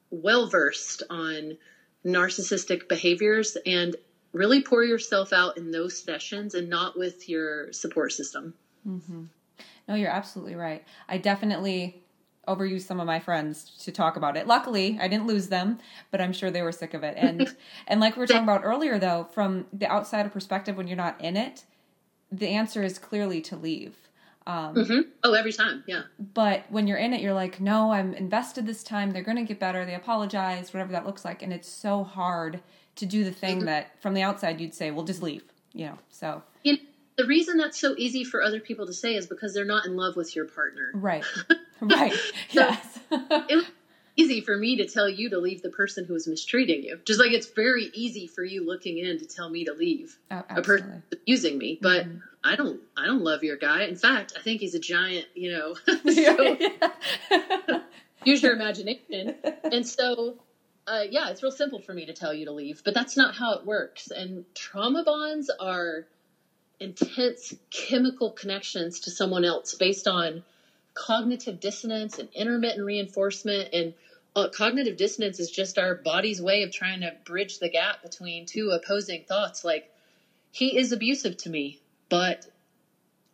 well 0.10 0.48
versed 0.48 1.04
on 1.10 1.58
narcissistic 2.06 2.88
behaviors 2.88 3.58
and 3.66 3.96
really 4.32 4.62
pour 4.62 4.84
yourself 4.84 5.32
out 5.32 5.58
in 5.58 5.72
those 5.72 6.02
sessions 6.02 6.56
and 6.56 6.70
not 6.70 6.98
with 6.98 7.30
your 7.30 7.72
support 7.72 8.12
system. 8.12 8.54
Mm-hmm. 8.88 9.26
No, 9.88 9.96
you're 9.96 10.10
absolutely 10.10 10.56
right. 10.56 10.84
I 11.08 11.18
definitely 11.18 12.02
overused 12.48 12.82
some 12.82 13.00
of 13.00 13.06
my 13.06 13.20
friends 13.20 13.72
to 13.84 13.92
talk 13.92 14.18
about 14.18 14.36
it. 14.36 14.48
Luckily, 14.48 14.98
I 15.00 15.08
didn't 15.08 15.28
lose 15.28 15.48
them, 15.48 15.80
but 16.12 16.20
I'm 16.20 16.34
sure 16.34 16.52
they 16.52 16.62
were 16.62 16.72
sick 16.72 16.94
of 16.94 17.04
it. 17.04 17.16
And 17.18 17.56
and 17.88 18.00
like 18.00 18.16
we 18.16 18.22
were 18.22 18.28
talking 18.28 18.44
about 18.44 18.64
earlier 18.64 19.00
though, 19.00 19.28
from 19.32 19.66
the 19.72 19.90
outsider 19.90 20.30
perspective 20.30 20.76
when 20.76 20.88
you're 20.88 20.98
not 20.98 21.20
in 21.22 21.38
it, 21.38 21.64
the 22.32 22.48
answer 22.48 22.84
is 22.84 22.98
clearly 22.98 23.42
to 23.42 23.56
leave. 23.56 23.96
Um, 24.46 24.76
mm-hmm. 24.76 25.00
Oh, 25.24 25.34
every 25.34 25.54
time, 25.54 25.84
yeah. 25.88 26.04
But 26.34 26.66
when 26.70 26.88
you're 26.88 26.98
in 26.98 27.14
it, 27.14 27.22
you're 27.22 27.34
like, 27.34 27.62
no, 27.62 27.92
I'm 27.92 28.14
invested 28.14 28.66
this 28.66 28.84
time. 28.84 29.12
They're 29.12 29.24
going 29.24 29.38
to 29.38 29.44
get 29.44 29.60
better. 29.60 29.86
They 29.86 29.96
apologize, 29.96 30.74
whatever 30.74 30.92
that 30.92 31.06
looks 31.06 31.24
like, 31.24 31.42
and 31.42 31.54
it's 31.54 31.70
so 31.70 32.04
hard 32.04 32.62
to 32.96 33.06
do 33.06 33.24
the 33.24 33.32
thing 33.32 33.58
mm-hmm. 33.58 33.66
that 33.68 34.02
from 34.02 34.14
the 34.14 34.22
outside 34.22 34.60
you'd 34.60 34.74
say, 34.74 34.92
well, 34.92 35.06
just 35.06 35.22
leave, 35.22 35.44
you 35.74 35.86
know. 35.86 35.98
So 36.10 36.44
you 36.64 36.74
know, 36.74 36.80
the 37.18 37.26
reason 37.26 37.58
that's 37.58 37.80
so 37.80 37.96
easy 37.98 38.24
for 38.24 38.42
other 38.42 38.60
people 38.60 38.86
to 38.86 38.94
say 38.94 39.16
is 39.16 39.28
because 39.28 39.54
they're 39.54 39.66
not 39.66 39.86
in 39.86 39.96
love 39.96 40.16
with 40.16 40.36
your 40.36 40.46
partner, 40.46 40.92
right? 40.94 41.26
Right. 41.82 42.14
yes. 42.52 43.00
it, 43.12 43.68
easy 44.16 44.42
for 44.42 44.56
me 44.56 44.78
to 44.78 44.88
tell 44.88 45.10
you 45.10 45.30
to 45.32 45.40
leave 45.40 45.62
the 45.62 45.70
person 45.70 46.06
who 46.06 46.16
is 46.16 46.28
mistreating 46.28 46.84
you. 46.84 47.00
Just 47.06 47.20
like 47.20 47.32
it's 47.32 47.48
very 47.48 47.90
easy 47.94 48.28
for 48.28 48.44
you 48.44 48.66
looking 48.66 48.98
in 48.98 49.20
to 49.20 49.26
tell 49.26 49.50
me 49.50 49.66
to 49.66 49.74
leave 49.74 50.18
oh, 50.32 50.44
a 50.50 50.62
person 50.62 51.04
abusing 51.12 51.58
me. 51.58 51.80
But 51.82 52.06
mm-hmm. 52.06 52.18
I 52.44 52.56
don't 52.56 52.80
I 52.96 53.06
don't 53.06 53.24
love 53.24 53.44
your 53.44 53.58
guy. 53.58 53.84
In 53.84 53.96
fact, 53.96 54.34
I 54.38 54.42
think 54.42 54.62
he's 54.62 54.76
a 54.76 54.80
giant, 54.80 55.26
you 55.34 55.52
know. 55.52 55.76
so, 56.12 57.82
use 58.24 58.44
your 58.44 58.54
imagination. 58.54 59.36
And 59.64 59.88
so 59.88 60.36
uh, 60.86 61.04
yeah, 61.10 61.30
it's 61.30 61.42
real 61.42 61.52
simple 61.52 61.80
for 61.80 61.94
me 61.94 62.06
to 62.06 62.14
tell 62.14 62.34
you 62.34 62.46
to 62.46 62.52
leave, 62.52 62.84
but 62.84 62.94
that's 62.94 63.16
not 63.16 63.36
how 63.36 63.54
it 63.54 63.66
works. 63.66 64.12
And 64.12 64.46
trauma 64.54 65.04
bonds 65.04 65.50
are 65.60 66.06
intense 66.80 67.54
chemical 67.70 68.32
connections 68.32 69.02
to 69.02 69.12
someone 69.12 69.46
else 69.46 69.76
based 69.76 70.08
on 70.08 70.44
cognitive 70.94 71.60
dissonance 71.60 72.20
and 72.20 72.30
intermittent 72.36 72.86
reinforcement 72.86 73.70
and 73.74 73.94
uh, 74.36 74.50
cognitive 74.50 74.98
dissonance 74.98 75.40
is 75.40 75.50
just 75.50 75.78
our 75.78 75.96
body's 75.96 76.42
way 76.42 76.64
of 76.64 76.72
trying 76.72 77.02
to 77.02 77.14
bridge 77.26 77.60
the 77.60 77.70
gap 77.70 78.02
between 78.02 78.46
two 78.46 78.70
opposing 78.70 79.24
thoughts 79.24 79.64
like 79.64 79.92
he 80.52 80.78
is 80.78 80.92
abusive 80.92 81.38
to 81.38 81.50
me 81.50 81.80
but 82.10 82.46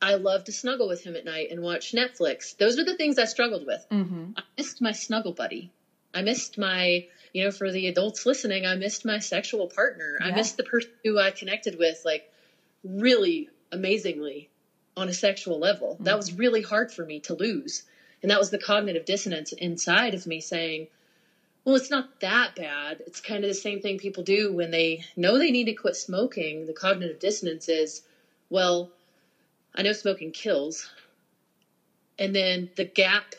i 0.01 0.15
love 0.15 0.43
to 0.43 0.51
snuggle 0.51 0.87
with 0.87 1.03
him 1.03 1.15
at 1.15 1.25
night 1.25 1.49
and 1.51 1.61
watch 1.61 1.93
netflix 1.93 2.57
those 2.57 2.77
are 2.79 2.85
the 2.85 2.97
things 2.97 3.17
i 3.17 3.25
struggled 3.25 3.65
with 3.65 3.85
mm-hmm. 3.91 4.31
i 4.37 4.41
missed 4.57 4.81
my 4.81 4.91
snuggle 4.91 5.33
buddy 5.33 5.71
i 6.13 6.21
missed 6.21 6.57
my 6.57 7.05
you 7.33 7.43
know 7.43 7.51
for 7.51 7.71
the 7.71 7.87
adults 7.87 8.25
listening 8.25 8.65
i 8.65 8.75
missed 8.75 9.05
my 9.05 9.19
sexual 9.19 9.67
partner 9.67 10.17
yeah. 10.19 10.27
i 10.27 10.31
missed 10.31 10.57
the 10.57 10.63
person 10.63 10.91
who 11.03 11.17
i 11.17 11.31
connected 11.31 11.77
with 11.77 12.01
like 12.03 12.29
really 12.83 13.49
amazingly 13.71 14.49
on 14.99 15.09
a 15.09 15.13
sexual 15.13 15.59
level. 15.59 15.95
Mm-hmm. 15.95 16.03
That 16.03 16.17
was 16.17 16.33
really 16.33 16.61
hard 16.61 16.91
for 16.91 17.05
me 17.05 17.21
to 17.21 17.33
lose. 17.33 17.83
And 18.21 18.31
that 18.31 18.39
was 18.39 18.49
the 18.49 18.57
cognitive 18.57 19.05
dissonance 19.05 19.53
inside 19.53 20.13
of 20.13 20.27
me 20.27 20.41
saying, 20.41 20.87
well, 21.63 21.75
it's 21.75 21.89
not 21.89 22.19
that 22.21 22.55
bad. 22.55 23.01
It's 23.05 23.21
kind 23.21 23.43
of 23.43 23.49
the 23.49 23.53
same 23.53 23.81
thing 23.81 23.97
people 23.97 24.23
do 24.23 24.51
when 24.53 24.71
they 24.71 25.03
know 25.15 25.37
they 25.37 25.51
need 25.51 25.65
to 25.65 25.73
quit 25.73 25.95
smoking. 25.95 26.65
The 26.65 26.73
cognitive 26.73 27.19
dissonance 27.19 27.69
is, 27.69 28.01
well, 28.49 28.89
I 29.75 29.83
know 29.83 29.93
smoking 29.93 30.31
kills. 30.31 30.89
and 32.19 32.35
then 32.35 32.69
the 32.75 32.83
gap 32.83 33.33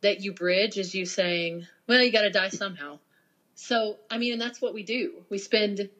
that 0.00 0.22
you 0.22 0.32
bridge 0.32 0.78
is 0.78 0.94
you 0.94 1.04
saying, 1.06 1.66
well, 1.86 2.02
you 2.02 2.10
got 2.10 2.22
to 2.22 2.30
die 2.30 2.48
somehow. 2.48 2.98
So, 3.54 3.98
I 4.10 4.18
mean, 4.18 4.32
and 4.32 4.40
that's 4.40 4.60
what 4.60 4.74
we 4.74 4.82
do. 4.82 5.22
We 5.28 5.38
spend 5.38 5.90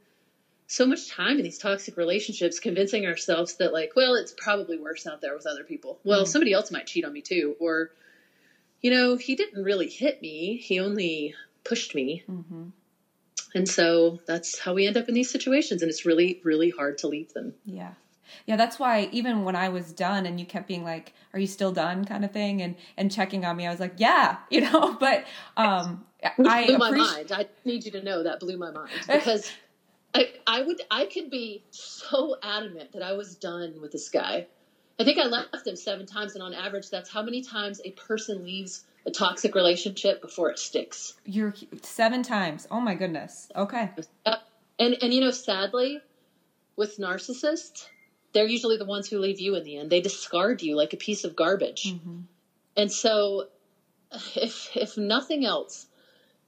so 0.67 0.87
much 0.87 1.11
time 1.11 1.37
in 1.37 1.45
these 1.45 1.59
toxic 1.59 1.97
relationships 1.99 2.59
convincing 2.59 3.07
ourselves 3.07 3.57
that, 3.57 3.73
like, 3.73 3.93
well, 3.95 4.15
it's 4.15 4.35
probably 4.37 4.79
worse 4.79 5.07
out 5.07 5.21
there 5.21 5.35
with 5.35 5.47
other 5.47 5.63
people. 5.63 6.01
Well, 6.03 6.25
mm. 6.25 6.27
somebody 6.27 6.55
else 6.55 6.71
might 6.71 6.87
cheat 6.87 7.05
on 7.05 7.13
me 7.13 7.21
too. 7.21 7.55
Or, 7.61 7.91
you 8.83 8.91
know, 8.91 9.17
he 9.17 9.35
didn't 9.35 9.63
really 9.63 9.89
hit 9.89 10.21
me, 10.21 10.57
he 10.57 10.81
only 10.81 11.35
pushed 11.65 11.95
me. 11.95 12.25
Mm-hmm. 12.31 12.69
And 13.55 13.69
so 13.69 14.19
that's 14.27 14.59
how 14.59 14.75
we 14.75 14.87
end 14.87 14.97
up 14.97 15.09
in 15.09 15.15
these 15.15 15.31
situations. 15.31 15.83
And 15.83 15.91
it's 15.91 16.07
really, 16.07 16.41
really 16.43 16.71
hard 16.71 16.99
to 16.99 17.09
leave 17.09 17.33
them. 17.33 17.55
Yeah. 17.65 17.93
Yeah, 18.47 18.57
that's 18.57 18.79
why 18.79 19.09
even 19.13 19.45
when 19.45 19.57
I 19.57 19.69
was 19.69 19.93
done 19.93 20.27
and 20.27 20.41
you 20.41 20.47
kept 20.47 20.67
being 20.67 20.85
like, 20.85 21.13
"Are 21.35 21.39
you 21.39 21.47
still 21.47 21.71
done?" 21.71 22.07
kind 22.07 22.25
of 22.25 22.33
thing, 22.33 22.63
and 22.63 22.77
and 22.97 23.13
checking 23.13 23.45
on 23.45 23.57
me, 23.57 23.67
I 23.67 23.71
was 23.71 23.79
like, 23.79 23.95
"Yeah," 23.99 24.39
you 24.51 24.63
know. 24.63 24.95
But 24.95 25.27
um, 25.57 26.05
Which 26.37 26.49
I 26.49 26.67
blew 26.67 26.79
my 26.79 26.91
mind. 26.91 27.33
I 27.33 27.47
need 27.65 27.85
you 27.85 27.91
to 27.93 28.03
know 28.03 28.23
that 28.23 28.41
blew 28.41 28.57
my 28.57 28.71
mind 28.71 28.91
because 29.07 29.51
I 30.15 30.33
I 30.47 30.63
would 30.63 30.81
I 30.91 31.07
could 31.07 31.31
be 31.31 31.65
so 31.71 32.37
adamant 32.43 32.93
that 32.93 33.03
I 33.03 33.13
was 33.13 33.35
done 33.37 33.81
with 33.81 33.93
this 33.93 34.09
guy. 34.09 34.47
I 34.99 35.05
think 35.05 35.19
I 35.19 35.27
left 35.27 35.67
him 35.67 35.77
seven 35.77 36.07
times, 36.07 36.35
and 36.35 36.43
on 36.43 36.55
average, 36.55 36.91
that's 36.91 37.11
how 37.11 37.23
many 37.23 37.43
times 37.43 37.81
a 37.85 37.91
person 37.93 38.45
leaves 38.45 38.85
a 39.07 39.11
toxic 39.11 39.55
relationship 39.55 40.21
before 40.21 40.51
it 40.51 40.59
sticks. 40.59 41.15
You're 41.25 41.55
seven 41.83 42.23
times. 42.23 42.69
Oh 42.71 42.81
my 42.81 42.95
goodness. 42.95 43.49
Okay. 43.57 43.91
And 44.79 44.97
and 45.03 45.13
you 45.13 45.21
know, 45.21 45.31
sadly, 45.31 46.01
with 46.77 46.99
narcissists, 46.99 47.87
they're 48.33 48.47
usually 48.47 48.77
the 48.77 48.85
ones 48.85 49.09
who 49.09 49.19
leave 49.19 49.41
you 49.41 49.55
in 49.57 49.65
the 49.65 49.79
end. 49.79 49.91
They 49.91 50.01
discard 50.01 50.63
you 50.63 50.77
like 50.77 50.93
a 50.93 50.97
piece 50.97 51.25
of 51.25 51.37
garbage. 51.37 51.93
Mm-hmm. 51.93 52.21
And 52.77 52.93
so, 52.93 53.49
if 54.35 54.77
if 54.77 54.97
nothing 54.97 55.45
else, 55.45 55.87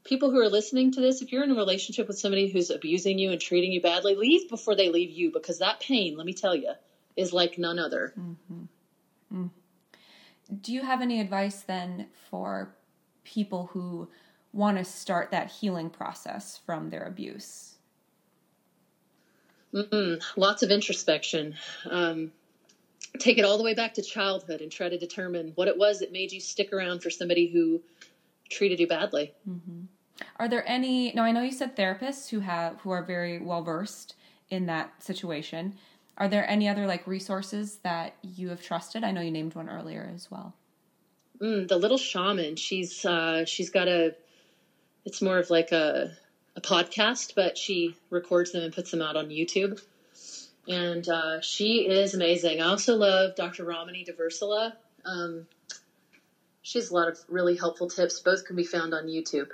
people 0.04 0.30
who 0.30 0.40
are 0.40 0.48
listening 0.48 0.92
to 0.92 1.00
this, 1.00 1.22
if 1.22 1.32
you're 1.32 1.44
in 1.44 1.50
a 1.50 1.56
relationship 1.56 2.06
with 2.08 2.18
somebody 2.18 2.48
who's 2.48 2.70
abusing 2.70 3.18
you 3.18 3.30
and 3.30 3.40
treating 3.40 3.72
you 3.72 3.80
badly, 3.80 4.14
leave 4.14 4.48
before 4.48 4.76
they 4.76 4.90
leave 4.90 5.10
you 5.10 5.32
because 5.32 5.58
that 5.58 5.80
pain, 5.80 6.16
let 6.16 6.26
me 6.26 6.34
tell 6.34 6.54
you, 6.54 6.72
is 7.16 7.32
like 7.32 7.58
none 7.58 7.78
other. 7.78 8.12
Mm-hmm. 8.18 8.62
Mm. 9.34 9.50
Do 10.60 10.72
you 10.72 10.82
have 10.82 11.00
any 11.00 11.20
advice 11.20 11.62
then 11.62 12.08
for 12.30 12.74
people 13.24 13.70
who 13.72 14.08
want 14.52 14.78
to 14.78 14.84
start 14.84 15.30
that 15.30 15.50
healing 15.50 15.90
process 15.90 16.60
from 16.64 16.90
their 16.90 17.04
abuse? 17.04 17.74
Mm-mm, 19.72 20.22
lots 20.36 20.62
of 20.62 20.70
introspection. 20.70 21.56
Um, 21.90 22.30
take 23.18 23.38
it 23.38 23.44
all 23.44 23.58
the 23.58 23.64
way 23.64 23.74
back 23.74 23.94
to 23.94 24.02
childhood 24.02 24.60
and 24.60 24.70
try 24.70 24.88
to 24.88 24.98
determine 24.98 25.52
what 25.56 25.66
it 25.66 25.76
was 25.76 25.98
that 25.98 26.12
made 26.12 26.30
you 26.30 26.40
stick 26.40 26.72
around 26.72 27.02
for 27.02 27.10
somebody 27.10 27.48
who 27.48 27.82
treated 28.50 28.78
you 28.78 28.86
badly. 28.86 29.34
Mm-hmm. 29.48 29.82
Are 30.36 30.48
there 30.48 30.68
any? 30.68 31.12
Now 31.12 31.24
I 31.24 31.32
know 31.32 31.42
you 31.42 31.50
said 31.50 31.76
therapists 31.76 32.30
who 32.30 32.40
have 32.40 32.80
who 32.82 32.90
are 32.90 33.02
very 33.02 33.40
well 33.40 33.62
versed 33.62 34.14
in 34.50 34.66
that 34.66 35.02
situation. 35.02 35.74
Are 36.16 36.28
there 36.28 36.48
any 36.48 36.68
other 36.68 36.86
like 36.86 37.06
resources 37.06 37.76
that 37.82 38.14
you 38.22 38.48
have 38.50 38.62
trusted? 38.62 39.04
I 39.04 39.10
know 39.10 39.20
you 39.20 39.30
named 39.30 39.54
one 39.54 39.68
earlier 39.68 40.10
as 40.14 40.30
well. 40.30 40.54
Mm, 41.40 41.68
the 41.68 41.76
little 41.76 41.98
shaman. 41.98 42.56
She's 42.56 43.04
uh, 43.04 43.44
she's 43.44 43.70
got 43.70 43.88
a. 43.88 44.14
It's 45.04 45.20
more 45.20 45.38
of 45.38 45.50
like 45.50 45.72
a 45.72 46.16
a 46.56 46.60
podcast, 46.60 47.34
but 47.34 47.58
she 47.58 47.96
records 48.10 48.52
them 48.52 48.62
and 48.62 48.72
puts 48.72 48.90
them 48.90 49.02
out 49.02 49.16
on 49.16 49.28
YouTube. 49.28 49.82
And 50.68 51.06
uh, 51.08 51.40
she 51.40 51.88
is 51.88 52.14
amazing. 52.14 52.60
I 52.60 52.68
also 52.68 52.96
love 52.96 53.34
Dr. 53.36 53.64
Ramani 53.64 54.06
Durvasula. 54.06 54.72
Um, 55.04 55.46
she 56.62 56.78
has 56.78 56.90
a 56.90 56.94
lot 56.94 57.08
of 57.08 57.18
really 57.28 57.56
helpful 57.56 57.88
tips. 57.88 58.20
Both 58.20 58.46
can 58.46 58.56
be 58.56 58.64
found 58.64 58.94
on 58.94 59.04
YouTube. 59.04 59.48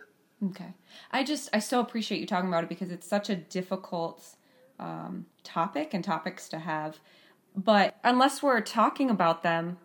Okay. 0.51 0.73
I 1.11 1.25
just, 1.25 1.49
I 1.53 1.59
so 1.59 1.81
appreciate 1.81 2.21
you 2.21 2.27
talking 2.27 2.49
about 2.49 2.63
it 2.65 2.69
because 2.69 2.91
it's 2.91 3.07
such 3.07 3.29
a 3.29 3.35
difficult 3.35 4.37
um, 4.81 5.27
topic 5.45 5.95
and 5.95 6.03
topics 6.03 6.49
to 6.49 6.59
have. 6.59 6.99
But 7.55 7.97
unless 8.03 8.43
we're 8.43 8.61
talking 8.61 9.11
about 9.11 9.43
them, 9.43 9.79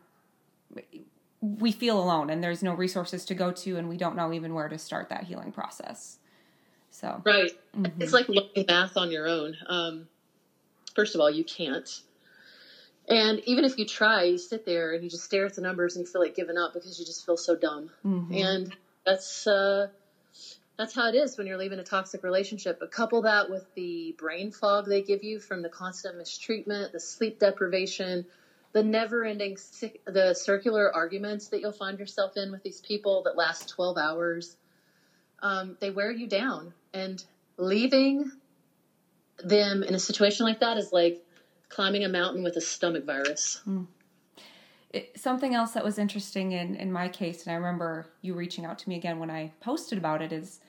we 1.42 1.72
feel 1.72 2.02
alone 2.02 2.30
and 2.30 2.44
there's 2.44 2.64
no 2.64 2.74
resources 2.74 3.26
to 3.26 3.36
go 3.36 3.52
to, 3.52 3.78
and 3.78 3.88
we 3.88 3.98
don't 3.98 4.16
know 4.16 4.34
even 4.34 4.54
where 4.54 4.70
to 4.70 4.78
start 4.78 5.10
that 5.10 5.26
healing 5.26 5.52
process. 5.52 6.18
So 6.90 7.22
right, 7.26 7.52
mm-hmm. 7.78 8.02
it's 8.02 8.14
like 8.14 8.30
learning 8.30 8.66
math 8.68 8.98
on 8.98 9.12
your 9.12 9.28
own. 9.28 9.56
Um, 9.68 10.08
first 10.96 11.14
of 11.14 11.22
all, 11.22 11.30
you 11.30 11.44
can't. 11.44 11.90
And 13.08 13.40
even 13.46 13.66
if 13.66 13.78
you 13.78 13.86
try, 13.86 14.24
you 14.24 14.38
sit 14.38 14.66
there 14.66 14.94
and 14.94 15.04
you 15.04 15.10
just 15.10 15.26
stare 15.26 15.46
at 15.46 15.56
the 15.56 15.62
numbers 15.62 15.96
and 15.96 16.06
you 16.06 16.12
feel 16.12 16.22
like 16.22 16.36
giving 16.36 16.58
up 16.58 16.74
because 16.74 16.98
you 17.00 17.06
just 17.06 17.26
feel 17.26 17.38
so 17.38 17.56
dumb. 17.56 17.92
Mm-hmm. 18.04 18.34
And 18.34 18.76
that's 19.06 19.46
uh, 19.46 19.88
that's 20.78 20.94
how 20.94 21.08
it 21.08 21.16
is 21.16 21.38
when 21.38 21.48
you're 21.48 21.58
leaving 21.58 21.80
a 21.80 21.84
toxic 21.84 22.24
relationship. 22.24 22.78
But 22.80 22.92
couple 22.92 23.22
that 23.22 23.50
with 23.50 23.66
the 23.76 24.14
brain 24.18 24.52
fog 24.52 24.86
they 24.86 25.02
give 25.02 25.24
you 25.24 25.40
from 25.40 25.62
the 25.62 25.70
constant 25.70 26.18
mistreatment, 26.18 26.92
the 26.92 27.00
sleep 27.00 27.40
deprivation, 27.40 28.26
the 28.74 28.84
never-ending 28.84 29.58
the 30.06 30.34
circular 30.34 30.94
arguments 30.94 31.48
that 31.48 31.62
you'll 31.62 31.72
find 31.72 31.98
yourself 31.98 32.36
in 32.36 32.52
with 32.52 32.62
these 32.64 32.82
people 32.82 33.22
that 33.24 33.36
last 33.36 33.70
12 33.70 33.98
hours. 33.98 34.58
Um, 35.42 35.78
they 35.80 35.92
wear 35.92 36.12
you 36.12 36.28
down 36.28 36.74
and 36.94 37.24
leaving 37.58 38.32
them 39.44 39.84
in 39.84 39.94
a 39.96 40.00
situation 40.00 40.46
like 40.46 40.60
that 40.60 40.78
is 40.78 40.92
like 40.92 41.18
climbing 41.70 42.04
a 42.04 42.10
mountain 42.10 42.44
with 42.44 42.56
a 42.56 42.62
stomach 42.62 43.06
virus. 43.06 43.62
Mm. 43.68 43.88
It, 44.96 45.20
something 45.20 45.54
else 45.54 45.72
that 45.72 45.84
was 45.84 45.98
interesting 45.98 46.54
in, 46.54 46.76
in 46.76 46.92
my 46.92 47.08
case, 47.10 47.46
and 47.46 47.52
I 47.52 47.56
remember 47.56 48.08
you 48.22 48.34
reaching 48.34 48.66
out 48.66 48.80
to 48.80 48.90
me 48.90 48.96
again 48.96 49.20
when 49.20 49.30
I 49.30 49.52
posted 49.60 49.98
about 49.98 50.22
it, 50.22 50.32
is 50.32 50.60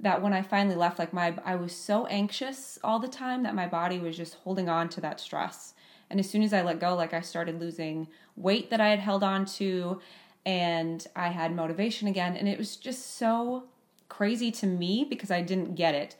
that 0.00 0.22
when 0.22 0.32
I 0.32 0.42
finally 0.42 0.76
left, 0.76 0.98
like 0.98 1.12
my 1.12 1.34
I 1.44 1.54
was 1.54 1.74
so 1.74 2.06
anxious 2.06 2.78
all 2.82 2.98
the 2.98 3.08
time 3.08 3.42
that 3.44 3.54
my 3.54 3.66
body 3.66 3.98
was 3.98 4.16
just 4.16 4.34
holding 4.44 4.68
on 4.68 4.88
to 4.90 5.00
that 5.02 5.20
stress. 5.20 5.74
And 6.08 6.18
as 6.18 6.28
soon 6.28 6.42
as 6.42 6.52
I 6.52 6.62
let 6.62 6.80
go, 6.80 6.96
like 6.96 7.14
I 7.14 7.20
started 7.20 7.60
losing 7.60 8.08
weight 8.34 8.70
that 8.70 8.80
I 8.80 8.88
had 8.88 8.98
held 8.98 9.22
on 9.22 9.44
to, 9.60 10.00
and 10.44 11.06
I 11.14 11.28
had 11.28 11.54
motivation 11.54 12.08
again, 12.08 12.36
and 12.36 12.48
it 12.48 12.58
was 12.58 12.76
just 12.76 13.16
so 13.18 13.64
crazy 14.08 14.50
to 14.50 14.66
me 14.66 15.06
because 15.08 15.30
I 15.30 15.42
didn't 15.42 15.76
get 15.76 15.94
it 15.94 16.16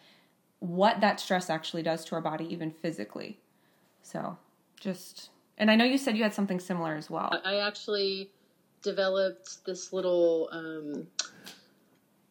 what 0.60 1.00
that 1.00 1.18
stress 1.18 1.50
actually 1.50 1.82
does 1.82 2.04
to 2.04 2.14
our 2.14 2.20
body, 2.20 2.46
even 2.52 2.70
physically. 2.70 3.40
So, 4.02 4.36
just, 4.78 5.30
and 5.60 5.70
I 5.70 5.76
know 5.76 5.84
you 5.84 5.98
said 5.98 6.16
you 6.16 6.22
had 6.22 6.34
something 6.34 6.58
similar 6.58 6.94
as 6.96 7.10
well. 7.10 7.38
I 7.44 7.56
actually 7.56 8.30
developed 8.82 9.64
this 9.66 9.92
little 9.92 10.48
um, 10.50 11.06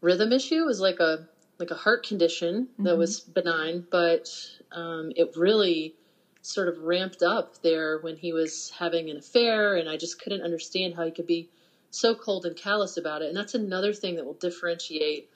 rhythm 0.01 0.33
issue. 0.33 0.63
It 0.63 0.65
was 0.65 0.81
like 0.81 0.99
a 0.99 1.27
like 1.59 1.71
a 1.71 1.75
heart 1.75 2.05
condition 2.05 2.67
mm-hmm. 2.73 2.83
that 2.83 2.97
was 2.97 3.19
benign, 3.19 3.85
but 3.91 4.29
um, 4.71 5.11
it 5.15 5.31
really 5.37 5.93
sort 6.41 6.67
of 6.69 6.79
ramped 6.79 7.21
up 7.21 7.61
there 7.61 7.99
when 7.99 8.17
he 8.17 8.33
was 8.33 8.71
having 8.77 9.09
an 9.09 9.17
affair, 9.17 9.75
and 9.75 9.87
I 9.87 9.95
just 9.95 10.21
couldn't 10.21 10.41
understand 10.41 10.95
how 10.95 11.05
he 11.05 11.11
could 11.11 11.27
be 11.27 11.49
so 11.91 12.15
cold 12.15 12.45
and 12.45 12.55
callous 12.55 12.97
about 12.97 13.21
it. 13.21 13.27
And 13.27 13.37
that's 13.37 13.53
another 13.53 13.93
thing 13.93 14.15
that 14.15 14.25
will 14.25 14.33
differentiate 14.33 15.29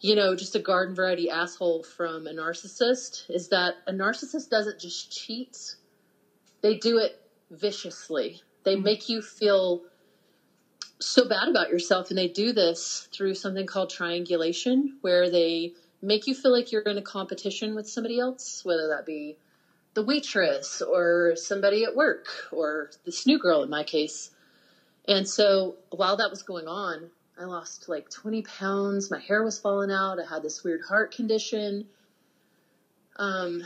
you 0.00 0.14
know, 0.14 0.36
just 0.36 0.54
a 0.54 0.58
garden 0.58 0.94
variety 0.94 1.30
asshole 1.30 1.82
from 1.82 2.26
a 2.26 2.30
narcissist 2.30 3.30
is 3.30 3.48
that 3.48 3.76
a 3.86 3.92
narcissist 3.92 4.50
doesn't 4.50 4.78
just 4.78 5.10
cheat, 5.10 5.74
they 6.60 6.76
do 6.76 6.98
it 6.98 7.25
viciously. 7.50 8.42
They 8.64 8.74
mm-hmm. 8.74 8.84
make 8.84 9.08
you 9.08 9.22
feel 9.22 9.82
so 10.98 11.28
bad 11.28 11.48
about 11.48 11.70
yourself, 11.70 12.10
and 12.10 12.18
they 12.18 12.28
do 12.28 12.52
this 12.52 13.08
through 13.12 13.34
something 13.34 13.66
called 13.66 13.90
triangulation, 13.90 14.96
where 15.02 15.30
they 15.30 15.72
make 16.02 16.26
you 16.26 16.34
feel 16.34 16.52
like 16.52 16.72
you're 16.72 16.82
in 16.82 16.98
a 16.98 17.02
competition 17.02 17.74
with 17.74 17.88
somebody 17.88 18.18
else, 18.18 18.64
whether 18.64 18.88
that 18.88 19.06
be 19.06 19.36
the 19.94 20.04
waitress 20.04 20.82
or 20.82 21.32
somebody 21.36 21.84
at 21.84 21.96
work 21.96 22.26
or 22.52 22.90
the 23.04 23.22
new 23.26 23.38
girl 23.38 23.62
in 23.62 23.70
my 23.70 23.82
case. 23.82 24.30
And 25.08 25.28
so 25.28 25.76
while 25.90 26.18
that 26.18 26.30
was 26.30 26.42
going 26.42 26.68
on, 26.68 27.10
I 27.38 27.44
lost 27.44 27.88
like 27.88 28.10
20 28.10 28.42
pounds. 28.42 29.10
My 29.10 29.18
hair 29.18 29.42
was 29.42 29.58
falling 29.58 29.90
out. 29.90 30.18
I 30.18 30.28
had 30.28 30.42
this 30.42 30.62
weird 30.62 30.82
heart 30.86 31.14
condition. 31.14 31.86
Um, 33.16 33.62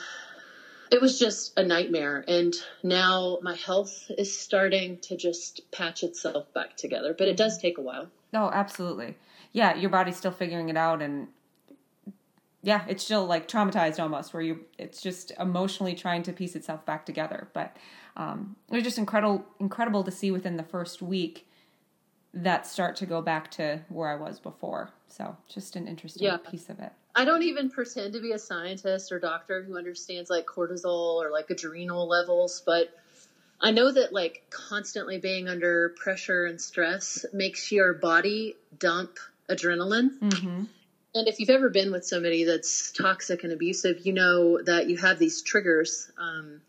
it 0.91 1.01
was 1.01 1.19
just 1.19 1.59
a 1.59 1.65
nightmare. 1.65 2.25
And 2.27 2.55
now 2.83 3.39
my 3.43 3.55
health 3.55 4.11
is 4.17 4.37
starting 4.37 4.99
to 5.03 5.17
just 5.17 5.71
patch 5.71 6.03
itself 6.03 6.53
back 6.53 6.77
together, 6.77 7.15
but 7.17 7.29
it 7.29 7.37
does 7.37 7.59
take 7.59 7.79
a 7.79 7.83
while. 7.83 8.09
Oh, 8.35 8.51
absolutely. 8.53 9.17
Yeah, 9.53 9.75
your 9.77 9.91
body's 9.91 10.17
still 10.17 10.33
figuring 10.33 10.69
it 10.69 10.77
out. 10.77 11.03
And 11.03 11.29
yeah, 12.63 12.85
it's 12.89 13.05
still 13.05 13.25
like 13.25 13.49
traumatized 13.49 14.01
almost, 14.01 14.35
where 14.35 14.43
you, 14.43 14.61
it's 14.79 15.01
just 15.01 15.33
emotionally 15.39 15.95
trying 15.95 16.23
to 16.25 16.33
piece 16.33 16.55
itself 16.57 16.85
back 16.85 17.07
together. 17.07 17.49
But 17.53 17.77
um, 18.17 18.57
it 18.71 18.75
was 18.75 18.85
just 18.85 18.99
incredible, 18.99 19.45
incredible 19.59 20.05
to 20.05 20.11
see 20.11 20.31
within 20.31 20.57
the 20.57 20.63
first 20.63 21.01
week 21.01 21.47
that 22.35 22.67
start 22.67 22.97
to 22.97 23.07
go 23.07 23.23
back 23.23 23.51
to 23.53 23.81
where 23.89 24.09
I 24.09 24.17
was 24.17 24.39
before. 24.39 24.91
So 25.09 25.37
just 25.49 25.75
an 25.77 25.89
interesting 25.89 26.25
yeah. 26.25 26.37
piece 26.37 26.69
of 26.69 26.79
it. 26.79 26.93
I 27.15 27.25
don't 27.25 27.43
even 27.43 27.71
pretend 27.71 28.13
to 28.13 28.21
be 28.21 28.33
a 28.33 28.39
scientist 28.39 29.11
or 29.13 29.19
doctor 29.19 29.63
who 29.63 29.77
understands 29.77 30.31
like 30.31 30.47
cortisol 30.47 31.23
or 31.23 31.31
like 31.31 31.51
adrenal 31.51 32.07
levels, 32.09 32.63
but 32.65 32.89
I 33.61 33.73
know 33.73 33.93
that 33.93 34.13
like 34.13 34.45
constantly 34.51 35.19
being 35.19 35.49
under 35.49 35.91
pressure 35.91 36.47
and 36.47 36.61
stress 36.61 37.27
makes 37.33 37.71
your 37.73 37.95
body 37.95 38.57
dump 38.79 39.19
adrenaline. 39.49 40.19
Mm-hmm. 40.19 40.65
And 41.13 41.29
if 41.29 41.41
you've 41.41 41.51
ever 41.51 41.69
been 41.69 41.91
with 41.91 42.07
somebody 42.07 42.45
that's 42.45 42.93
toxic 42.93 43.43
and 43.43 43.53
abusive, 43.53 44.07
you 44.07 44.13
know 44.13 44.63
that 44.63 44.89
you 44.89 44.97
have 44.97 45.19
these 45.19 45.43
triggers. 45.43 46.11
Um, 46.17 46.61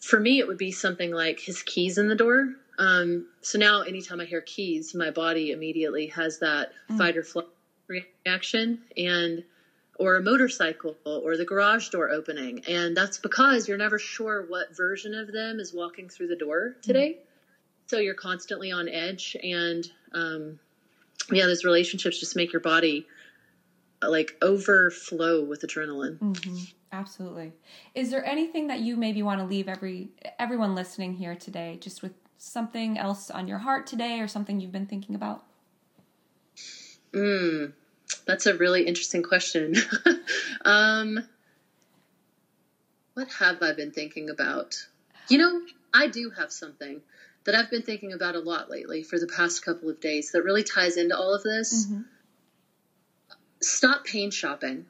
for 0.00 0.20
me, 0.20 0.38
it 0.38 0.46
would 0.46 0.58
be 0.58 0.70
something 0.70 1.10
like 1.10 1.40
his 1.40 1.62
keys 1.62 1.98
in 1.98 2.08
the 2.08 2.14
door. 2.14 2.54
Um, 2.78 3.26
so 3.40 3.58
now, 3.58 3.82
anytime 3.82 4.20
I 4.20 4.24
hear 4.24 4.40
keys, 4.40 4.94
my 4.94 5.10
body 5.10 5.50
immediately 5.50 6.08
has 6.08 6.38
that 6.38 6.70
mm. 6.88 6.96
fight 6.96 7.16
or 7.16 7.24
flight 7.24 7.46
reaction, 7.88 8.78
and 8.96 9.44
or 9.96 10.16
a 10.16 10.20
motorcycle 10.20 10.96
or 11.04 11.36
the 11.36 11.44
garage 11.44 11.88
door 11.88 12.10
opening, 12.10 12.60
and 12.66 12.96
that's 12.96 13.18
because 13.18 13.68
you're 13.68 13.78
never 13.78 13.98
sure 13.98 14.44
what 14.48 14.74
version 14.76 15.14
of 15.14 15.32
them 15.32 15.60
is 15.60 15.72
walking 15.72 16.08
through 16.08 16.26
the 16.26 16.36
door 16.36 16.74
today. 16.82 17.16
Mm. 17.16 17.24
So 17.86 17.98
you're 17.98 18.14
constantly 18.14 18.72
on 18.72 18.88
edge, 18.88 19.36
and 19.42 19.88
um, 20.12 20.58
yeah, 21.30 21.46
those 21.46 21.64
relationships 21.64 22.18
just 22.18 22.34
make 22.34 22.52
your 22.52 22.60
body 22.60 23.06
like 24.02 24.36
overflow 24.42 25.42
with 25.42 25.62
adrenaline. 25.62 26.18
Mm-hmm. 26.18 26.58
Absolutely. 26.92 27.52
Is 27.94 28.10
there 28.10 28.24
anything 28.24 28.68
that 28.68 28.80
you 28.80 28.96
maybe 28.96 29.22
want 29.22 29.40
to 29.40 29.46
leave 29.46 29.68
every 29.68 30.10
everyone 30.38 30.74
listening 30.74 31.14
here 31.14 31.34
today, 31.34 31.78
just 31.80 32.02
with 32.02 32.12
something 32.38 32.98
else 32.98 33.30
on 33.30 33.48
your 33.48 33.58
heart 33.58 33.86
today, 33.86 34.20
or 34.20 34.28
something 34.28 34.60
you've 34.60 34.72
been 34.72 34.86
thinking 34.86 35.14
about? 35.14 35.44
Hmm, 37.14 37.66
that's 38.26 38.46
a 38.46 38.54
really 38.54 38.82
interesting 38.82 39.22
question. 39.22 39.76
um, 40.64 41.20
what 43.14 43.28
have 43.28 43.62
I 43.62 43.72
been 43.72 43.92
thinking 43.92 44.28
about? 44.28 44.86
You 45.28 45.38
know, 45.38 45.60
I 45.94 46.08
do 46.08 46.30
have 46.30 46.52
something 46.52 47.00
that 47.44 47.54
I've 47.54 47.70
been 47.70 47.82
thinking 47.82 48.12
about 48.12 48.34
a 48.34 48.40
lot 48.40 48.68
lately 48.68 49.02
for 49.02 49.18
the 49.18 49.26
past 49.26 49.64
couple 49.64 49.88
of 49.88 50.00
days 50.00 50.32
that 50.32 50.42
really 50.42 50.62
ties 50.62 50.96
into 50.96 51.16
all 51.16 51.34
of 51.34 51.42
this. 51.42 51.86
Mm-hmm 51.86 52.02
stop 53.64 54.04
pain 54.04 54.30
shopping. 54.30 54.86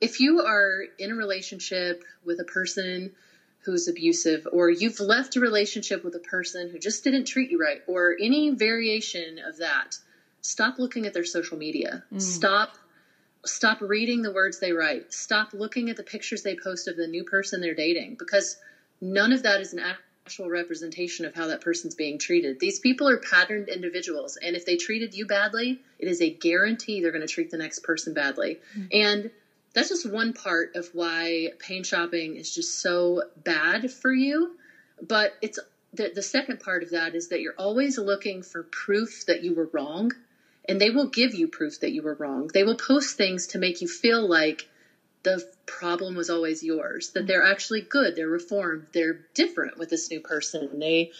If 0.00 0.20
you 0.20 0.40
are 0.40 0.84
in 0.98 1.10
a 1.10 1.14
relationship 1.14 2.04
with 2.24 2.38
a 2.38 2.44
person 2.44 3.12
who's 3.60 3.88
abusive, 3.88 4.46
or 4.52 4.70
you've 4.70 5.00
left 5.00 5.36
a 5.36 5.40
relationship 5.40 6.04
with 6.04 6.14
a 6.14 6.20
person 6.20 6.68
who 6.68 6.78
just 6.78 7.02
didn't 7.02 7.24
treat 7.24 7.50
you 7.50 7.58
right, 7.58 7.80
or 7.86 8.14
any 8.20 8.50
variation 8.50 9.38
of 9.38 9.56
that, 9.58 9.98
stop 10.46 10.78
looking 10.78 11.06
at 11.06 11.12
their 11.12 11.24
social 11.24 11.58
media. 11.58 12.04
Mm. 12.12 12.22
Stop 12.22 12.78
stop 13.44 13.80
reading 13.80 14.22
the 14.22 14.32
words 14.32 14.58
they 14.58 14.72
write. 14.72 15.12
Stop 15.12 15.52
looking 15.52 15.90
at 15.90 15.96
the 15.96 16.02
pictures 16.02 16.42
they 16.42 16.56
post 16.56 16.88
of 16.88 16.96
the 16.96 17.06
new 17.06 17.24
person 17.24 17.60
they're 17.60 17.74
dating 17.74 18.16
because 18.18 18.56
none 19.00 19.32
of 19.32 19.42
that 19.44 19.60
is 19.60 19.72
an 19.72 19.80
actual 20.24 20.48
representation 20.48 21.24
of 21.24 21.34
how 21.34 21.46
that 21.46 21.60
person's 21.60 21.94
being 21.94 22.18
treated. 22.18 22.58
These 22.58 22.80
people 22.80 23.08
are 23.08 23.18
patterned 23.18 23.68
individuals, 23.68 24.36
and 24.36 24.56
if 24.56 24.64
they 24.64 24.76
treated 24.76 25.14
you 25.14 25.26
badly, 25.26 25.80
it 25.98 26.08
is 26.08 26.20
a 26.20 26.30
guarantee 26.30 27.00
they're 27.00 27.12
going 27.12 27.26
to 27.26 27.32
treat 27.32 27.50
the 27.50 27.58
next 27.58 27.80
person 27.80 28.14
badly. 28.14 28.58
Mm-hmm. 28.76 28.86
And 28.92 29.30
that's 29.74 29.90
just 29.90 30.10
one 30.10 30.32
part 30.32 30.74
of 30.74 30.88
why 30.92 31.50
pain 31.58 31.84
shopping 31.84 32.36
is 32.36 32.52
just 32.52 32.80
so 32.80 33.22
bad 33.44 33.92
for 33.92 34.12
you. 34.12 34.56
But 35.06 35.34
it's 35.42 35.58
the, 35.92 36.12
the 36.14 36.22
second 36.22 36.60
part 36.60 36.82
of 36.82 36.90
that 36.90 37.14
is 37.14 37.28
that 37.28 37.40
you're 37.40 37.54
always 37.58 37.98
looking 37.98 38.42
for 38.42 38.64
proof 38.64 39.24
that 39.26 39.42
you 39.42 39.54
were 39.54 39.68
wrong, 39.72 40.12
and 40.68 40.80
they 40.80 40.90
will 40.90 41.06
give 41.06 41.34
you 41.34 41.48
proof 41.48 41.80
that 41.80 41.92
you 41.92 42.02
were 42.02 42.16
wrong. 42.18 42.50
They 42.52 42.64
will 42.64 42.76
post 42.76 43.16
things 43.16 43.46
to 43.48 43.58
make 43.58 43.80
you 43.80 43.88
feel 43.88 44.26
like 44.26 44.66
the 45.26 45.44
problem 45.66 46.14
was 46.14 46.30
always 46.30 46.62
yours 46.62 47.10
that 47.10 47.26
they're 47.26 47.42
actually 47.42 47.80
good 47.80 48.14
they're 48.14 48.28
reformed 48.28 48.86
they're 48.92 49.18
different 49.34 49.76
with 49.76 49.90
this 49.90 50.08
new 50.08 50.20
person. 50.20 50.78
They 50.78 51.10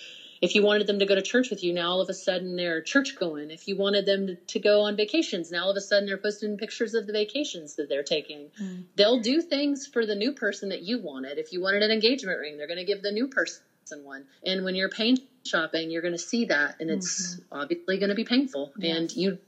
if 0.41 0.55
you 0.55 0.63
wanted 0.63 0.87
them 0.87 1.01
to 1.01 1.07
go 1.07 1.17
to 1.17 1.23
church 1.23 1.51
with 1.51 1.65
you 1.65 1.73
now 1.73 1.91
all 1.91 2.01
of 2.01 2.09
a 2.09 2.15
sudden 2.15 2.55
they're 2.55 2.81
church 2.81 3.17
going. 3.17 3.51
If 3.51 3.67
you 3.67 3.75
wanted 3.75 4.07
them 4.07 4.39
to, 4.47 4.59
go 4.61 4.83
on 4.83 4.95
vacations 4.97 5.51
now 5.51 5.65
all 5.65 5.71
of 5.73 5.77
a 5.77 5.81
sudden 5.81 6.07
they're 6.07 6.17
posting 6.17 6.57
pictures 6.57 6.95
of 6.95 7.09
the 7.09 7.13
vacations 7.13 7.75
that 7.75 7.89
they're 7.89 8.05
taking. 8.05 8.51
Mm. 8.63 8.85
they'll 8.95 9.21
do 9.21 9.43
things 9.43 9.87
for 9.87 10.07
the 10.07 10.15
new 10.15 10.33
person 10.33 10.69
that 10.69 10.83
you 10.83 11.01
wanted. 11.01 11.37
If 11.39 11.53
you 11.53 11.61
wanted 11.61 11.83
an 11.83 11.91
engagement 11.91 12.39
ring 12.39 12.57
they're 12.57 12.69
going 12.69 12.79
to 12.79 12.85
give 12.85 13.03
the 13.03 13.11
new 13.11 13.27
person 13.27 13.61
one. 14.05 14.27
And 14.45 14.65
when 14.65 14.77
you're 14.77 14.89
pain 14.89 15.17
shopping 15.47 15.91
you're 15.91 16.03
going 16.03 16.15
to 16.15 16.19
see 16.19 16.45
that 16.47 16.77
and 16.81 16.91
it's 16.91 17.37
mm-hmm. 17.37 17.61
obviously 17.61 17.99
going 17.99 18.09
to 18.09 18.15
be 18.15 18.25
painful 18.25 18.73
and 18.83 19.15
you 19.15 19.39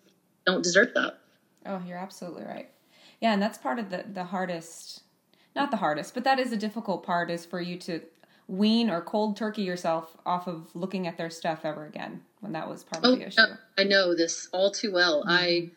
don't 0.47 0.63
deserve 0.63 0.95
that. 0.95 1.19
Oh 1.67 1.83
you're 1.87 1.99
absolutely 1.99 2.45
right. 2.45 2.71
Yeah 3.21 3.33
and 3.33 3.43
that's 3.43 3.59
part 3.59 3.79
of 3.79 3.91
the 3.91 4.05
the 4.13 4.25
hardest 4.25 5.03
not 5.57 5.71
the 5.71 5.77
hardest 5.79 6.15
but 6.15 6.25
that 6.25 6.39
is 6.39 6.53
a 6.53 6.57
difficult 6.57 7.03
part 7.05 7.31
is 7.31 7.45
for 7.45 7.61
you 7.61 7.77
to 7.79 8.01
wean 8.49 8.89
or 8.89 9.03
cold 9.03 9.37
turkey 9.37 9.63
yourself 9.63 10.17
off 10.25 10.47
of 10.47 10.75
looking 10.75 11.07
at 11.07 11.19
their 11.19 11.31
stuff 11.31 11.61
ever 11.65 11.87
again 11.87 12.23
when 12.41 12.53
that 12.53 12.69
was 12.69 12.83
part 12.83 13.05
oh, 13.05 13.13
of 13.13 13.19
the 13.19 13.27
issue. 13.27 13.43
I 13.77 13.85
know 13.85 14.15
this 14.15 14.49
all 14.53 14.71
too 14.71 14.93
well. 14.93 15.21
Mm-hmm. 15.21 15.31
i 15.31 15.71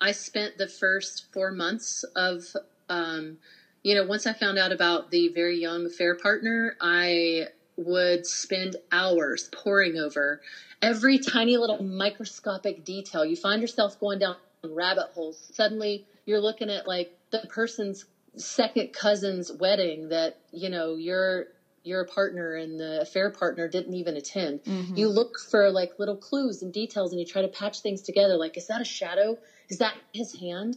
i 0.00 0.12
spent 0.12 0.58
the 0.58 0.68
first 0.68 1.32
four 1.32 1.52
months 1.52 2.04
of 2.16 2.44
um 2.88 3.38
you 3.82 3.94
know 3.94 4.04
once 4.04 4.26
i 4.26 4.32
found 4.32 4.58
out 4.58 4.72
about 4.72 5.10
the 5.10 5.28
very 5.28 5.58
young 5.60 5.86
affair 5.86 6.16
partner 6.16 6.76
i 6.80 7.46
would 7.76 8.26
spend 8.26 8.76
hours 8.92 9.48
poring 9.52 9.98
over 9.98 10.40
every 10.82 11.18
tiny 11.18 11.56
little 11.56 11.82
microscopic 11.82 12.84
detail 12.84 13.24
you 13.24 13.36
find 13.36 13.60
yourself 13.60 13.98
going 14.00 14.18
down 14.18 14.36
rabbit 14.64 15.06
holes 15.14 15.50
suddenly 15.52 16.04
you're 16.24 16.40
looking 16.40 16.70
at 16.70 16.86
like 16.86 17.16
the 17.30 17.38
person's 17.48 18.04
second 18.36 18.92
cousin's 18.92 19.50
wedding 19.52 20.08
that 20.08 20.38
you 20.52 20.68
know 20.68 20.96
your 20.96 21.46
your 21.86 22.04
partner 22.04 22.56
and 22.56 22.80
the 22.80 23.00
affair 23.00 23.30
partner 23.30 23.68
didn't 23.68 23.94
even 23.94 24.16
attend. 24.16 24.62
Mm-hmm. 24.64 24.96
You 24.96 25.08
look 25.08 25.38
for 25.38 25.70
like 25.70 25.92
little 25.98 26.16
clues 26.16 26.60
and 26.62 26.72
details, 26.72 27.12
and 27.12 27.20
you 27.20 27.26
try 27.26 27.42
to 27.42 27.48
patch 27.48 27.80
things 27.80 28.02
together. 28.02 28.36
Like, 28.36 28.56
is 28.56 28.66
that 28.66 28.80
a 28.80 28.84
shadow? 28.84 29.38
Is 29.68 29.78
that 29.78 29.94
his 30.12 30.38
hand? 30.38 30.76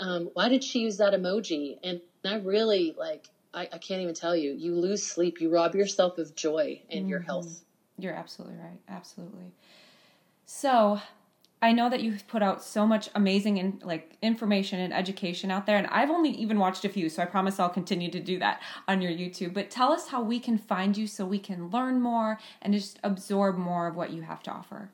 Um, 0.00 0.30
why 0.32 0.48
did 0.48 0.64
she 0.64 0.80
use 0.80 0.96
that 0.96 1.12
emoji? 1.12 1.78
And 1.84 2.00
I 2.24 2.36
really 2.36 2.94
like. 2.98 3.28
I, 3.56 3.62
I, 3.72 3.78
can't 3.78 4.02
even 4.02 4.14
tell 4.14 4.36
you. 4.36 4.52
You 4.52 4.76
lose 4.76 5.02
sleep. 5.02 5.40
You 5.40 5.50
rob 5.50 5.74
yourself 5.74 6.18
of 6.18 6.36
joy 6.36 6.82
and 6.90 7.00
mm-hmm. 7.00 7.08
your 7.08 7.20
health. 7.20 7.64
You're 7.98 8.12
absolutely 8.12 8.58
right. 8.58 8.78
Absolutely. 8.88 9.52
So, 10.44 11.00
I 11.62 11.72
know 11.72 11.88
that 11.88 12.02
you've 12.02 12.28
put 12.28 12.42
out 12.42 12.62
so 12.62 12.86
much 12.86 13.08
amazing 13.14 13.58
and 13.58 13.82
like 13.82 14.18
information 14.20 14.78
and 14.78 14.92
education 14.92 15.50
out 15.50 15.64
there, 15.64 15.78
and 15.78 15.86
I've 15.86 16.10
only 16.10 16.30
even 16.30 16.58
watched 16.58 16.84
a 16.84 16.88
few, 16.88 17.08
so 17.08 17.22
I 17.22 17.24
promise 17.24 17.58
I'll 17.58 17.70
continue 17.70 18.10
to 18.10 18.20
do 18.20 18.38
that 18.40 18.60
on 18.86 19.00
your 19.00 19.10
YouTube. 19.10 19.54
But 19.54 19.70
tell 19.70 19.90
us 19.90 20.08
how 20.08 20.22
we 20.22 20.38
can 20.38 20.58
find 20.58 20.96
you 20.96 21.06
so 21.06 21.24
we 21.24 21.38
can 21.38 21.70
learn 21.70 22.00
more 22.00 22.38
and 22.60 22.74
just 22.74 23.00
absorb 23.02 23.56
more 23.56 23.86
of 23.86 23.96
what 23.96 24.10
you 24.10 24.22
have 24.22 24.42
to 24.44 24.50
offer. 24.50 24.90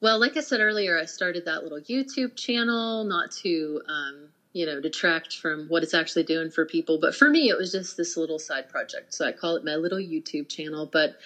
Well, 0.00 0.18
like 0.18 0.38
I 0.38 0.40
said 0.40 0.60
earlier, 0.60 0.98
I 0.98 1.04
started 1.04 1.44
that 1.44 1.62
little 1.62 1.80
YouTube 1.80 2.34
channel 2.34 3.04
not 3.04 3.30
to, 3.42 3.82
um, 3.86 4.29
you 4.52 4.66
know, 4.66 4.80
detract 4.80 5.36
from 5.36 5.66
what 5.68 5.82
it's 5.82 5.94
actually 5.94 6.24
doing 6.24 6.50
for 6.50 6.66
people, 6.66 6.98
but 7.00 7.14
for 7.14 7.30
me, 7.30 7.48
it 7.48 7.56
was 7.56 7.70
just 7.70 7.96
this 7.96 8.16
little 8.16 8.38
side 8.38 8.68
project. 8.68 9.14
So 9.14 9.26
I 9.26 9.32
call 9.32 9.56
it 9.56 9.64
my 9.64 9.76
little 9.76 9.98
YouTube 9.98 10.48
channel. 10.48 10.88
But 10.90 11.18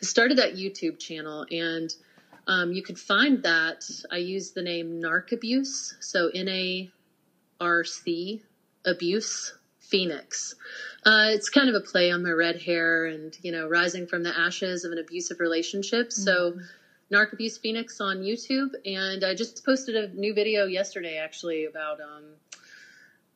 I 0.00 0.04
started 0.04 0.38
that 0.38 0.56
YouTube 0.56 0.98
channel 0.98 1.46
and 1.50 1.94
um, 2.48 2.72
you 2.72 2.82
can 2.82 2.96
find 2.96 3.42
that. 3.44 3.84
I 4.10 4.16
use 4.16 4.50
the 4.50 4.62
name 4.62 5.00
Narc 5.00 5.30
Abuse, 5.30 5.96
so 6.00 6.28
N 6.34 6.48
A 6.48 6.90
R 7.60 7.84
C 7.84 8.42
Abuse 8.84 9.54
Phoenix. 9.78 10.56
Uh, 11.04 11.28
it's 11.30 11.48
kind 11.48 11.68
of 11.68 11.76
a 11.76 11.80
play 11.80 12.10
on 12.10 12.24
my 12.24 12.30
red 12.30 12.60
hair 12.60 13.04
and, 13.06 13.36
you 13.42 13.52
know, 13.52 13.68
rising 13.68 14.06
from 14.08 14.24
the 14.24 14.36
ashes 14.36 14.84
of 14.84 14.90
an 14.90 14.98
abusive 14.98 15.38
relationship. 15.38 16.08
Mm-hmm. 16.08 16.22
So, 16.22 16.58
Narc 17.12 17.32
Abuse 17.34 17.58
Phoenix 17.58 18.00
on 18.00 18.22
YouTube. 18.22 18.70
And 18.86 19.22
I 19.22 19.34
just 19.34 19.64
posted 19.64 19.94
a 19.94 20.08
new 20.18 20.34
video 20.34 20.66
yesterday, 20.66 21.18
actually, 21.18 21.66
about 21.66 22.00
um, 22.00 22.24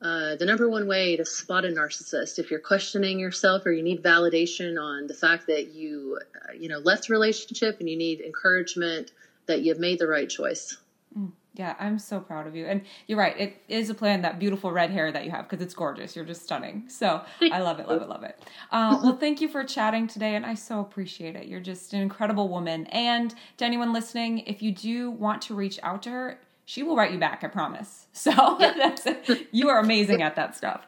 uh, 0.02 0.36
the 0.36 0.44
number 0.44 0.68
one 0.68 0.86
way 0.86 1.16
to 1.16 1.24
spot 1.24 1.64
a 1.64 1.68
narcissist 1.68 2.38
if 2.38 2.50
you're 2.50 2.60
questioning 2.60 3.18
yourself 3.18 3.64
or 3.64 3.72
you 3.72 3.82
need 3.82 4.02
validation 4.02 4.80
on 4.80 5.06
the 5.06 5.14
fact 5.14 5.46
that 5.46 5.72
you 5.72 6.18
uh, 6.34 6.52
you 6.52 6.68
know 6.68 6.78
left 6.80 7.08
the 7.08 7.14
relationship 7.14 7.80
and 7.80 7.88
you 7.88 7.96
need 7.96 8.20
encouragement 8.20 9.12
that 9.46 9.62
you've 9.62 9.78
made 9.78 9.98
the 9.98 10.06
right 10.06 10.28
choice. 10.28 10.76
Mm, 11.18 11.32
yeah 11.54 11.76
i'm 11.80 11.98
so 11.98 12.20
proud 12.20 12.46
of 12.46 12.54
you. 12.54 12.66
And 12.66 12.82
you're 13.06 13.18
right 13.18 13.40
it 13.40 13.56
is 13.68 13.88
a 13.88 13.94
plan 13.94 14.20
that 14.20 14.38
beautiful 14.38 14.70
red 14.70 14.90
hair 14.90 15.10
that 15.10 15.24
you 15.24 15.30
have 15.30 15.48
because 15.48 15.64
it's 15.64 15.72
gorgeous 15.72 16.14
you're 16.14 16.26
just 16.26 16.42
stunning. 16.42 16.90
So 16.90 17.22
i 17.50 17.60
love 17.60 17.80
it 17.80 17.88
love 17.88 18.02
it 18.02 18.08
love 18.10 18.22
it. 18.22 18.38
Uh, 18.70 19.00
well 19.02 19.16
thank 19.20 19.40
you 19.40 19.48
for 19.48 19.64
chatting 19.64 20.06
today 20.06 20.34
and 20.34 20.44
i 20.44 20.52
so 20.52 20.80
appreciate 20.80 21.36
it. 21.36 21.46
You're 21.46 21.60
just 21.60 21.94
an 21.94 22.02
incredible 22.02 22.50
woman. 22.50 22.84
And 22.88 23.34
to 23.56 23.64
anyone 23.64 23.94
listening 23.94 24.40
if 24.40 24.60
you 24.60 24.72
do 24.72 25.10
want 25.10 25.40
to 25.42 25.54
reach 25.54 25.80
out 25.82 26.02
to 26.02 26.10
her 26.10 26.38
she 26.66 26.82
will 26.82 26.96
write 26.96 27.12
you 27.12 27.18
back, 27.18 27.42
I 27.42 27.48
promise. 27.48 28.06
So 28.12 28.32
yeah. 28.60 28.74
that's 28.76 29.06
you 29.52 29.68
are 29.68 29.78
amazing 29.78 30.20
at 30.22 30.36
that 30.36 30.56
stuff. 30.56 30.86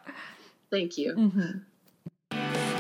Thank 0.71 0.99
you. 0.99 1.15
Mm-hmm. 1.15 1.59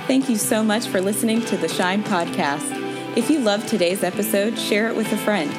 Thank 0.07 0.29
you 0.29 0.37
so 0.37 0.63
much 0.63 0.87
for 0.87 1.01
listening 1.01 1.43
to 1.47 1.57
the 1.57 1.69
Shine 1.69 2.03
podcast. 2.03 3.17
If 3.17 3.29
you 3.31 3.41
loved 3.41 3.69
today's 3.69 4.03
episode, 4.03 4.59
share 4.59 4.89
it 4.89 4.97
with 4.97 5.13
a 5.13 5.17
friend. 5.19 5.51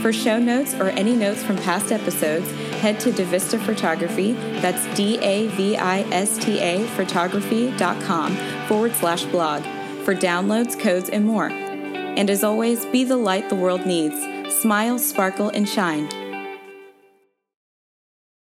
For 0.00 0.12
show 0.12 0.38
notes 0.38 0.74
or 0.74 0.90
any 0.90 1.14
notes 1.14 1.42
from 1.42 1.56
past 1.56 1.90
episodes, 1.90 2.48
head 2.80 3.00
to 3.00 3.10
Davista 3.10 3.58
Photography, 3.58 4.32
that's 4.60 4.86
D 4.96 5.18
A 5.18 5.48
V 5.48 5.76
I 5.76 6.00
S 6.12 6.38
T 6.38 6.58
A 6.60 6.86
photography.com 6.88 8.36
forward 8.68 8.94
slash 8.94 9.24
blog. 9.24 9.62
for 10.04 10.14
downloads, 10.14 10.78
codes, 10.78 11.08
and 11.10 11.24
more. 11.26 11.48
And 11.48 12.30
as 12.30 12.44
always, 12.44 12.86
be 12.86 13.02
the 13.02 13.16
light 13.16 13.48
the 13.48 13.56
world 13.56 13.84
needs. 13.86 14.14
Smile, 14.54 15.00
sparkle, 15.00 15.48
and 15.48 15.68
shine. 15.68 16.08